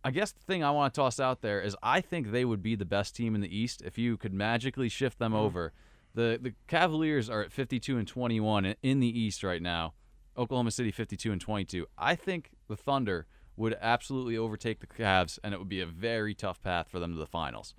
I 0.07 0.11
guess 0.11 0.31
the 0.31 0.39
thing 0.39 0.63
I 0.63 0.71
want 0.71 0.93
to 0.93 1.01
toss 1.01 1.19
out 1.19 1.41
there 1.41 1.59
is 1.59 1.75
I 1.83 1.99
think 1.99 2.31
they 2.31 2.45
would 2.45 2.63
be 2.63 2.75
the 2.75 2.85
best 2.85 3.13
team 3.13 3.35
in 3.35 3.41
the 3.41 3.53
East 3.53 3.81
if 3.81 3.97
you 3.97 4.15
could 4.15 4.33
magically 4.33 4.87
shift 4.87 5.19
them 5.19 5.33
mm-hmm. 5.33 5.41
over. 5.41 5.73
The 6.15 6.39
the 6.41 6.53
Cavaliers 6.65 7.29
are 7.29 7.41
at 7.41 7.51
52 7.51 7.97
and 7.97 8.07
21 8.07 8.63
in- 8.63 8.75
in 8.81 8.99
the 9.01 9.19
East 9.19 9.43
right 9.43 9.61
now. 9.61 9.95
Oklahoma 10.37 10.71
City 10.71 10.91
52 10.91 11.33
and 11.33 11.41
22. 11.41 11.85
I 11.97 12.15
think 12.15 12.51
the 12.69 12.77
Thunder 12.77 13.27
would 13.57 13.75
absolutely 13.81 14.37
overtake 14.37 14.79
the 14.79 14.87
Cavs, 14.87 15.39
and 15.43 15.53
it 15.53 15.57
would 15.57 15.67
be 15.67 15.81
a 15.81 15.85
very 15.85 16.33
tough 16.33 16.61
path 16.61 16.87
for 16.87 16.99
them 16.99 17.11
to 17.11 17.19
the 17.19 17.27
finals. 17.27 17.75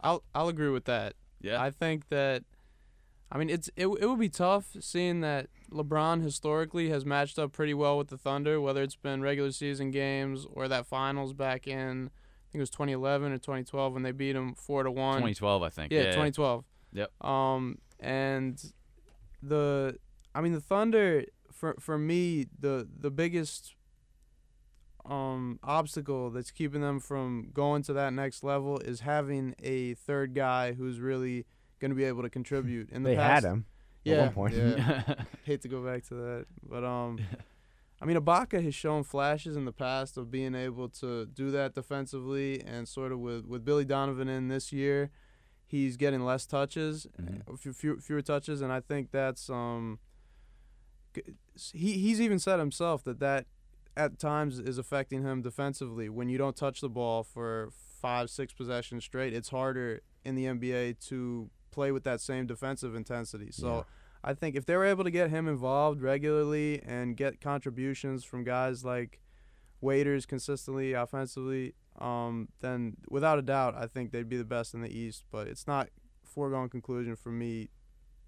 I'll 0.00 0.24
I'll 0.34 0.48
agree 0.48 0.70
with 0.70 0.86
that. 0.86 1.14
Yeah, 1.40 1.62
I 1.62 1.70
think 1.70 2.08
that 2.08 2.42
I 3.30 3.38
mean 3.38 3.50
it's 3.50 3.68
it, 3.76 3.86
it 3.86 4.06
would 4.06 4.18
be 4.18 4.28
tough 4.28 4.76
seeing 4.80 5.20
that 5.20 5.48
LeBron 5.70 6.22
historically 6.22 6.90
has 6.90 7.04
matched 7.04 7.38
up 7.38 7.52
pretty 7.52 7.74
well 7.74 7.96
with 7.96 8.08
the 8.08 8.18
Thunder, 8.18 8.60
whether 8.60 8.82
it's 8.82 8.96
been 8.96 9.22
regular 9.22 9.52
season 9.52 9.90
games 9.90 10.46
or 10.52 10.68
that 10.68 10.86
finals 10.86 11.32
back 11.32 11.66
in 11.66 12.10
I 12.10 12.52
think 12.52 12.58
it 12.58 12.62
was 12.62 12.70
2011 12.70 13.30
or 13.30 13.38
2012 13.38 13.92
when 13.92 14.02
they 14.02 14.10
beat 14.10 14.34
him 14.34 14.54
four 14.54 14.82
to 14.82 14.90
one. 14.90 15.18
2012, 15.18 15.62
I 15.62 15.68
think. 15.68 15.92
Yeah, 15.92 16.06
2012. 16.06 16.64
Yep. 16.92 17.24
Um, 17.24 17.78
and 18.00 18.60
the, 19.40 19.96
I 20.34 20.40
mean, 20.40 20.52
the 20.52 20.60
Thunder 20.60 21.26
for 21.52 21.76
for 21.78 21.98
me 21.98 22.46
the 22.58 22.88
the 22.98 23.10
biggest 23.10 23.74
um 25.04 25.58
obstacle 25.62 26.30
that's 26.30 26.50
keeping 26.50 26.80
them 26.80 26.98
from 26.98 27.50
going 27.52 27.82
to 27.82 27.92
that 27.92 28.12
next 28.12 28.42
level 28.42 28.78
is 28.78 29.00
having 29.00 29.54
a 29.62 29.94
third 29.94 30.34
guy 30.34 30.72
who's 30.72 30.98
really 31.00 31.46
going 31.80 31.90
to 31.90 31.94
be 31.96 32.04
able 32.04 32.22
to 32.22 32.30
contribute. 32.30 32.90
In 32.90 33.02
the 33.02 33.10
They 33.10 33.16
past, 33.16 33.44
had 33.44 33.52
him 33.52 33.64
yeah, 34.04 34.14
at 34.14 34.20
one 34.36 34.52
point. 34.52 34.54
yeah. 34.54 35.14
Hate 35.44 35.62
to 35.62 35.68
go 35.68 35.82
back 35.84 36.04
to 36.08 36.14
that, 36.14 36.46
but 36.68 36.84
um. 36.84 37.18
I 38.02 38.06
mean, 38.06 38.16
Ibaka 38.16 38.64
has 38.64 38.74
shown 38.74 39.02
flashes 39.04 39.56
in 39.56 39.66
the 39.66 39.72
past 39.72 40.16
of 40.16 40.30
being 40.30 40.54
able 40.54 40.88
to 40.88 41.26
do 41.26 41.50
that 41.50 41.74
defensively, 41.74 42.58
and 42.62 42.88
sort 42.88 43.12
of 43.12 43.18
with, 43.18 43.44
with 43.44 43.62
Billy 43.62 43.84
Donovan 43.84 44.26
in 44.26 44.48
this 44.48 44.72
year, 44.72 45.10
he's 45.66 45.98
getting 45.98 46.24
less 46.24 46.46
touches, 46.46 47.06
Mhm. 47.20 47.42
uh, 47.46 47.56
few, 47.58 47.74
few, 47.74 47.98
fewer 48.00 48.22
touches, 48.22 48.62
and 48.62 48.72
I 48.72 48.80
think 48.80 49.10
that's 49.10 49.50
um. 49.50 49.98
He 51.74 51.92
he's 51.98 52.20
even 52.20 52.38
said 52.38 52.58
himself 52.58 53.04
that 53.04 53.18
that 53.20 53.46
at 53.96 54.18
times 54.18 54.58
is 54.58 54.78
affecting 54.78 55.22
him 55.22 55.42
defensively. 55.42 56.08
When 56.08 56.28
you 56.28 56.38
don't 56.38 56.56
touch 56.56 56.80
the 56.80 56.88
ball 56.88 57.22
for 57.24 57.68
five 58.00 58.30
six 58.30 58.52
possessions 58.54 59.04
straight, 59.04 59.34
it's 59.34 59.48
harder 59.50 60.00
in 60.24 60.36
the 60.36 60.44
NBA 60.46 60.94
to 61.08 61.50
play 61.70 61.92
with 61.92 62.04
that 62.04 62.20
same 62.20 62.46
defensive 62.46 62.94
intensity. 62.94 63.50
So. 63.52 63.76
Yeah. 63.76 63.82
I 64.22 64.34
think 64.34 64.54
if 64.54 64.66
they 64.66 64.76
were 64.76 64.84
able 64.84 65.04
to 65.04 65.10
get 65.10 65.30
him 65.30 65.48
involved 65.48 66.02
regularly 66.02 66.82
and 66.82 67.16
get 67.16 67.40
contributions 67.40 68.22
from 68.22 68.44
guys 68.44 68.84
like 68.84 69.18
waiters 69.80 70.26
consistently 70.26 70.92
offensively, 70.92 71.74
um, 71.98 72.48
then 72.60 72.98
without 73.08 73.38
a 73.38 73.42
doubt, 73.42 73.74
I 73.74 73.86
think 73.86 74.12
they'd 74.12 74.28
be 74.28 74.36
the 74.36 74.44
best 74.44 74.74
in 74.74 74.82
the 74.82 74.90
East. 74.94 75.24
But 75.30 75.46
it's 75.48 75.66
not 75.66 75.88
foregone 76.22 76.68
conclusion 76.68 77.16
for 77.16 77.30
me, 77.30 77.70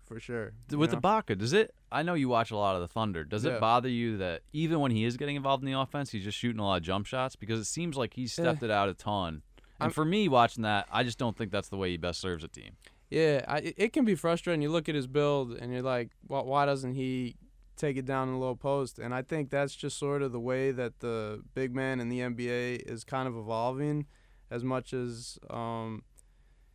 for 0.07 0.19
sure. 0.19 0.53
With 0.71 0.93
know? 0.93 0.99
Ibaka, 1.01 1.37
does 1.37 1.53
it? 1.53 1.75
I 1.91 2.03
know 2.03 2.15
you 2.15 2.29
watch 2.31 2.51
a 2.51 2.57
lot 2.57 2.75
of 2.75 2.81
the 2.81 2.89
Thunder. 2.89 3.23
Does 3.23 3.45
it 3.45 3.61
bother 3.61 3.91
you 3.91 4.17
that 4.17 4.41
even 4.55 4.81
when 4.81 4.93
he 4.93 5.05
is 5.05 5.19
getting 5.19 5.37
involved 5.37 5.63
in 5.63 5.71
the 5.71 5.79
offense, 5.79 6.11
he's 6.11 6.25
just 6.25 6.39
shooting 6.39 6.59
a 6.61 6.65
lot 6.65 6.77
of 6.79 6.83
jump 6.85 7.05
shots? 7.05 7.37
Because 7.37 7.61
it 7.61 7.67
seems 7.67 7.99
like 7.99 8.15
he's 8.15 8.39
Eh. 8.39 8.43
stepped 8.43 8.63
it 8.63 8.71
out 8.71 8.89
a 8.89 8.95
ton. 8.95 9.43
And 9.59 9.89
I'm- 9.89 9.91
for 9.91 10.07
me, 10.07 10.27
watching 10.29 10.63
that, 10.63 10.87
I 10.91 11.03
just 11.03 11.19
don't 11.19 11.37
think 11.37 11.53
that's 11.53 11.69
the 11.69 11.77
way 11.77 11.91
he 11.91 11.97
best 11.99 12.19
serves 12.19 12.43
a 12.45 12.49
team. 12.49 12.77
Yeah, 13.13 13.45
I, 13.47 13.59
it- 13.77 13.93
can 13.93 14.05
be 14.05 14.15
frustrating. 14.15 14.63
You 14.63 14.71
look 14.71 14.89
at 14.89 14.95
his 14.95 15.07
build 15.07 15.53
and 15.53 15.71
you're 15.71 15.83
like, 15.83 16.11
why, 16.27 16.41
why 16.41 16.67
doesn't 16.67 16.95
he 16.95 17.37
take 17.77 17.97
it 17.99 18.07
down 18.07 18.29
in 18.29 18.35
the 18.35 18.41
low 18.41 18.55
post? 18.55 18.99
And 18.99 19.15
I 19.15 19.21
think 19.23 19.51
that's 19.51 19.75
just 19.75 19.99
sort 19.99 20.23
of 20.23 20.33
the 20.33 20.41
way 20.41 20.71
that 20.71 21.01
the 21.01 21.43
big 21.55 21.75
man 21.75 22.01
in 22.01 22.09
the 22.09 22.21
NBA 22.23 22.77
is 22.77 23.05
kind 23.05 23.29
of 23.29 23.37
evolving. 23.37 24.07
As 24.51 24.65
much 24.65 24.93
as 24.93 25.39
um, 25.51 26.03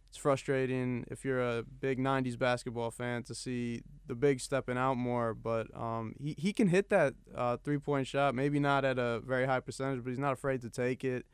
it's 0.10 0.18
frustrating 0.18 1.06
if 1.12 1.26
you're 1.26 1.42
a 1.42 1.64
big 1.64 2.00
'90s 2.00 2.36
basketball 2.38 2.92
fan 2.92 3.24
to 3.24 3.36
see 3.36 3.82
the 4.08 4.16
big 4.16 4.40
stepping 4.40 4.78
out 4.78 4.96
more, 4.98 5.34
but 5.36 5.68
um, 5.80 6.16
he 6.20 6.36
he 6.38 6.54
can 6.54 6.70
hit 6.70 6.90
that 6.90 7.16
uh, 7.36 7.58
three 7.58 7.80
point 7.80 8.08
shot. 8.08 8.36
Maybe 8.36 8.60
not 8.60 8.86
at 8.86 9.00
a 9.00 9.22
very 9.22 9.46
high 9.48 9.60
percentage, 9.60 10.04
but 10.04 10.10
he's 10.12 10.20
not 10.20 10.34
afraid 10.34 10.62
to 10.62 10.70
take 10.70 11.04
it. 11.04 11.26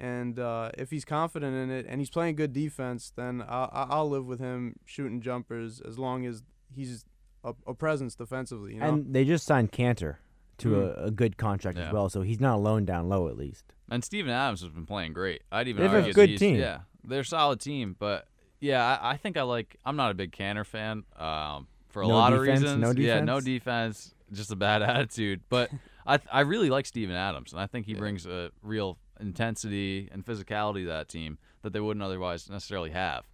And 0.00 0.38
uh, 0.38 0.70
if 0.78 0.90
he's 0.90 1.04
confident 1.04 1.54
in 1.54 1.70
it 1.70 1.84
and 1.88 2.00
he's 2.00 2.08
playing 2.10 2.36
good 2.36 2.52
defense, 2.54 3.12
then 3.14 3.44
I'll, 3.46 3.68
I'll 3.72 4.08
live 4.08 4.24
with 4.24 4.40
him 4.40 4.76
shooting 4.86 5.20
jumpers 5.20 5.80
as 5.80 5.98
long 5.98 6.24
as 6.24 6.42
he's 6.74 7.04
a, 7.44 7.52
a 7.66 7.74
presence 7.74 8.14
defensively. 8.14 8.74
You 8.74 8.80
know, 8.80 8.86
And 8.88 9.12
they 9.14 9.24
just 9.26 9.44
signed 9.44 9.72
Kanter 9.72 10.16
to 10.58 10.68
Mm. 10.68 10.98
a, 10.98 11.04
a 11.04 11.10
good 11.10 11.36
contract 11.36 11.76
Yeah. 11.78 11.88
as 11.88 11.92
well, 11.92 12.08
so 12.08 12.22
he's 12.22 12.40
not 12.40 12.56
alone 12.56 12.84
down 12.86 13.08
low 13.10 13.28
at 13.28 13.36
least. 13.36 13.64
And 13.90 14.02
Steven 14.02 14.30
Adams 14.30 14.62
has 14.62 14.70
been 14.70 14.86
playing 14.86 15.12
great. 15.12 15.42
I'd 15.52 15.68
even 15.68 15.82
They 15.82 15.88
have 15.90 16.06
a 16.06 16.12
good 16.12 16.38
team. 16.38 16.56
Yeah, 16.56 16.80
they're 17.04 17.20
a 17.20 17.24
solid 17.24 17.60
team, 17.60 17.94
but 17.98 18.26
Yeah, 18.60 18.98
I, 19.02 19.12
I 19.12 19.16
think 19.16 19.36
I 19.36 19.42
like. 19.42 19.76
I'm 19.86 19.96
not 19.96 20.10
a 20.10 20.14
big 20.14 20.32
Kanter 20.32 20.64
fan. 20.66 21.04
Um, 21.18 21.66
for 21.88 22.02
a 22.02 22.06
No 22.08 22.14
lot 22.14 22.30
defense? 22.30 22.60
of 22.60 22.62
reasons. 22.62 22.80
No 22.96 23.02
Yeah, 23.02 23.20
no 23.20 23.40
defense? 23.40 23.44
defense, 23.44 24.14
just 24.32 24.52
a 24.52 24.56
bad 24.56 24.82
attitude. 24.94 25.40
But 25.48 25.70
I 26.06 26.16
th- 26.18 26.28
I 26.32 26.40
really 26.40 26.70
like 26.70 26.86
Steven 26.86 27.16
Adams, 27.16 27.52
and 27.52 27.60
I 27.60 27.66
think 27.66 27.86
he 27.86 27.92
Yeah. 27.92 27.98
brings 27.98 28.26
a 28.26 28.50
real 28.62 28.96
intensity 29.20 30.08
and 30.12 30.24
physicality 30.24 30.82
to 30.82 30.86
that 30.88 31.08
team 31.08 31.38
that 31.62 31.72
they 31.72 31.80
wouldn't 31.80 32.02
otherwise 32.02 32.48
necessarily 32.48 32.90
have. 32.90 33.24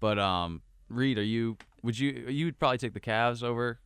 But 0.00 0.18
um, 0.18 0.62
Reed, 0.88 1.18
are 1.18 1.22
you? 1.22 1.56
Would 1.82 1.98
you? 1.98 2.10
You 2.28 2.46
would 2.46 2.58
probably 2.58 2.78
take 2.78 2.94
the 2.94 3.00
Cavs 3.00 3.42
over 3.42 3.80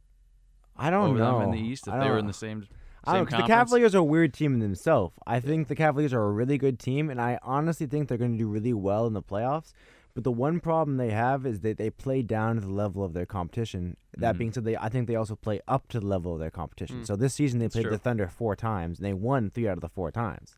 I 0.76 0.90
don't 0.90 1.10
over 1.10 1.18
know. 1.18 1.38
them 1.40 1.48
in 1.48 1.50
the 1.52 1.60
East 1.60 1.86
if 1.88 1.94
they 1.94 2.08
were 2.08 2.18
in 2.18 2.26
the 2.26 2.32
same. 2.32 2.66
I 3.04 3.16
don't 3.16 3.30
the? 3.30 3.42
Cavaliers 3.44 3.94
are 3.94 3.98
a 3.98 4.04
weird 4.04 4.34
team 4.34 4.54
in 4.54 4.60
themselves. 4.60 5.14
I 5.26 5.40
think 5.40 5.68
the 5.68 5.76
Cavaliers 5.76 6.12
are 6.12 6.22
a 6.22 6.30
really 6.30 6.58
good 6.58 6.78
team, 6.78 7.08
and 7.10 7.20
I 7.20 7.38
honestly 7.42 7.86
think 7.86 8.08
they're 8.08 8.18
going 8.18 8.32
to 8.32 8.38
do 8.38 8.46
really 8.46 8.74
well 8.74 9.06
in 9.06 9.14
the 9.14 9.22
playoffs. 9.22 9.72
But 10.12 10.24
the 10.24 10.32
one 10.32 10.58
problem 10.60 10.96
they 10.96 11.10
have 11.10 11.46
is 11.46 11.60
that 11.60 11.78
they 11.78 11.88
play 11.88 12.20
down 12.22 12.56
to 12.56 12.60
the 12.62 12.72
level 12.72 13.04
of 13.04 13.12
their 13.14 13.24
competition. 13.26 13.96
That 14.18 14.34
Mhm. 14.34 14.38
being 14.38 14.52
said, 14.52 14.64
they 14.64 14.76
I 14.76 14.88
think 14.88 15.06
they 15.06 15.14
also 15.14 15.36
play 15.36 15.60
up 15.68 15.88
to 15.88 16.00
the 16.00 16.06
level 16.06 16.34
of 16.34 16.40
their 16.40 16.50
competition. 16.50 17.02
Mm. 17.02 17.06
So 17.06 17.16
this 17.16 17.32
season 17.34 17.58
they 17.60 17.66
That's 17.66 17.76
played 17.76 17.82
true. 17.84 17.92
the 17.92 17.98
Thunder 17.98 18.26
four 18.28 18.56
times, 18.56 18.98
and 18.98 19.06
they 19.06 19.14
won 19.14 19.50
three 19.50 19.68
out 19.68 19.74
of 19.78 19.80
the 19.82 19.88
four 19.88 20.10
times. 20.10 20.56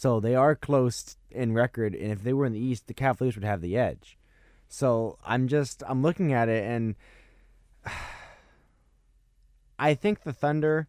So 0.00 0.18
they 0.18 0.34
are 0.34 0.54
close 0.54 1.18
in 1.30 1.52
record, 1.52 1.94
and 1.94 2.10
if 2.10 2.22
they 2.22 2.32
were 2.32 2.46
in 2.46 2.54
the 2.54 2.58
East, 2.58 2.86
the 2.86 2.94
Cavaliers 2.94 3.34
would 3.34 3.44
have 3.44 3.60
the 3.60 3.76
edge. 3.76 4.16
So 4.66 5.18
I'm 5.26 5.46
just 5.46 5.82
I'm 5.86 6.00
looking 6.00 6.32
at 6.32 6.48
it, 6.48 6.64
and 6.64 6.94
I 9.78 9.92
think 9.92 10.22
the 10.22 10.32
Thunder 10.32 10.88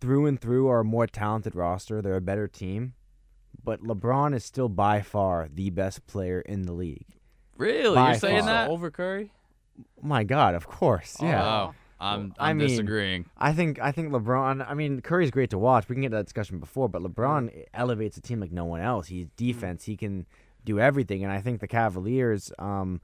through 0.00 0.24
and 0.24 0.40
through 0.40 0.68
are 0.68 0.80
a 0.80 0.84
more 0.86 1.06
talented 1.06 1.54
roster. 1.54 2.00
They're 2.00 2.16
a 2.16 2.22
better 2.22 2.48
team. 2.48 2.94
But 3.62 3.82
LeBron 3.82 4.34
is 4.34 4.42
still 4.42 4.70
by 4.70 5.02
far 5.02 5.46
the 5.52 5.68
best 5.68 6.06
player 6.06 6.40
in 6.40 6.62
the 6.62 6.72
league. 6.72 7.08
Really, 7.58 7.94
By 7.94 8.12
you're 8.12 8.20
saying 8.20 8.38
far. 8.38 8.46
that? 8.46 8.70
over 8.70 8.90
Curry. 8.90 9.32
Oh 10.02 10.06
my 10.06 10.24
God, 10.24 10.54
of 10.54 10.66
course. 10.66 11.18
Oh, 11.20 11.26
Yeah. 11.26 11.42
Wow. 11.42 11.74
I'm 12.00 12.34
I 12.38 12.50
I'm 12.50 12.58
mean- 12.58 12.68
disagreeing. 12.68 13.26
I 13.36 13.52
think 13.52 13.78
I 13.80 13.92
think 13.92 14.10
LeBron. 14.12 14.64
I 14.68 14.74
mean, 14.74 15.00
Curry's 15.02 15.30
great 15.30 15.50
to 15.50 15.58
watch. 15.58 15.88
We 15.88 15.94
can 15.94 16.02
get 16.02 16.12
that 16.12 16.24
discussion 16.24 16.58
before, 16.58 16.88
but 16.88 17.02
LeBron 17.02 17.66
elevates 17.74 18.16
a 18.16 18.20
team 18.20 18.40
like 18.40 18.52
no 18.52 18.64
one 18.64 18.80
else. 18.80 19.08
He's 19.08 19.26
defense. 19.36 19.84
He 19.84 19.96
can 19.96 20.26
do 20.64 20.80
everything, 20.80 21.22
and 21.24 21.32
I 21.32 21.40
think 21.40 21.60
the 21.60 21.68
Cavaliers. 21.68 22.52
Um, 22.58 23.00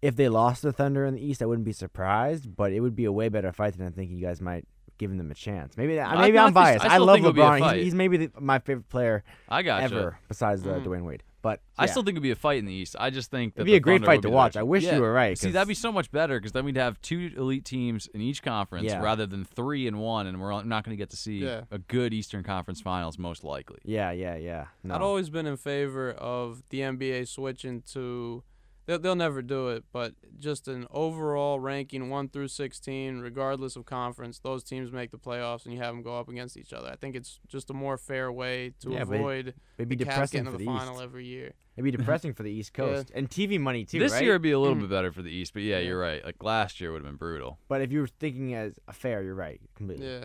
if 0.00 0.14
they 0.14 0.28
lost 0.28 0.62
the 0.62 0.72
Thunder 0.72 1.04
in 1.04 1.14
the 1.14 1.24
East, 1.24 1.42
I 1.42 1.46
wouldn't 1.46 1.64
be 1.64 1.72
surprised, 1.72 2.54
but 2.54 2.72
it 2.72 2.80
would 2.80 2.94
be 2.94 3.04
a 3.04 3.10
way 3.12 3.28
better 3.28 3.50
fight 3.50 3.76
than 3.76 3.86
I 3.86 3.90
think 3.90 4.10
you 4.12 4.20
guys 4.20 4.40
might 4.40 4.64
giving 4.96 5.16
them 5.18 5.30
a 5.30 5.34
chance. 5.34 5.76
Maybe 5.76 6.00
I- 6.00 6.20
maybe 6.20 6.38
I 6.38 6.46
I'm 6.46 6.52
biased. 6.52 6.84
I 6.84 6.94
I, 6.94 6.98
love 6.98 7.16
think 7.16 7.26
it'll 7.26 7.32
be 7.32 7.40
a 7.40 7.44
LeBron. 7.44 7.74
He's, 7.76 7.84
he's 7.86 7.94
maybe 7.94 8.16
the, 8.26 8.30
my 8.40 8.58
favorite 8.58 8.88
player 8.88 9.24
I 9.48 9.62
got 9.62 9.82
ever 9.82 10.18
besides 10.28 10.64
uh, 10.66 10.70
Mhm. 10.70 10.84
Dwyane 10.84 11.04
Wade. 11.04 11.22
But 11.40 11.60
I 11.78 11.86
still 11.86 12.02
think 12.02 12.14
it'd 12.14 12.22
be 12.22 12.32
a 12.32 12.36
fight 12.36 12.58
in 12.58 12.64
the 12.66 12.72
East. 12.72 12.96
I 12.98 13.10
just 13.10 13.30
think 13.30 13.54
that 13.54 13.60
it'd 13.60 13.66
be 13.66 13.76
a 13.76 13.80
great 13.80 14.00
Thunder 14.00 14.06
fight 14.06 14.22
to 14.22 14.30
watch. 14.30 14.52
better 14.54 14.60
I 14.60 14.62
wish 14.64 14.84
team. 14.84 14.96
you 14.96 15.00
were 15.00 15.12
right. 15.12 15.38
See, 15.38 15.52
that'd 15.52 15.68
be 15.68 15.74
so 15.74 15.92
much 15.92 16.10
better 16.10 16.38
because 16.38 16.50
then 16.52 16.64
we'd 16.64 16.76
have 16.76 17.00
two 17.00 17.30
elite 17.36 17.64
teams 17.64 18.08
in 18.08 18.20
each 18.20 18.42
conference 18.42 18.86
Yeah. 18.86 19.00
rather 19.00 19.24
than 19.24 19.44
three 19.44 19.86
and 19.86 20.00
one, 20.00 20.26
and 20.26 20.40
we're 20.40 20.50
not 20.64 20.84
going 20.84 20.96
to 20.96 21.00
get 21.00 21.10
to 21.10 21.16
see 21.16 21.38
Yeah. 21.38 21.62
a 21.70 21.78
good 21.78 22.12
Eastern 22.12 22.42
Conference 22.42 22.80
Finals 22.80 23.18
most 23.18 23.44
likely. 23.44 23.78
yeah, 23.84 24.10
yeah, 24.10 24.34
yeah. 24.36 24.66
No. 24.82 24.96
I'd 24.96 25.00
always 25.02 25.30
been 25.30 25.46
in 25.46 25.56
favor 25.56 26.10
of 26.10 26.62
the 26.70 26.80
NBA 26.80 27.28
switching 27.28 27.82
to. 27.92 28.42
They'll, 28.88 28.98
they'll 28.98 29.14
never 29.16 29.42
do 29.42 29.68
it, 29.68 29.84
but 29.92 30.14
just 30.38 30.66
an 30.66 30.86
overall 30.90 31.60
ranking 31.60 32.08
one 32.08 32.30
through 32.30 32.48
sixteen, 32.48 33.18
regardless 33.18 33.76
of 33.76 33.84
conference, 33.84 34.38
those 34.38 34.64
teams 34.64 34.90
make 34.90 35.10
the 35.10 35.18
playoffs, 35.18 35.66
and 35.66 35.74
you 35.74 35.80
have 35.80 35.94
them 35.94 36.02
go 36.02 36.18
up 36.18 36.30
against 36.30 36.56
each 36.56 36.72
other. 36.72 36.88
I 36.88 36.96
think 36.96 37.14
it's 37.14 37.38
just 37.46 37.68
a 37.68 37.74
more 37.74 37.98
fair 37.98 38.32
way 38.32 38.72
to 38.80 38.92
Yeah, 38.92 39.02
avoid 39.02 39.52
It'd 39.76 39.90
be 39.90 39.94
the 39.96 40.06
depressing 40.06 40.38
getting 40.44 40.52
for 40.52 40.58
the, 40.58 40.64
the, 40.64 40.70
final 40.70 40.94
East. 40.94 41.02
every 41.04 41.26
year. 41.26 41.52
It'd 41.76 41.84
be 41.84 41.90
depressing 41.98 42.32
for 42.32 42.42
the 42.44 42.50
East 42.50 42.70
Yeah. 42.78 42.84
Coast 42.86 43.12
and 43.14 43.28
TV 43.28 43.60
money 43.60 43.84
too. 43.84 43.98
this 43.98 44.12
right? 44.14 44.22
year 44.24 44.32
would 44.32 44.40
be 44.42 44.52
a 44.52 44.58
little 44.58 44.74
Mm. 44.74 44.80
bit 44.80 44.90
better 44.90 45.12
for 45.12 45.20
the 45.20 45.30
East, 45.30 45.52
but 45.52 45.60
yeah, 45.62 45.76
Yeah. 45.80 45.88
you're 45.88 46.00
right. 46.00 46.24
Like 46.24 46.42
last 46.42 46.80
year 46.80 46.90
would 46.90 47.02
have 47.02 47.06
been 47.12 47.16
brutal. 47.18 47.58
But 47.68 47.82
if 47.82 47.92
you 47.92 48.00
were 48.00 48.06
thinking 48.08 48.54
as 48.54 48.80
a 48.88 48.94
fair, 48.94 49.22
you're 49.22 49.34
right 49.34 49.60
completely. 49.74 50.06
Yeah. 50.08 50.24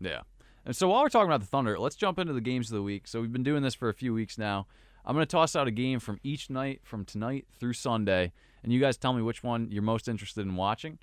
Yeah. 0.00 0.20
And 0.64 0.74
so 0.74 0.88
while 0.88 1.02
we're 1.02 1.08
talking 1.10 1.28
about 1.28 1.40
the 1.40 1.46
Thunder, 1.46 1.78
let's 1.78 1.94
jump 1.96 2.18
into 2.18 2.32
the 2.32 2.40
games 2.40 2.70
of 2.70 2.74
the 2.76 2.82
week. 2.82 3.06
So 3.06 3.20
we've 3.20 3.32
been 3.32 3.42
doing 3.42 3.62
this 3.62 3.74
for 3.74 3.90
a 3.90 3.94
few 3.94 4.14
weeks 4.14 4.38
now. 4.38 4.66
I'm 5.08 5.14
going 5.14 5.26
to 5.26 5.30
toss 5.30 5.56
out 5.56 5.66
a 5.66 5.70
game 5.70 6.00
from 6.00 6.20
each 6.22 6.50
night 6.50 6.82
from 6.84 7.06
tonight 7.06 7.46
through 7.58 7.72
Sunday, 7.72 8.30
and 8.62 8.70
you 8.70 8.78
guys 8.78 8.98
tell 8.98 9.14
me 9.14 9.22
which 9.22 9.42
one 9.42 9.68
you're 9.70 9.82
most 9.82 10.06
interested 10.06 10.42
in 10.42 10.54
watching. 10.54 10.98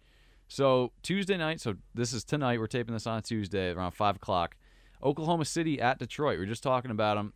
So 0.47 0.91
Tuesday 1.01 1.37
night, 1.37 1.59
so 1.59 1.73
this 1.95 2.13
is 2.13 2.23
tonight. 2.23 2.59
We're 2.59 2.67
taping 2.67 2.93
this 2.93 3.07
on 3.07 3.23
Tuesday 3.23 3.71
around 3.71 3.93
five 3.93 4.17
o'clock. 4.17 4.57
Oklahoma 5.03 5.43
City 5.43 5.81
at 5.81 5.97
Detroit. 5.97 6.37
We 6.37 6.45
are 6.45 6.47
just 6.47 6.61
talking 6.61 6.91
about 6.91 7.15
them. 7.15 7.33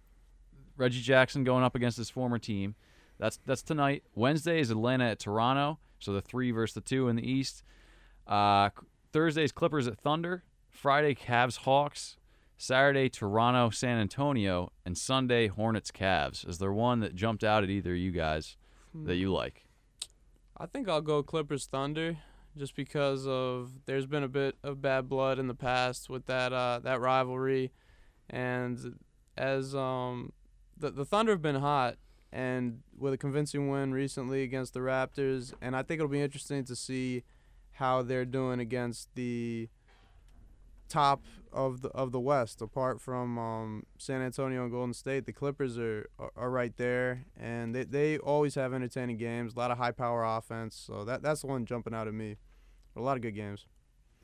Reggie 0.77 1.01
Jackson 1.01 1.43
going 1.43 1.63
up 1.63 1.73
against 1.73 1.97
his 1.97 2.11
former 2.11 2.37
team. 2.37 2.75
That's 3.17 3.39
that's 3.47 3.63
tonight. 3.63 4.03
Wednesday 4.13 4.59
is 4.59 4.69
Atlanta 4.69 5.05
at 5.05 5.19
Toronto. 5.19 5.79
So 5.97 6.13
the 6.13 6.21
three 6.21 6.51
versus 6.51 6.75
the 6.75 6.81
two 6.81 7.07
in 7.09 7.15
the 7.15 7.27
East. 7.27 7.63
Uh, 8.27 8.69
Thursday's 9.11 9.51
Clippers 9.51 9.87
at 9.87 9.97
Thunder. 9.97 10.43
Friday 10.69 11.15
Cavs 11.15 11.57
Hawks. 11.57 12.17
Saturday 12.61 13.07
Toronto 13.07 13.69
San 13.69 13.97
Antonio, 13.99 14.73
and 14.85 14.97
Sunday 14.97 15.47
Hornets 15.47 15.91
Cavs. 15.91 16.47
Is 16.47 16.57
there 16.57 16.73
one 16.73 16.99
that 16.99 17.15
jumped 17.15 17.41
out 17.41 17.63
at 17.63 17.69
either 17.69 17.93
of 17.93 17.97
you 17.97 18.11
guys 18.11 18.57
that 19.05 19.15
you 19.15 19.31
like? 19.31 19.65
I 20.57 20.65
think 20.65 20.89
I'll 20.89 20.99
go 20.99 21.23
Clippers 21.23 21.67
Thunder 21.67 22.17
just 22.57 22.75
because 22.75 23.25
of 23.25 23.71
there's 23.85 24.05
been 24.05 24.23
a 24.23 24.27
bit 24.27 24.57
of 24.61 24.81
bad 24.81 25.07
blood 25.07 25.39
in 25.39 25.47
the 25.47 25.55
past 25.55 26.09
with 26.09 26.25
that 26.25 26.51
uh, 26.51 26.81
that 26.83 26.99
rivalry, 26.99 27.71
and 28.29 28.99
as 29.37 29.73
um 29.73 30.33
the 30.77 30.91
the 30.91 31.05
Thunder 31.05 31.31
have 31.31 31.41
been 31.41 31.61
hot 31.61 31.95
and 32.29 32.81
with 32.97 33.13
a 33.13 33.17
convincing 33.17 33.69
win 33.69 33.93
recently 33.93 34.43
against 34.43 34.73
the 34.73 34.81
Raptors, 34.81 35.53
and 35.61 35.77
I 35.77 35.81
think 35.81 35.99
it'll 35.99 36.09
be 36.09 36.21
interesting 36.21 36.65
to 36.65 36.75
see 36.75 37.23
how 37.71 38.01
they're 38.01 38.25
doing 38.25 38.59
against 38.59 39.15
the 39.15 39.69
top 40.89 41.23
of 41.51 41.81
the 41.81 41.89
of 41.89 42.11
the 42.11 42.19
West. 42.19 42.61
Apart 42.61 42.99
from 43.01 43.37
um, 43.37 43.83
San 43.97 44.21
Antonio 44.21 44.63
and 44.63 44.71
Golden 44.71 44.93
State, 44.93 45.25
the 45.25 45.33
Clippers 45.33 45.77
are 45.77 46.09
are, 46.19 46.31
are 46.35 46.49
right 46.49 46.75
there, 46.77 47.25
and 47.39 47.73
they, 47.73 47.83
they 47.83 48.17
always 48.17 48.55
have 48.55 48.73
entertaining 48.73 49.17
games. 49.17 49.53
A 49.55 49.59
lot 49.59 49.71
of 49.71 49.77
high 49.77 49.91
power 49.91 50.23
offense, 50.23 50.75
so 50.75 51.05
that 51.05 51.21
that's 51.21 51.41
the 51.41 51.47
one 51.47 51.65
jumping 51.65 51.93
out 51.93 52.07
at 52.07 52.13
me. 52.13 52.37
But 52.93 53.01
a 53.01 53.03
lot 53.03 53.15
of 53.15 53.21
good 53.21 53.35
games. 53.35 53.65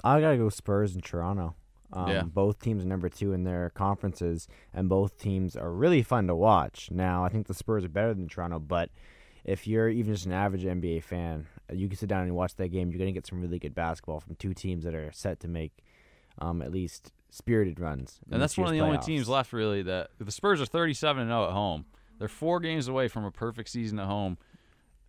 I 0.04 0.20
gotta 0.20 0.38
go 0.38 0.50
Spurs 0.50 0.94
and 0.94 1.04
Toronto. 1.04 1.56
Um, 1.94 2.10
Yeah. 2.10 2.24
Both 2.24 2.60
teams 2.60 2.84
are 2.84 2.88
number 2.88 3.10
two 3.10 3.32
in 3.32 3.44
their 3.44 3.70
conferences, 3.70 4.48
and 4.74 4.90
both 4.90 5.18
teams 5.18 5.56
are 5.56 5.72
really 5.72 6.04
fun 6.04 6.28
to 6.28 6.36
watch. 6.36 6.90
Now, 6.92 7.24
I 7.24 7.30
think 7.30 7.48
the 7.48 7.54
Spurs 7.54 7.86
are 7.86 7.90
better 7.90 8.14
than 8.14 8.28
Toronto, 8.28 8.60
but 8.60 8.90
if 9.44 9.68
you're 9.68 9.88
even 9.88 10.14
just 10.14 10.26
an 10.26 10.32
average 10.34 10.64
NBA 10.64 11.04
fan, 11.04 11.46
you 11.72 11.88
can 11.88 11.98
sit 11.98 12.10
down 12.10 12.24
and 12.24 12.36
watch 12.36 12.56
that 12.56 12.70
game. 12.70 12.90
You're 12.90 13.00
gonna 13.00 13.12
get 13.12 13.28
some 13.28 13.40
really 13.42 13.60
good 13.60 13.76
basketball 13.76 14.20
from 14.20 14.36
two 14.36 14.54
teams 14.54 14.84
that 14.84 14.96
are 14.96 15.12
set 15.14 15.40
to 15.42 15.48
make 15.48 15.84
um, 16.40 16.62
at 16.62 16.72
least 16.72 17.12
spirited 17.30 17.80
runs. 17.80 18.20
And 18.32 18.42
that's 18.42 18.58
one 18.58 18.68
of 18.68 18.72
the 18.72 18.78
year's 18.78 18.86
only 18.86 18.98
teams 19.00 19.28
left 19.28 19.54
really 19.54 19.82
that 19.84 20.10
the 20.20 20.32
Spurs 20.32 20.62
are 20.62 20.66
37 20.66 21.22
and 21.22 21.30
0 21.30 21.46
at 21.46 21.52
home. 21.52 21.86
They're 22.18 22.28
four 22.28 22.60
games 22.60 22.88
away 22.88 23.08
from 23.08 23.26
a 23.26 23.32
perfect 23.32 23.70
season 23.70 24.00
at 24.00 24.06
home. 24.06 24.38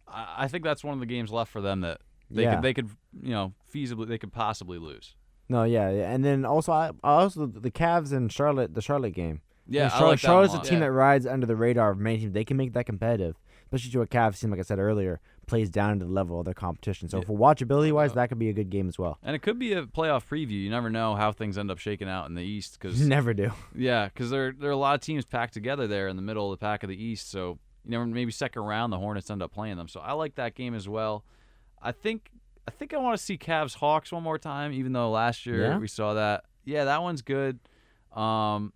I, 0.08 0.34
I 0.38 0.48
think 0.48 0.64
that's 0.64 0.82
one 0.82 0.94
of 0.94 1.00
the 1.00 1.06
games 1.06 1.30
left 1.30 1.52
for 1.52 1.60
them 1.60 1.80
that 1.82 2.00
they 2.30 2.42
yeah. 2.42 2.56
could 2.56 2.62
they 2.62 2.74
could 2.74 2.90
you 3.22 3.30
know 3.30 3.52
feasibly 3.72 4.08
they 4.08 4.18
could 4.18 4.32
possibly 4.32 4.78
lose. 4.78 5.14
No, 5.48 5.62
yeah, 5.62 5.88
and 5.88 6.24
then 6.24 6.44
also, 6.44 6.72
I, 6.72 6.90
also 7.04 7.46
the 7.46 7.70
Cavs 7.70 8.12
and 8.12 8.32
Charlotte, 8.32 8.74
the 8.74 8.82
Charlotte 8.82 9.14
game. 9.14 9.42
Yeah, 9.68 9.88
Charlotte, 9.88 10.10
like 10.10 10.18
Charlotte's 10.18 10.54
a 10.54 10.56
lot. 10.56 10.64
team 10.64 10.80
Yeah. 10.80 10.86
that 10.86 10.92
rides 10.92 11.26
under 11.26 11.46
the 11.46 11.54
radar 11.54 11.90
of 11.92 11.98
many 11.98 12.18
teams. 12.18 12.32
They 12.32 12.44
can 12.44 12.56
make 12.56 12.72
that 12.72 12.86
competitive, 12.86 13.36
especially 13.66 13.90
to 13.92 14.00
a 14.02 14.07
Cavs 14.07 14.40
team, 14.40 14.50
like 14.50 14.59
I 14.61 14.62
said 14.62 14.79
earlier, 14.79 15.20
plays 15.46 15.70
down 15.70 15.98
to 16.00 16.05
the 16.05 16.11
level 16.11 16.38
of 16.40 16.44
their 16.44 16.55
competition. 16.55 17.09
So 17.09 17.18
Yeah. 17.18 17.24
for 17.24 17.37
watchability 17.38 17.92
wise, 17.92 18.14
that 18.14 18.29
could 18.29 18.38
be 18.38 18.48
a 18.48 18.52
good 18.52 18.70
game 18.70 18.88
as 18.88 18.98
well. 18.98 19.18
And 19.22 19.37
it 19.37 19.40
could 19.42 19.59
be 19.59 19.72
a 19.74 19.85
playoff 19.85 20.26
preview. 20.26 20.61
You 20.62 20.70
never 20.70 20.90
know 20.90 21.14
how 21.14 21.31
things 21.33 21.57
end 21.59 21.70
up 21.70 21.79
shaking 21.79 22.09
out 22.09 22.26
in 22.29 22.35
the 22.35 22.42
East 22.42 22.79
because 22.81 23.00
Never 23.07 23.33
do. 23.35 23.52
yeah, 23.76 24.07
because 24.07 24.31
there 24.31 24.52
there 24.52 24.70
are 24.70 24.72
a 24.72 24.76
lot 24.76 24.94
of 24.94 25.00
teams 25.02 25.24
packed 25.24 25.55
together 25.55 25.87
there 25.87 26.09
in 26.09 26.16
the 26.16 26.22
middle 26.22 26.52
of 26.52 26.59
the 26.59 26.64
pack 26.64 26.83
of 26.83 26.88
the 26.88 27.00
East. 27.00 27.31
So 27.31 27.59
you 27.85 27.90
never 27.92 28.07
maybe 28.07 28.33
second 28.33 28.62
round 28.62 28.92
the 28.92 28.98
Hornets 28.98 29.31
end 29.31 29.42
up 29.42 29.52
playing 29.52 29.76
them. 29.76 29.87
So 29.88 30.00
I 30.00 30.12
like 30.12 30.35
that 30.37 30.55
game 30.55 30.74
as 30.74 30.88
well. 30.88 31.24
I 31.81 31.92
think 31.92 32.31
I 32.66 32.72
think 32.72 32.92
I 32.92 32.96
want 32.98 33.16
to 33.16 33.22
see 33.22 33.38
Cavs 33.38 33.76
Hawks 33.76 34.11
one 34.11 34.24
more 34.24 34.38
time, 34.38 34.72
even 34.72 34.92
though 34.92 35.11
last 35.11 35.46
year 35.46 35.62
Yeah? 35.62 35.79
we 35.79 35.87
saw 35.87 36.14
that. 36.14 36.44
Yeah, 36.64 36.85
that 36.87 37.00
one's 37.02 37.22
good. 37.22 37.61
Um, 38.12 38.72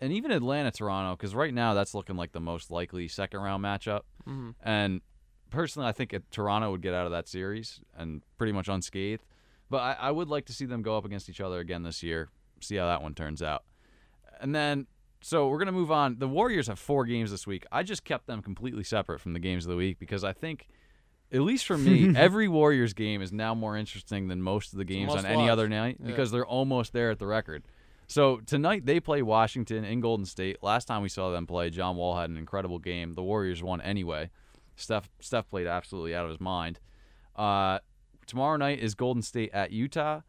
and 0.00 0.12
even 0.12 0.30
Atlanta 0.30 0.70
Toronto 0.70 1.16
because 1.16 1.34
right 1.34 1.52
now 1.52 1.74
that's 1.74 1.94
looking 1.94 2.16
like 2.16 2.32
the 2.32 2.40
most 2.40 2.70
likely 2.70 3.06
second 3.08 3.40
round 3.40 3.62
matchup. 3.64 4.02
hmm 4.24 4.50
And 4.62 5.00
personally, 5.50 5.88
I 5.88 5.92
think 5.92 6.14
Toronto 6.30 6.70
would 6.70 6.80
get 6.82 6.94
out 6.94 7.06
of 7.06 7.12
that 7.12 7.28
series 7.28 7.80
and 7.96 8.22
pretty 8.38 8.52
much 8.52 8.68
unscathed. 8.68 9.24
But 9.68 9.78
I, 9.78 9.92
I 10.08 10.10
would 10.10 10.28
like 10.28 10.46
to 10.46 10.52
see 10.52 10.64
them 10.64 10.82
go 10.82 10.96
up 10.96 11.04
against 11.04 11.28
each 11.28 11.40
other 11.40 11.60
again 11.60 11.82
this 11.82 12.02
year. 12.02 12.28
See 12.60 12.76
how 12.76 12.86
that 12.86 13.02
one 13.02 13.14
turns 13.14 13.40
out. 13.42 13.64
And 14.40 14.54
then, 14.54 14.86
so 15.20 15.48
we're 15.48 15.58
gonna 15.58 15.70
move 15.72 15.92
on. 15.92 16.18
The 16.18 16.26
Warriors 16.28 16.66
have 16.66 16.78
four 16.78 17.04
games 17.04 17.30
this 17.30 17.46
week. 17.46 17.64
I 17.70 17.82
just 17.82 18.04
kept 18.04 18.26
them 18.26 18.42
completely 18.42 18.82
separate 18.84 19.20
from 19.20 19.32
the 19.32 19.38
games 19.38 19.64
of 19.66 19.70
the 19.70 19.76
week 19.76 19.98
because 19.98 20.24
I 20.24 20.32
think, 20.32 20.66
at 21.32 21.42
least 21.42 21.66
for 21.66 21.76
me, 21.78 22.12
every 22.16 22.48
Warriors 22.48 22.94
game 22.94 23.22
is 23.22 23.32
now 23.32 23.54
more 23.54 23.76
interesting 23.76 24.28
than 24.28 24.40
most 24.42 24.72
of 24.72 24.78
the 24.78 24.84
games 24.84 25.10
on 25.10 25.16
must 25.18 25.26
any 25.26 25.48
other 25.48 25.68
night 25.68 25.98
Yeah. 26.00 26.06
because 26.06 26.30
they're 26.30 26.46
almost 26.46 26.92
there 26.92 27.10
at 27.10 27.18
the 27.18 27.26
record. 27.26 27.62
So 28.10 28.38
tonight 28.38 28.86
they 28.86 28.98
play 28.98 29.22
Washington 29.22 29.84
in 29.84 30.00
Golden 30.00 30.26
State. 30.26 30.64
Last 30.64 30.86
time 30.86 31.00
we 31.00 31.08
saw 31.08 31.30
them 31.30 31.46
play, 31.46 31.70
John 31.70 31.94
Wall 31.94 32.16
had 32.16 32.28
an 32.28 32.36
incredible 32.36 32.80
game. 32.80 33.12
The 33.12 33.22
Warriors 33.22 33.62
won 33.62 33.80
anyway. 33.82 34.30
Steph 34.74 35.08
Steph 35.20 35.48
played 35.48 35.68
absolutely 35.68 36.12
out 36.12 36.24
of 36.24 36.30
his 36.30 36.40
mind. 36.40 36.80
Uh, 37.36 37.78
tomorrow 38.26 38.56
night 38.56 38.80
is 38.80 38.96
Golden 38.96 39.22
State 39.22 39.52
at 39.52 39.70
Utah. 39.70 40.22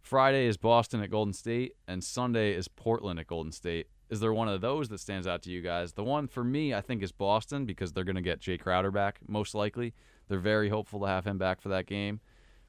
Friday 0.00 0.46
is 0.46 0.56
Boston 0.56 1.02
at 1.02 1.10
Golden 1.10 1.32
State, 1.32 1.72
and 1.88 2.04
Sunday 2.04 2.52
is 2.52 2.68
Portland 2.68 3.18
at 3.18 3.26
Golden 3.26 3.50
State. 3.50 3.88
Is 4.10 4.20
there 4.20 4.32
one 4.32 4.48
of 4.48 4.60
those 4.60 4.88
that 4.90 4.98
stands 5.00 5.26
out 5.26 5.42
to 5.42 5.50
you 5.50 5.60
guys? 5.60 5.94
The 5.94 6.04
one 6.04 6.28
for 6.28 6.44
me, 6.44 6.72
I 6.72 6.82
think, 6.82 7.02
is 7.02 7.10
Boston 7.10 7.66
because 7.66 7.92
they're 7.92 8.04
going 8.04 8.14
to 8.14 8.22
get 8.22 8.38
Jae 8.38 8.60
Crowder 8.60 8.92
back 8.92 9.18
most 9.26 9.56
likely. 9.56 9.92
They're 10.28 10.38
very 10.38 10.68
hopeful 10.68 11.00
to 11.00 11.06
have 11.06 11.26
him 11.26 11.38
back 11.38 11.60
for 11.60 11.70
that 11.70 11.86
game. 11.86 12.20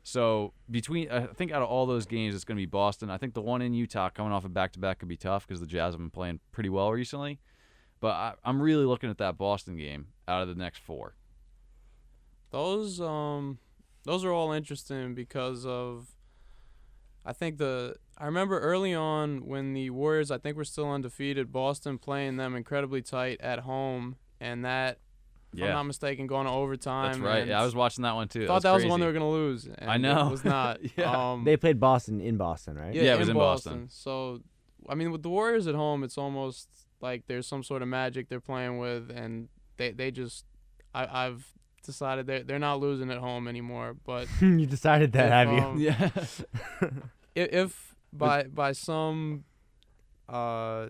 So 0.08 0.54
between, 0.70 1.10
I 1.10 1.26
think 1.26 1.52
out 1.52 1.64
of 1.64 1.68
all 1.68 1.88
those 1.88 2.06
games, 2.06 2.36
it's 2.36 2.44
going 2.44 2.58
to 2.58 2.62
be 2.62 2.68
Boston. 2.68 3.10
I 3.10 3.18
think 3.18 3.34
the 3.34 3.42
one 3.42 3.64
in 3.64 3.74
Utah 3.74 4.12
coming 4.12 4.32
off 4.32 4.46
a 4.46 4.50
back 4.50 4.72
to 4.74 4.80
back 4.80 5.00
could 5.00 5.10
be 5.10 5.18
tough 5.18 5.48
because 5.48 5.60
the 5.60 5.66
Jazz 5.66 5.96
have 5.96 6.00
been 6.00 6.12
playing 6.12 6.42
pretty 6.52 6.70
well 6.70 6.92
recently. 6.92 7.40
But 8.02 8.12
I, 8.12 8.34
I'm 8.44 8.62
really 8.62 8.86
looking 8.86 9.10
at 9.10 9.18
that 9.18 9.40
Boston 9.40 9.78
game 9.78 10.10
out 10.28 10.44
of 10.44 10.48
the 10.48 10.54
next 10.54 10.78
four. 10.78 11.16
Those 12.52 13.02
um 13.02 13.58
those 14.04 14.24
are 14.24 14.32
all 14.32 14.52
interesting 14.52 15.16
because 15.16 15.66
of 15.66 16.10
I 17.26 17.34
think 17.34 17.58
the 17.58 17.96
I 18.16 18.28
remember 18.28 18.60
early 18.60 18.94
on 18.94 19.48
when 19.48 19.74
the 19.74 19.90
Warriors 19.90 20.30
I 20.30 20.38
think 20.38 20.56
were 20.56 20.66
still 20.66 20.92
undefeated, 20.92 21.52
Boston 21.52 21.98
playing 21.98 22.38
them 22.38 22.56
incredibly 22.56 23.02
tight 23.02 23.42
at 23.42 23.62
home 23.62 24.18
and 24.40 24.64
that 24.64 25.00
if 25.64 25.64
I'm 25.64 25.74
not 25.74 25.84
mistaken 25.84 26.28
going 26.28 26.46
to 26.48 26.52
overtime. 26.52 27.12
that's 27.12 27.20
right. 27.20 27.48
Yeah, 27.48 27.62
I 27.62 27.66
was 27.66 27.76
watching 27.76 28.04
that 28.04 28.16
one 28.16 28.28
too. 28.28 28.46
thought 28.48 28.62
that 28.64 28.72
was 28.74 28.84
the 28.84 28.90
one 28.90 29.00
they 29.00 29.06
were 29.06 29.14
gonna 29.14 29.30
lose. 29.30 29.66
And 29.66 29.90
I 29.90 29.98
know. 29.98 30.28
It 30.28 30.32
was 30.32 30.46
not. 30.46 30.80
Yeah. 30.98 31.32
Um, 31.32 31.44
They 31.44 31.58
played 31.58 31.80
Boston 31.80 32.22
in 32.22 32.38
Boston, 32.38 32.76
right? 32.78 32.94
yeah, 32.94 33.04
Yeah, 33.04 33.14
it 33.16 33.20
was 33.20 33.30
in 33.30 33.36
Boston. 33.38 33.88
So, 33.90 34.42
I 34.90 34.96
mean, 34.96 35.12
with 35.12 35.24
the 35.24 35.30
Warriors 35.30 35.68
at 35.68 35.76
home, 35.76 36.04
it's 36.04 36.18
almost 36.18 36.70
like 37.02 37.24
there's 37.28 37.48
some 37.48 37.64
sort 37.64 37.82
of 37.82 37.88
magic 37.88 38.30
they're 38.30 38.40
playing 38.40 38.78
with, 38.78 39.10
and 39.12 39.50
they 39.78 39.92
they 39.92 40.12
just, 40.12 40.46
I, 40.94 41.26
I've 41.28 41.46
decided 41.84 42.26
they're 42.28 42.44
they're 42.44 42.60
not 42.60 42.80
losing 42.80 43.12
at 43.12 43.18
home 43.18 43.48
anymore. 43.48 43.96
But 44.06 44.28
you 44.42 44.66
decided 44.66 45.12
that, 45.14 45.26
If, 45.26 45.32
have 45.32 45.52
you? 45.52 45.60
um, 45.60 45.80
Yeah. 45.80 46.10
if, 47.36 47.54
if 47.54 47.96
by 48.14 48.44
by 48.44 48.72
some 48.72 49.44
uh 50.30 50.88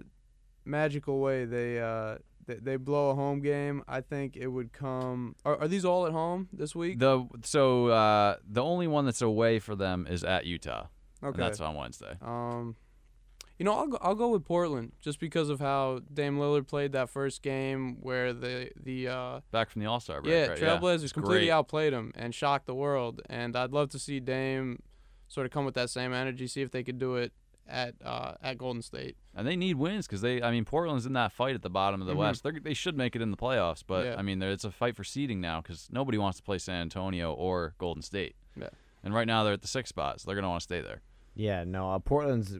magical 0.63 1.19
way 1.19 1.45
they 1.45 1.79
uh 1.79 2.17
they, 2.45 2.55
they 2.55 2.75
blow 2.77 3.11
a 3.11 3.15
home 3.15 3.41
game, 3.41 3.83
I 3.87 4.01
think 4.01 4.35
it 4.37 4.47
would 4.47 4.71
come. 4.73 5.35
Are, 5.45 5.57
are 5.61 5.67
these 5.67 5.85
all 5.85 6.05
at 6.05 6.11
home 6.11 6.49
this 6.53 6.75
week? 6.75 6.99
The 6.99 7.27
so 7.43 7.87
uh, 7.87 8.37
the 8.47 8.63
only 8.63 8.87
one 8.87 9.05
that's 9.05 9.21
away 9.21 9.59
for 9.59 9.75
them 9.75 10.07
is 10.09 10.23
at 10.23 10.45
Utah, 10.45 10.87
okay. 11.23 11.37
that's 11.37 11.59
on 11.59 11.75
Wednesday. 11.75 12.17
Um, 12.21 12.75
you 13.57 13.63
know, 13.63 13.73
I'll 13.73 13.87
go, 13.87 13.97
I'll 14.01 14.15
go 14.15 14.29
with 14.29 14.43
Portland 14.43 14.91
just 14.99 15.19
because 15.19 15.49
of 15.49 15.59
how 15.61 16.01
Dame 16.13 16.37
Lillard 16.37 16.67
played 16.67 16.91
that 16.91 17.09
first 17.09 17.41
game 17.41 17.97
where 18.01 18.33
the 18.33 18.69
the 18.81 19.07
uh, 19.07 19.39
Back 19.51 19.69
from 19.69 19.81
the 19.81 19.87
All 19.87 19.99
Star 19.99 20.21
break. 20.21 20.33
yeah 20.33 20.47
right? 20.47 20.59
Trailblazers 20.59 21.03
It's 21.03 21.13
completely 21.13 21.47
great. 21.47 21.51
outplayed 21.51 21.93
him 21.93 22.11
and 22.15 22.35
shocked 22.35 22.65
the 22.65 22.75
world. 22.75 23.21
And 23.29 23.55
I'd 23.55 23.71
love 23.71 23.89
to 23.91 23.99
see 23.99 24.19
Dame 24.19 24.81
sort 25.27 25.45
of 25.45 25.51
come 25.51 25.63
with 25.63 25.75
that 25.75 25.89
same 25.89 26.13
energy, 26.13 26.47
see 26.47 26.61
if 26.61 26.71
they 26.71 26.83
could 26.83 26.99
do 26.99 27.15
it 27.15 27.31
at 27.67 27.95
uh, 28.03 28.33
at 28.41 28.57
Golden 28.57 28.81
State. 28.81 29.17
And 29.35 29.47
they 29.47 29.55
need 29.55 29.75
wins 29.75 30.07
because 30.07 30.21
they, 30.21 30.41
I 30.41 30.51
mean, 30.51 30.65
Portland's 30.65 31.05
in 31.05 31.13
that 31.13 31.31
fight 31.31 31.55
at 31.55 31.61
the 31.61 31.69
bottom 31.69 32.01
of 32.01 32.07
the 32.07 32.13
Mhm. 32.13 32.17
West. 32.17 32.43
They're, 32.43 32.59
they 32.61 32.73
should 32.73 32.95
make 32.95 33.15
it 33.15 33.21
in 33.21 33.31
the 33.31 33.37
playoffs, 33.37 33.83
but 33.85 34.05
Yeah. 34.05 34.15
I 34.17 34.21
mean, 34.21 34.41
it's 34.41 34.63
a 34.63 34.71
fight 34.71 34.95
for 34.95 35.03
seeding 35.03 35.41
now 35.41 35.61
because 35.61 35.87
nobody 35.91 36.17
wants 36.17 36.37
to 36.37 36.43
play 36.43 36.57
San 36.59 36.81
Antonio 36.81 37.33
or 37.33 37.73
Golden 37.77 38.01
State. 38.03 38.35
Yeah. 38.55 38.69
And 39.03 39.13
right 39.13 39.27
now 39.27 39.43
they're 39.43 39.53
at 39.53 39.61
the 39.61 39.67
sixth 39.67 39.89
spot, 39.89 40.21
so 40.21 40.27
they're 40.27 40.35
gonna 40.35 40.49
want 40.49 40.61
to 40.61 40.63
stay 40.63 40.81
there. 40.81 41.01
Yeah, 41.35 41.63
no, 41.63 41.91
uh, 41.91 41.99
Portland's 41.99 42.57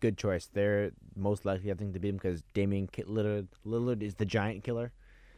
good 0.00 0.16
choice. 0.16 0.48
They're 0.52 0.92
most 1.16 1.44
likely, 1.44 1.70
I 1.70 1.74
think, 1.74 1.92
to 1.94 2.00
beat 2.00 2.08
him 2.10 2.16
because 2.16 2.42
Damian 2.54 2.86
Ki- 2.88 3.04
Lillard, 3.04 3.48
Lillard 3.66 4.02
is 4.02 4.14
the 4.16 4.24
giant 4.24 4.64
killer. 4.64 4.92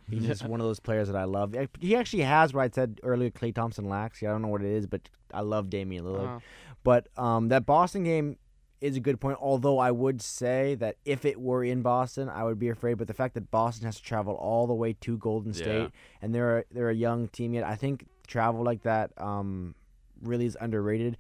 He's 0.09 0.25
just 0.25 0.45
one 0.49 0.61
of 0.61 0.67
those 0.67 0.79
players 0.81 1.09
that 1.09 1.17
I 1.17 1.25
love. 1.25 1.55
He 1.81 1.97
actually 1.97 2.23
has 2.23 2.55
what 2.55 2.63
I 2.63 2.71
said 2.73 3.01
earlier. 3.03 3.31
Klay 3.31 3.53
Thompson 3.55 3.89
lacks. 3.89 4.23
Yeah, 4.23 4.29
I 4.29 4.33
don't 4.33 4.43
know 4.43 4.49
what 4.49 4.63
it 4.63 4.71
is, 4.71 4.87
but 4.87 5.09
I 5.35 5.41
love 5.41 5.69
Damian 5.69 6.05
Lillard. 6.05 6.37
Uh, 6.37 6.41
But 6.85 7.09
um, 7.17 7.49
that 7.49 7.67
Boston 7.67 8.05
game 8.05 8.37
is 8.81 8.97
a 8.97 9.01
good 9.01 9.21
point. 9.21 9.39
Although 9.41 9.79
I 9.79 9.91
would 9.91 10.21
say 10.21 10.75
that 10.77 10.97
if 11.05 11.25
it 11.25 11.41
were 11.41 11.65
in 11.65 11.83
Boston, 11.83 12.29
I 12.29 12.45
would 12.45 12.59
be 12.59 12.69
afraid. 12.69 12.95
But 12.95 13.09
the 13.09 13.15
fact 13.15 13.35
that 13.35 13.51
Boston 13.51 13.87
has 13.87 13.97
to 13.97 14.03
travel 14.03 14.35
all 14.35 14.67
the 14.67 14.75
way 14.75 14.93
to 15.01 15.17
Golden 15.19 15.53
Yeah. 15.53 15.63
State 15.63 15.91
and 16.23 16.35
they're 16.35 16.59
a, 16.59 16.65
they're 16.71 16.91
a 16.91 16.95
young 16.95 17.29
team 17.29 17.55
yet, 17.55 17.65
I 17.65 17.75
think 17.77 18.07
travel 18.27 18.63
like 18.65 18.83
that 18.83 19.11
um, 19.19 19.75
really 20.23 20.47
is 20.47 20.57
underrated. 20.61 21.17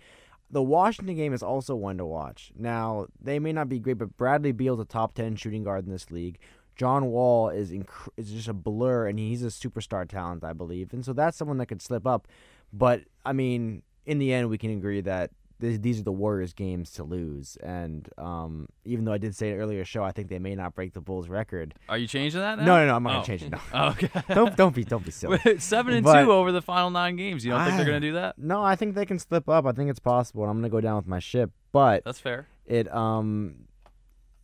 The 0.50 0.62
Washington 0.62 1.16
game 1.16 1.32
is 1.32 1.42
also 1.42 1.74
one 1.74 1.98
to 1.98 2.06
watch. 2.06 2.52
Now 2.56 3.06
they 3.20 3.38
may 3.38 3.52
not 3.52 3.68
be 3.68 3.78
great, 3.78 3.98
but 3.98 4.16
Bradley 4.16 4.52
Beal's 4.52 4.78
a 4.80 4.84
top 4.84 5.14
ten 5.14 5.34
shooting 5.36 5.64
guard 5.64 5.86
in 5.86 5.90
this 5.92 6.10
league. 6.10 6.38
John 6.76 7.06
Wall 7.06 7.48
is 7.48 7.72
inc- 7.72 8.08
is 8.18 8.30
just 8.30 8.48
a 8.48 8.52
blur, 8.52 9.06
and 9.08 9.18
he's 9.18 9.42
a 9.42 9.46
superstar 9.46 10.06
talent, 10.06 10.44
I 10.44 10.52
believe, 10.52 10.92
and 10.92 11.04
so 11.04 11.12
that's 11.14 11.36
someone 11.36 11.56
that 11.56 11.66
could 11.66 11.80
slip 11.80 12.06
up. 12.06 12.28
But 12.72 13.02
I 13.24 13.32
mean, 13.32 13.82
in 14.04 14.18
the 14.18 14.32
end, 14.32 14.48
we 14.50 14.58
can 14.58 14.70
agree 14.70 15.00
that 15.00 15.30
th- 15.60 15.80
these 15.80 16.00
are 16.00 16.02
the 16.04 16.12
Warriors' 16.12 16.52
games 16.52 16.90
to 16.92 17.04
lose. 17.04 17.56
And 17.62 18.08
um, 18.18 18.68
even 18.84 19.04
though 19.04 19.12
I 19.12 19.18
did 19.18 19.34
say 19.34 19.50
it 19.50 19.56
earlier 19.56 19.84
show, 19.84 20.02
I 20.02 20.12
think 20.12 20.28
they 20.28 20.38
may 20.38 20.54
not 20.54 20.74
break 20.74 20.92
the 20.92 21.00
Bulls' 21.00 21.28
record. 21.28 21.74
Are 21.88 21.98
you 21.98 22.06
changing 22.06 22.40
that 22.40 22.58
now? 22.58 22.64
No, 22.64 22.76
no, 22.78 22.86
no, 22.88 22.96
I'm 22.96 23.02
not 23.02 23.10
Oh. 23.10 23.14
gonna 23.14 23.26
change 23.26 23.42
it. 23.42 23.50
No, 23.52 23.58
Oh, 23.74 23.88
okay. 23.90 24.10
don't 24.34 24.56
don't 24.56 24.74
be 24.74 24.84
don't 24.84 25.04
be 25.04 25.10
silly. 25.10 25.38
Seven 25.58 25.94
and 25.94 26.04
But- 26.04 26.24
two 26.24 26.32
over 26.32 26.52
the 26.52 26.62
final 26.62 26.90
nine 26.90 27.16
games. 27.16 27.44
You 27.44 27.52
don't 27.52 27.64
think 27.64 27.76
they're 27.76 27.86
gonna 27.86 28.00
do 28.00 28.12
that? 28.14 28.38
No, 28.38 28.62
I 28.62 28.76
think 28.76 28.94
they 28.94 29.06
can 29.06 29.18
slip 29.18 29.48
up. 29.48 29.66
I 29.66 29.72
think 29.72 29.90
it's 29.90 29.98
possible, 30.00 30.42
and 30.42 30.50
I'm 30.50 30.56
gonna 30.58 30.68
go 30.68 30.80
down 30.80 30.96
with 30.96 31.06
my 31.06 31.18
ship. 31.18 31.50
But 31.72 32.04
That's 32.04 32.20
fair. 32.20 32.46
it 32.66 32.92
um 32.94 33.66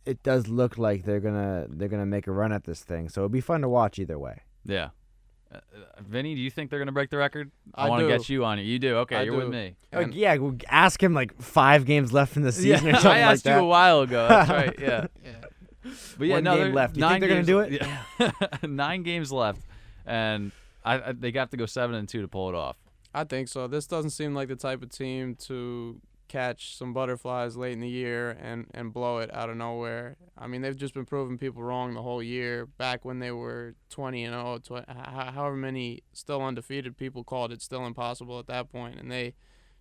it 0.05 0.21
does 0.21 0.47
look 0.49 0.77
like 0.77 1.03
they're 1.05 1.19
gonna 1.21 1.65
they're 1.69 1.87
gonna 1.87 2.05
make 2.05 2.27
a 2.27 2.31
run 2.31 2.51
at 2.51 2.63
this 2.65 2.83
thing. 2.83 3.09
So 3.09 3.21
it'd 3.21 3.31
be 3.31 3.41
fun 3.41 3.61
to 3.61 3.69
watch 3.69 3.99
either 3.99 4.19
way. 4.19 4.41
Yeah. 4.65 4.89
Uh, 5.53 5.59
Vinny, 6.01 6.35
do 6.35 6.41
you 6.41 6.49
think 6.49 6.69
they're 6.69 6.79
gonna 6.79 6.91
break 6.91 7.09
the 7.09 7.17
record? 7.17 7.51
I, 7.75 7.85
I 7.85 7.89
want 7.89 8.01
to 8.01 8.07
get 8.07 8.27
you 8.29 8.43
on 8.45 8.59
it. 8.59 8.63
You 8.63 8.79
do. 8.79 8.97
Okay, 8.97 9.17
I 9.17 9.21
you're 9.23 9.35
with 9.35 9.49
me. 9.49 9.75
Like, 9.91 10.05
and- 10.05 10.13
yeah, 10.15 10.35
well, 10.37 10.55
ask 10.67 11.01
him 11.01 11.13
like 11.13 11.39
five 11.41 11.85
games 11.85 12.11
left 12.13 12.35
in 12.37 12.43
the 12.43 12.51
season 12.51 12.89
or 12.89 12.93
something 12.93 12.93
like 12.93 13.03
that. 13.03 13.07
I 13.11 13.19
asked 13.19 13.45
like 13.45 13.55
you 13.55 13.61
a 13.61 13.65
while 13.65 14.01
ago. 14.01 14.27
That's 14.27 14.49
right. 14.49 14.75
Yeah. 14.79 15.07
yeah. 15.25 15.31
But 16.17 16.27
yeah, 16.27 16.35
One 16.35 16.43
no, 16.43 16.57
game 16.57 16.73
left. 16.73 16.95
You 16.95 17.01
think 17.01 17.11
nine 17.11 17.19
they're 17.19 17.29
gonna 17.29 17.43
games- 17.43 17.47
do 17.47 17.59
it? 17.59 17.81
Yeah. 18.19 18.67
nine 18.67 19.03
games 19.03 19.31
left, 19.31 19.61
and 20.05 20.51
I, 20.83 21.09
I 21.09 21.11
they 21.11 21.31
have 21.31 21.49
to 21.51 21.57
go 21.57 21.65
seven 21.65 21.95
and 21.95 22.07
two 22.07 22.21
to 22.21 22.27
pull 22.27 22.49
it 22.49 22.55
off. 22.55 22.77
I 23.13 23.25
think 23.25 23.47
so. 23.47 23.67
This 23.67 23.85
doesn't 23.85 24.09
seem 24.11 24.33
like 24.33 24.47
the 24.47 24.55
type 24.55 24.81
of 24.81 24.89
team 24.89 25.35
to 25.47 25.99
catch 26.33 26.75
some 26.75 26.93
butterflies 26.93 27.55
late 27.55 27.73
in 27.73 27.79
the 27.79 27.87
year 27.87 28.31
and, 28.41 28.65
and 28.73 28.91
blow 28.91 29.19
it 29.19 29.31
out 29.33 29.49
of 29.51 29.55
nowhere. 29.57 30.17
I 30.35 30.47
mean, 30.47 30.61
they've 30.63 30.75
just 30.75 30.95
been 30.95 31.05
proving 31.05 31.37
people 31.37 31.61
wrong 31.61 31.93
the 31.93 32.01
whole 32.01 32.23
year. 32.23 32.65
Back 32.65 33.05
when 33.05 33.19
they 33.19 33.31
were 33.31 33.75
20 33.91 34.23
and 34.23 34.33
0, 34.33 34.57
tw- 34.81 34.89
however 34.89 35.55
many 35.55 36.01
still 36.11 36.41
undefeated, 36.41 36.97
people 36.97 37.23
called 37.23 37.51
it 37.51 37.61
still 37.61 37.85
impossible 37.85 38.39
at 38.39 38.47
that 38.47 38.71
point, 38.71 38.99
and 38.99 39.11
they 39.11 39.35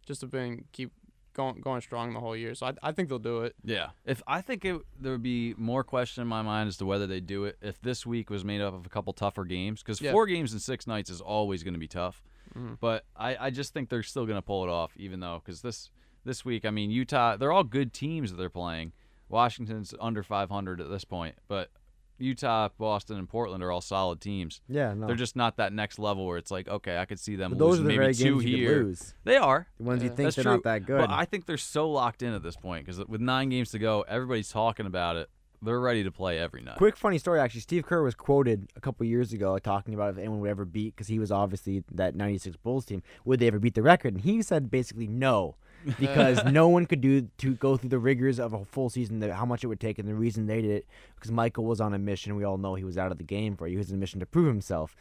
just 0.06 0.20
have 0.20 0.30
been 0.30 0.64
keep 0.72 0.92
going 1.32 1.58
going 1.62 1.80
strong 1.80 2.12
the 2.12 2.20
whole 2.20 2.36
year. 2.36 2.54
So 2.54 2.66
I, 2.66 2.72
I 2.82 2.92
think 2.92 3.08
they'll 3.08 3.18
do 3.18 3.40
it. 3.44 3.54
Yeah. 3.64 3.90
If 4.04 4.22
I 4.26 4.42
think 4.42 4.66
it, 4.66 4.78
there 5.00 5.12
would 5.12 5.22
be 5.22 5.54
more 5.56 5.82
question 5.82 6.20
in 6.20 6.28
my 6.28 6.42
mind 6.42 6.68
as 6.68 6.76
to 6.76 6.84
whether 6.84 7.06
they 7.06 7.20
do 7.20 7.44
it 7.46 7.56
if 7.62 7.80
this 7.80 8.04
week 8.04 8.28
was 8.28 8.44
made 8.44 8.60
up 8.60 8.74
of 8.74 8.84
a 8.84 8.90
couple 8.90 9.14
tougher 9.14 9.44
games 9.46 9.80
because 9.82 10.02
Yeah. 10.02 10.12
four 10.12 10.26
games 10.26 10.52
in 10.52 10.58
six 10.58 10.86
nights 10.86 11.08
is 11.08 11.22
always 11.22 11.62
going 11.62 11.72
to 11.72 11.80
be 11.80 11.88
tough. 11.88 12.22
Mhm. 12.54 12.76
But 12.78 13.06
I, 13.16 13.46
I 13.46 13.50
just 13.50 13.72
think 13.72 13.88
they're 13.88 14.02
still 14.02 14.26
going 14.26 14.36
to 14.36 14.42
pull 14.42 14.62
it 14.64 14.68
off, 14.68 14.92
even 14.98 15.20
though 15.20 15.40
because 15.42 15.62
this 15.62 15.88
this 16.24 16.44
week, 16.44 16.64
I 16.64 16.70
mean 16.70 16.90
Utah, 16.90 17.36
they're 17.36 17.52
all 17.52 17.64
good 17.64 17.92
teams 17.92 18.30
that 18.30 18.36
they're 18.36 18.50
playing. 18.50 18.92
Washington's 19.28 19.94
under 20.00 20.22
500 20.22 20.80
at 20.80 20.90
this 20.90 21.04
point, 21.04 21.36
but 21.48 21.70
Utah, 22.18 22.68
Boston, 22.78 23.16
and 23.18 23.28
Portland 23.28 23.64
are 23.64 23.72
all 23.72 23.80
solid 23.80 24.20
teams. 24.20 24.60
Yeah, 24.68 24.94
no. 24.94 25.06
They're 25.06 25.16
just 25.16 25.34
not 25.34 25.56
that 25.56 25.72
next 25.72 25.98
level 25.98 26.26
where 26.26 26.36
it's 26.36 26.50
like, 26.50 26.68
okay, 26.68 26.98
I 26.98 27.04
could 27.06 27.18
see 27.18 27.34
them 27.34 27.50
But 27.52 27.58
those 27.58 27.80
are 27.80 27.82
losing 27.82 27.84
the 27.84 27.88
maybe 27.88 27.98
very 27.98 28.14
two 28.14 28.40
games 28.40 28.44
here. 28.44 28.78
could 28.78 28.86
lose. 28.86 29.14
They 29.24 29.36
are. 29.36 29.66
The 29.78 29.82
ones 29.84 30.02
you 30.02 30.08
think 30.10 30.18
That's 30.26 30.36
they're 30.36 30.42
true. 30.44 30.52
not 30.52 30.62
that 30.64 30.86
good. 30.86 31.00
But 31.00 31.10
I 31.10 31.24
think 31.24 31.46
they're 31.46 31.56
so 31.56 31.90
locked 31.90 32.22
in 32.22 32.32
at 32.34 32.42
this 32.42 32.56
point 32.56 32.84
because 32.86 33.04
with 33.08 33.20
nine 33.20 33.48
games 33.48 33.70
to 33.72 33.78
go, 33.78 34.02
everybody's 34.06 34.50
talking 34.50 34.86
about 34.86 35.16
it. 35.16 35.30
They're 35.64 35.80
ready 35.80 36.02
to 36.04 36.10
play 36.10 36.38
every 36.38 36.60
night. 36.60 36.76
Quick 36.76 36.96
funny 36.96 37.18
story 37.18 37.38
actually. 37.40 37.60
Steve 37.60 37.86
Kerr 37.86 38.02
was 38.02 38.14
quoted 38.16 38.68
a 38.76 38.80
couple 38.80 39.06
years 39.06 39.32
ago 39.32 39.56
talking 39.58 39.94
about 39.94 40.10
if 40.10 40.18
anyone 40.18 40.40
would 40.40 40.50
ever 40.50 40.64
beat 40.64 40.94
because 40.96 41.06
he 41.06 41.20
was 41.20 41.30
obviously 41.30 41.84
that 41.92 42.16
'96 42.16 42.56
Bulls 42.56 42.84
team. 42.84 43.00
Would 43.24 43.38
they 43.38 43.46
ever 43.46 43.60
beat 43.60 43.74
the 43.74 43.82
record? 43.82 44.14
And 44.14 44.22
he 44.24 44.42
said 44.42 44.72
basically 44.72 45.06
no, 45.06 45.54
because 45.98 46.44
no 46.50 46.68
one 46.68 46.86
could 46.86 47.00
do 47.00 47.28
to 47.38 47.54
go 47.54 47.76
through 47.76 47.90
the 47.90 47.98
rigors 47.98 48.38
of 48.38 48.52
a 48.52 48.64
full 48.64 48.90
season. 48.90 49.20
The, 49.20 49.34
how 49.34 49.44
much 49.46 49.64
it 49.64 49.66
would 49.66 49.80
take, 49.80 49.98
and 49.98 50.08
the 50.08 50.14
reason 50.14 50.46
they 50.46 50.60
did 50.62 50.70
it 50.70 50.86
because 51.14 51.30
Michael 51.30 51.64
was 51.64 51.80
on 51.80 51.94
a 51.94 51.98
mission. 51.98 52.36
We 52.36 52.44
all 52.44 52.58
know 52.58 52.74
he 52.74 52.84
was 52.84 52.98
out 52.98 53.12
of 53.12 53.18
the 53.18 53.24
game 53.24 53.56
for. 53.56 53.66
You. 53.66 53.72
He 53.72 53.78
was 53.78 53.90
on 53.90 53.96
a 53.96 53.98
mission 53.98 54.20
to 54.20 54.26
prove 54.26 54.46
himself. 54.48 54.96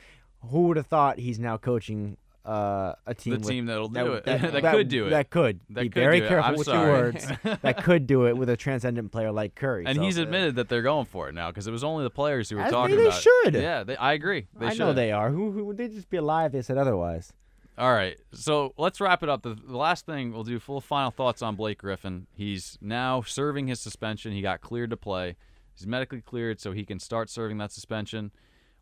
Who 0.49 0.63
would 0.67 0.77
have 0.77 0.87
thought 0.87 1.19
he's 1.19 1.37
now 1.39 1.57
coaching 1.57 2.17
uh, 2.43 2.93
a 3.05 3.13
team? 3.13 3.33
the 3.33 3.39
with- 3.39 3.47
team 3.47 3.65
that'll 3.67 3.89
that, 3.89 4.03
do 4.03 4.13
it. 4.13 4.25
that, 4.25 4.61
That, 4.63 4.73
could 4.73 4.87
do 4.87 5.05
it. 5.05 5.09
That 5.11 5.29
could. 5.29 5.59
That 5.69 5.81
Be 5.83 5.89
could 5.89 5.99
very 6.01 6.21
careful 6.21 6.55
with 6.57 6.65
sorry. 6.65 6.87
your 6.87 6.91
words. 6.97 7.27
that 7.61 7.83
could 7.83 8.07
do 8.07 8.25
it 8.25 8.35
with 8.35 8.49
a 8.49 8.57
transcendent 8.57 9.11
player 9.11 9.31
like 9.31 9.53
Curry. 9.53 9.85
and 9.85 9.97
so- 9.97 10.01
he's 10.01 10.17
admitted 10.17 10.55
that 10.55 10.67
they're 10.67 10.81
going 10.81 11.05
for 11.05 11.29
it 11.29 11.35
now 11.35 11.51
because 11.51 11.67
it 11.67 11.71
was 11.71 11.83
only 11.83 12.03
the 12.03 12.09
players 12.09 12.49
who 12.49 12.55
were 12.55 12.63
As 12.63 12.71
talking 12.71 12.95
they 12.95 13.05
about 13.05 13.21
should. 13.21 13.55
it. 13.55 13.61
Yeah, 13.61 13.83
they, 13.83 13.95
I 13.97 14.13
agree. 14.13 14.47
They 14.57 14.65
I 14.65 14.69
should. 14.71 14.79
know 14.79 14.93
they 14.93 15.11
are. 15.11 15.29
Who, 15.29 15.51
who 15.51 15.63
would 15.65 15.77
they 15.77 15.87
just 15.89 16.09
be 16.09 16.17
alive 16.17 16.47
if 16.47 16.51
they 16.53 16.61
said 16.63 16.79
otherwise? 16.79 17.31
All 17.77 17.93
right, 17.93 18.17
so 18.33 18.73
let's 18.77 18.99
wrap 18.99 19.23
it 19.23 19.29
up. 19.29 19.43
The, 19.43 19.55
the 19.55 19.77
last 19.77 20.05
thing 20.05 20.33
we'll 20.33 20.43
do 20.43 20.59
full 20.59 20.81
final 20.81 21.09
thoughts 21.09 21.41
on 21.41 21.55
Blake 21.55 21.79
Griffin. 21.79 22.27
He's 22.33 22.77
now 22.81 23.21
serving 23.21 23.67
his 23.67 23.79
suspension. 23.79 24.33
He 24.33 24.41
got 24.41 24.61
cleared 24.61 24.89
to 24.89 24.97
play. 24.97 25.37
He's 25.73 25.87
medically 25.87 26.21
cleared, 26.21 26.59
so 26.59 26.73
he 26.73 26.85
can 26.85 26.99
start 26.99 27.29
serving 27.29 27.57
that 27.59 27.71
suspension. 27.71 28.31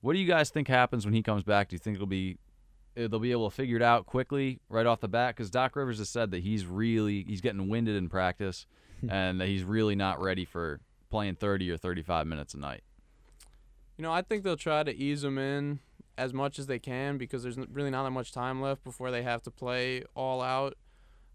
What 0.01 0.13
do 0.13 0.19
you 0.19 0.27
guys 0.27 0.49
think 0.49 0.67
happens 0.67 1.05
when 1.05 1.13
he 1.13 1.21
comes 1.21 1.43
back? 1.43 1.69
Do 1.69 1.75
you 1.75 1.79
think 1.79 1.95
it'll 1.95 2.07
be 2.07 2.37
uh, 2.97 3.07
they'll 3.07 3.19
be 3.19 3.31
able 3.31 3.49
to 3.49 3.55
figure 3.55 3.75
it 3.75 3.81
out 3.81 4.05
quickly 4.05 4.59
right 4.69 4.85
off 4.85 4.99
the 5.01 5.07
bat 5.07 5.35
because 5.35 5.49
Doc 5.49 5.75
Rivers 5.75 5.99
has 5.99 6.09
said 6.09 6.31
that 6.31 6.43
he's 6.43 6.65
really 6.65 7.23
he's 7.23 7.41
getting 7.41 7.69
winded 7.69 7.95
in 7.95 8.09
practice 8.09 8.65
and 9.09 9.39
that 9.39 9.47
he's 9.47 9.63
really 9.63 9.95
not 9.95 10.21
ready 10.21 10.45
for 10.45 10.79
playing 11.09 11.35
30 11.35 11.71
or 11.71 11.77
35 11.77 12.27
minutes 12.27 12.53
a 12.53 12.57
night. 12.57 12.83
You 13.97 14.03
know, 14.03 14.11
I 14.11 14.21
think 14.21 14.43
they'll 14.43 14.57
try 14.57 14.83
to 14.83 14.95
ease 14.95 15.23
him 15.23 15.37
in 15.37 15.79
as 16.19 16.33
much 16.33 16.59
as 16.59 16.67
they 16.67 16.79
can 16.79 17.17
because 17.17 17.43
there's 17.43 17.57
really 17.71 17.89
not 17.89 18.03
that 18.03 18.11
much 18.11 18.31
time 18.31 18.61
left 18.61 18.83
before 18.83 19.09
they 19.09 19.23
have 19.23 19.41
to 19.43 19.51
play 19.51 20.03
all 20.15 20.41
out. 20.41 20.75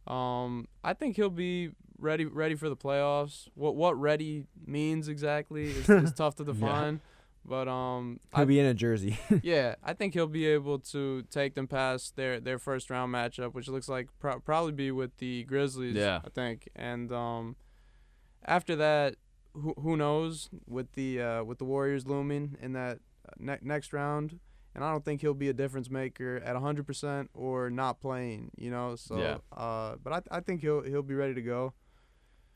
Um, 0.07 0.69
I 0.85 0.93
think 0.93 1.17
he'll 1.17 1.31
be 1.31 1.71
ready 1.99 2.27
ready 2.27 2.55
for 2.55 2.69
the 2.69 2.77
playoffs. 2.77 3.49
What 3.55 3.75
what 3.75 3.99
ready 3.99 4.45
means 4.67 5.09
exactly 5.09 5.71
is, 5.71 5.89
is 5.89 6.13
tough 6.17 6.37
to 6.37 6.45
define. 6.45 7.01
But 7.47 7.69
um, 7.69 8.21
He'll 8.35 8.43
I, 8.43 8.45
be 8.47 8.59
in 8.59 8.67
a 8.67 8.73
jersey. 8.73 9.19
yeah, 9.43 9.75
I 9.83 9.93
think 9.93 10.15
he'll 10.15 10.27
be 10.27 10.47
able 10.47 10.79
to 10.79 11.25
take 11.31 11.55
them 11.55 11.67
past 11.67 12.17
their, 12.17 12.41
their 12.41 12.59
first 12.59 12.89
round 12.89 13.13
matchup, 13.13 13.53
which 13.53 13.69
looks 13.69 13.87
like 13.87 14.09
pro- 14.19 14.41
probably 14.41 14.73
be 14.73 14.91
with 14.91 15.15
the 15.19 15.45
Grizzlies. 15.45 15.95
Yeah. 15.95 16.21
I 16.25 16.31
think, 16.31 16.71
and 16.75 17.13
um, 17.13 17.57
after 18.47 18.75
that, 18.77 19.17
who 19.53 19.75
who 19.79 19.97
knows 19.97 20.49
with 20.67 20.93
the 20.93 21.21
uh, 21.21 21.45
with 21.45 21.59
the 21.59 21.65
Warriors 21.65 22.07
looming 22.07 22.57
in 22.61 22.73
that 22.73 22.99
uh, 23.29 23.33
ne- 23.39 23.59
next 23.63 23.93
round, 23.93 24.41
and 24.75 24.83
I 24.85 24.91
don't 24.91 25.05
think 25.05 25.21
he'll 25.21 25.35
be 25.35 25.49
a 25.49 25.53
difference 25.53 25.91
maker 25.91 26.41
at 26.45 26.57
100% 26.57 27.29
or 27.35 27.71
not 27.71 28.01
playing. 28.01 28.51
You 28.57 28.71
know, 28.71 28.97
so 28.97 29.17
Yeah. 29.19 29.39
uh, 29.57 29.97
but 30.03 30.13
I 30.31 30.37
I 30.39 30.41
think 30.41 30.61
he'll 30.63 30.83
he'll 30.83 31.03
be 31.03 31.15
ready 31.15 31.35
to 31.35 31.43
go. 31.43 31.75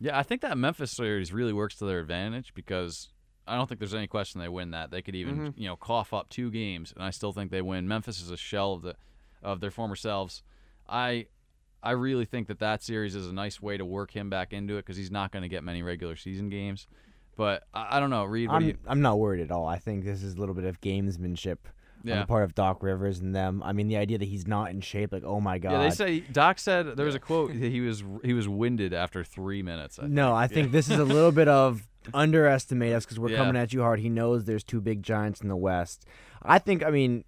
Yeah, 0.00 0.16
I 0.18 0.22
think 0.22 0.42
that 0.42 0.56
Memphis 0.56 0.92
series 0.92 1.32
really 1.32 1.52
works 1.52 1.76
to 1.76 1.84
their 1.84 1.98
advantage 2.00 2.54
because 2.54 3.08
I 3.46 3.56
don't 3.56 3.66
think 3.68 3.78
there's 3.80 3.94
any 3.94 4.06
question 4.06 4.40
they 4.40 4.48
win 4.48 4.70
that. 4.72 4.90
They 4.90 5.02
could 5.02 5.14
even 5.16 5.38
Mhm. 5.38 5.54
you 5.56 5.66
know 5.66 5.76
cough 5.76 6.12
up 6.12 6.28
two 6.28 6.50
games, 6.50 6.92
and 6.94 7.02
I 7.02 7.10
still 7.10 7.32
think 7.32 7.50
they 7.50 7.62
win. 7.62 7.88
Memphis 7.88 8.20
is 8.20 8.30
a 8.30 8.36
shell 8.36 8.74
of 8.74 8.82
the 8.82 8.94
of 9.42 9.60
their 9.60 9.70
former 9.70 9.96
selves. 9.96 10.42
I 10.88 11.26
I 11.82 11.92
really 11.92 12.24
think 12.24 12.48
that 12.48 12.58
that 12.58 12.82
series 12.82 13.14
is 13.14 13.28
a 13.28 13.32
nice 13.32 13.62
way 13.62 13.76
to 13.76 13.84
work 13.84 14.10
him 14.10 14.28
back 14.28 14.52
into 14.52 14.74
it 14.74 14.78
because 14.84 14.96
he's 14.96 15.12
not 15.12 15.30
going 15.30 15.42
to 15.44 15.48
get 15.48 15.62
many 15.62 15.80
regular 15.82 16.16
season 16.16 16.48
games. 16.48 16.88
But 17.36 17.62
I, 17.72 17.96
I 17.96 18.00
don't 18.00 18.10
know, 18.10 18.24
Reed. 18.24 18.48
What 18.48 18.56
I'm 18.56 18.62
you, 18.64 18.78
I'm 18.86 19.00
not 19.00 19.18
worried 19.20 19.40
at 19.42 19.52
all. 19.52 19.64
I 19.66 19.78
think 19.78 20.04
this 20.04 20.22
is 20.24 20.34
a 20.34 20.38
little 20.40 20.56
bit 20.56 20.64
of 20.64 20.80
gamesmanship 20.80 21.58
on 22.04 22.08
yeah. 22.08 22.20
the 22.20 22.26
part 22.26 22.44
of 22.44 22.54
Doc 22.54 22.82
Rivers 22.82 23.18
and 23.18 23.34
them. 23.34 23.62
I 23.64 23.72
mean, 23.72 23.88
the 23.88 23.96
idea 23.96 24.18
that 24.18 24.28
he's 24.28 24.46
not 24.46 24.70
in 24.70 24.80
shape, 24.80 25.12
like, 25.12 25.24
oh 25.24 25.40
my 25.40 25.58
god. 25.58 25.72
Yeah, 25.72 25.82
they 25.82 25.90
say 25.90 26.20
Doc 26.20 26.58
said 26.58 26.96
there 26.96 27.06
was 27.06 27.14
a 27.14 27.20
quote 27.20 27.48
that 27.52 27.70
he 27.70 27.80
was 27.86 28.02
he 28.22 28.32
was 28.32 28.48
winded 28.48 28.92
after 28.92 29.24
three 29.24 29.62
minutes. 29.62 29.98
I. 30.00 30.06
No, 30.06 30.34
I 30.34 30.46
think 30.46 30.72
this 30.72 30.90
is 30.90 30.98
a 30.98 31.04
little 31.04 31.32
bit 31.32 31.48
of 31.48 31.86
underestimate 32.14 32.92
us 32.94 33.04
because 33.04 33.18
we're 33.18 33.30
Yeah. 33.30 33.38
coming 33.38 33.56
at 33.56 33.72
you 33.72 33.82
hard. 33.82 34.00
He 34.00 34.08
knows 34.08 34.44
there's 34.44 34.64
two 34.64 34.80
big 34.80 35.02
giants 35.02 35.40
in 35.40 35.48
the 35.48 35.56
West. 35.56 36.06
I 36.42 36.58
think, 36.58 36.84
I 36.84 36.90
mean, 36.90 37.24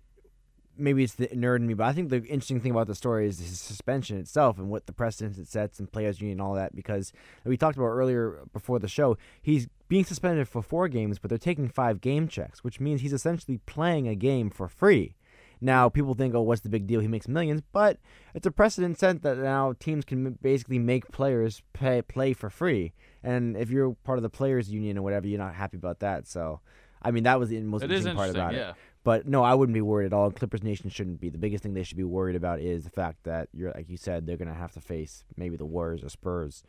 maybe 0.77 1.05
it's 1.05 1.15
the 1.15 1.29
nerd 1.29 1.57
in 1.57 1.67
me, 1.67 1.75
but 1.75 1.87
I 1.87 1.93
think 1.93 2.09
the 2.09 2.23
interesting 2.25 2.61
thing 2.61 2.71
about 2.71 2.87
the 2.87 2.95
story 2.95 3.27
is 3.27 3.39
the 3.39 3.45
suspension 3.45 4.19
itself 4.19 4.59
and 4.59 4.71
what 4.71 4.87
the 4.87 4.93
precedence 4.93 5.39
it 5.39 5.49
sets 5.49 5.79
and 5.79 5.91
players 5.91 6.21
union 6.21 6.41
and 6.41 6.43
all 6.47 6.55
that. 6.55 6.75
Because 6.75 7.13
we 7.45 7.57
talked 7.57 7.77
about 7.77 7.87
earlier 7.87 8.41
before 8.53 8.79
the 8.79 8.89
show, 8.89 9.17
he's 9.43 9.69
being 9.89 10.05
suspended 10.05 10.49
for 10.49 10.63
four 10.63 10.89
games, 10.89 11.19
but 11.19 11.29
they're 11.29 11.39
taking 11.39 11.69
five 11.69 12.01
game 12.01 12.29
checks, 12.29 12.65
which 12.65 12.81
means 12.81 13.01
he's 13.01 13.13
essentially 13.13 13.59
playing 13.67 14.09
a 14.09 14.15
game 14.15 14.51
for 14.51 14.69
free. 14.69 15.17
Now, 15.61 15.89
people 15.91 16.15
think, 16.15 16.35
oh, 16.35 16.41
what's 16.41 16.63
the 16.63 16.71
big 16.71 16.87
deal? 16.87 17.01
He 17.01 17.09
makes 17.09 17.29
millions, 17.29 17.61
but 17.73 17.99
it's 18.35 18.47
a 18.47 18.51
precedent 18.51 18.99
set 18.99 19.23
that 19.23 19.37
now 19.37 19.75
teams 19.79 20.05
can 20.05 20.39
basically 20.41 20.79
make 20.79 21.11
players 21.13 21.63
pay 21.75 22.01
play 22.01 22.33
for 22.33 22.49
free. 22.49 22.95
And 23.23 23.57
if 23.57 23.71
you're 23.71 23.93
part 24.05 24.19
of 24.19 24.23
the 24.23 24.31
players 24.31 24.71
union 24.71 24.97
or 24.97 25.03
whatever, 25.03 25.27
you're 25.27 25.39
not 25.39 25.55
happy 25.55 25.77
about 25.77 26.01
that. 26.01 26.27
So, 26.27 26.61
I 27.03 27.11
mean, 27.11 27.25
that 27.25 27.39
was 27.39 27.51
the 27.51 27.61
most 27.61 27.83
It 27.83 27.91
interesting 27.91 28.17
part 28.17 28.31
about 28.31 28.55
yeah. 28.55 28.71
it. 28.71 28.77
But 29.03 29.27
no, 29.27 29.43
I 29.43 29.55
wouldn't 29.55 29.75
be 29.75 29.81
worried 29.81 30.07
at 30.07 30.13
all. 30.13 30.27
And 30.27 30.37
Clippers 30.37 30.63
Nation 30.63 30.91
shouldn't 30.91 31.21
be. 31.21 31.31
The 31.31 31.39
biggest 31.39 31.63
thing 31.63 31.73
they 31.75 31.83
should 31.85 31.97
be 31.97 32.05
worried 32.05 32.37
about 32.37 32.61
is 32.61 32.85
the 32.85 32.91
fact 32.91 33.25
that 33.25 33.49
you're, 33.53 33.73
like 33.73 33.89
you 33.89 33.97
said, 33.97 34.27
they're 34.27 34.37
gonna 34.37 34.55
have 34.55 34.73
to 34.73 34.81
face 34.81 35.25
maybe 35.37 35.57
the 35.57 35.65
Warriors 35.65 36.05
or 36.05 36.11
Spurs 36.11 36.63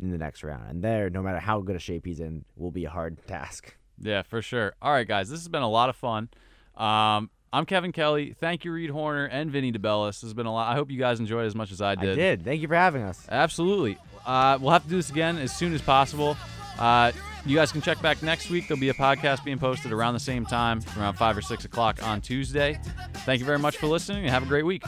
in 0.00 0.10
the 0.10 0.18
next 0.18 0.42
round, 0.42 0.68
and 0.68 0.82
there, 0.82 1.10
no 1.10 1.22
matter 1.22 1.38
how 1.38 1.60
good 1.60 1.76
a 1.76 1.78
shape 1.78 2.06
he's 2.06 2.20
in, 2.20 2.44
will 2.56 2.70
be 2.70 2.84
a 2.84 2.90
hard 2.90 3.18
task. 3.26 3.76
Yeah, 4.00 4.22
for 4.22 4.42
sure. 4.42 4.74
All 4.80 4.92
right, 4.92 5.06
guys, 5.06 5.28
this 5.28 5.40
has 5.40 5.48
been 5.48 5.62
a 5.62 5.68
lot 5.68 5.88
of 5.88 5.96
fun. 5.96 6.28
Um, 6.76 7.30
I'm 7.52 7.66
Kevin 7.66 7.92
Kelly. 7.92 8.34
Thank 8.40 8.64
you, 8.64 8.72
Reed 8.72 8.90
Horner 8.90 9.26
and 9.26 9.50
Vinny 9.50 9.70
DeBellis. 9.72 10.08
This 10.08 10.22
has 10.22 10.34
been 10.34 10.46
a 10.46 10.52
lot. 10.52 10.72
I 10.72 10.74
hope 10.74 10.90
you 10.90 10.98
guys 10.98 11.20
enjoyed 11.20 11.44
it 11.44 11.48
as 11.48 11.54
much 11.54 11.70
as 11.70 11.82
I 11.82 11.94
did. 11.94 12.04
I 12.04 12.14
did. 12.14 12.16
did. 12.16 12.44
Thank 12.44 12.62
you 12.62 12.68
for 12.68 12.74
having 12.74 13.02
us. 13.02 13.26
Absolutely. 13.30 13.98
Uh, 14.24 14.56
we'll 14.60 14.70
have 14.70 14.84
to 14.84 14.88
do 14.88 14.96
this 14.96 15.10
again 15.10 15.36
as 15.38 15.54
soon 15.54 15.74
as 15.74 15.82
possible. 15.82 16.36
Uh, 16.78 17.12
you 17.44 17.56
guys 17.56 17.72
can 17.72 17.80
check 17.80 18.00
back 18.00 18.22
next 18.22 18.50
week. 18.50 18.68
There'll 18.68 18.80
be 18.80 18.88
a 18.88 18.94
podcast 18.94 19.44
being 19.44 19.58
posted 19.58 19.92
around 19.92 20.14
the 20.14 20.20
same 20.20 20.46
time, 20.46 20.80
around 20.96 21.14
5 21.14 21.38
or 21.38 21.42
6 21.42 21.64
o'clock 21.64 22.02
on 22.02 22.20
Tuesday. 22.20 22.78
Thank 23.24 23.40
you 23.40 23.46
very 23.46 23.58
much 23.58 23.76
for 23.76 23.86
listening 23.86 24.22
and 24.22 24.30
have 24.30 24.42
a 24.42 24.46
great 24.46 24.64
week. 24.64 24.82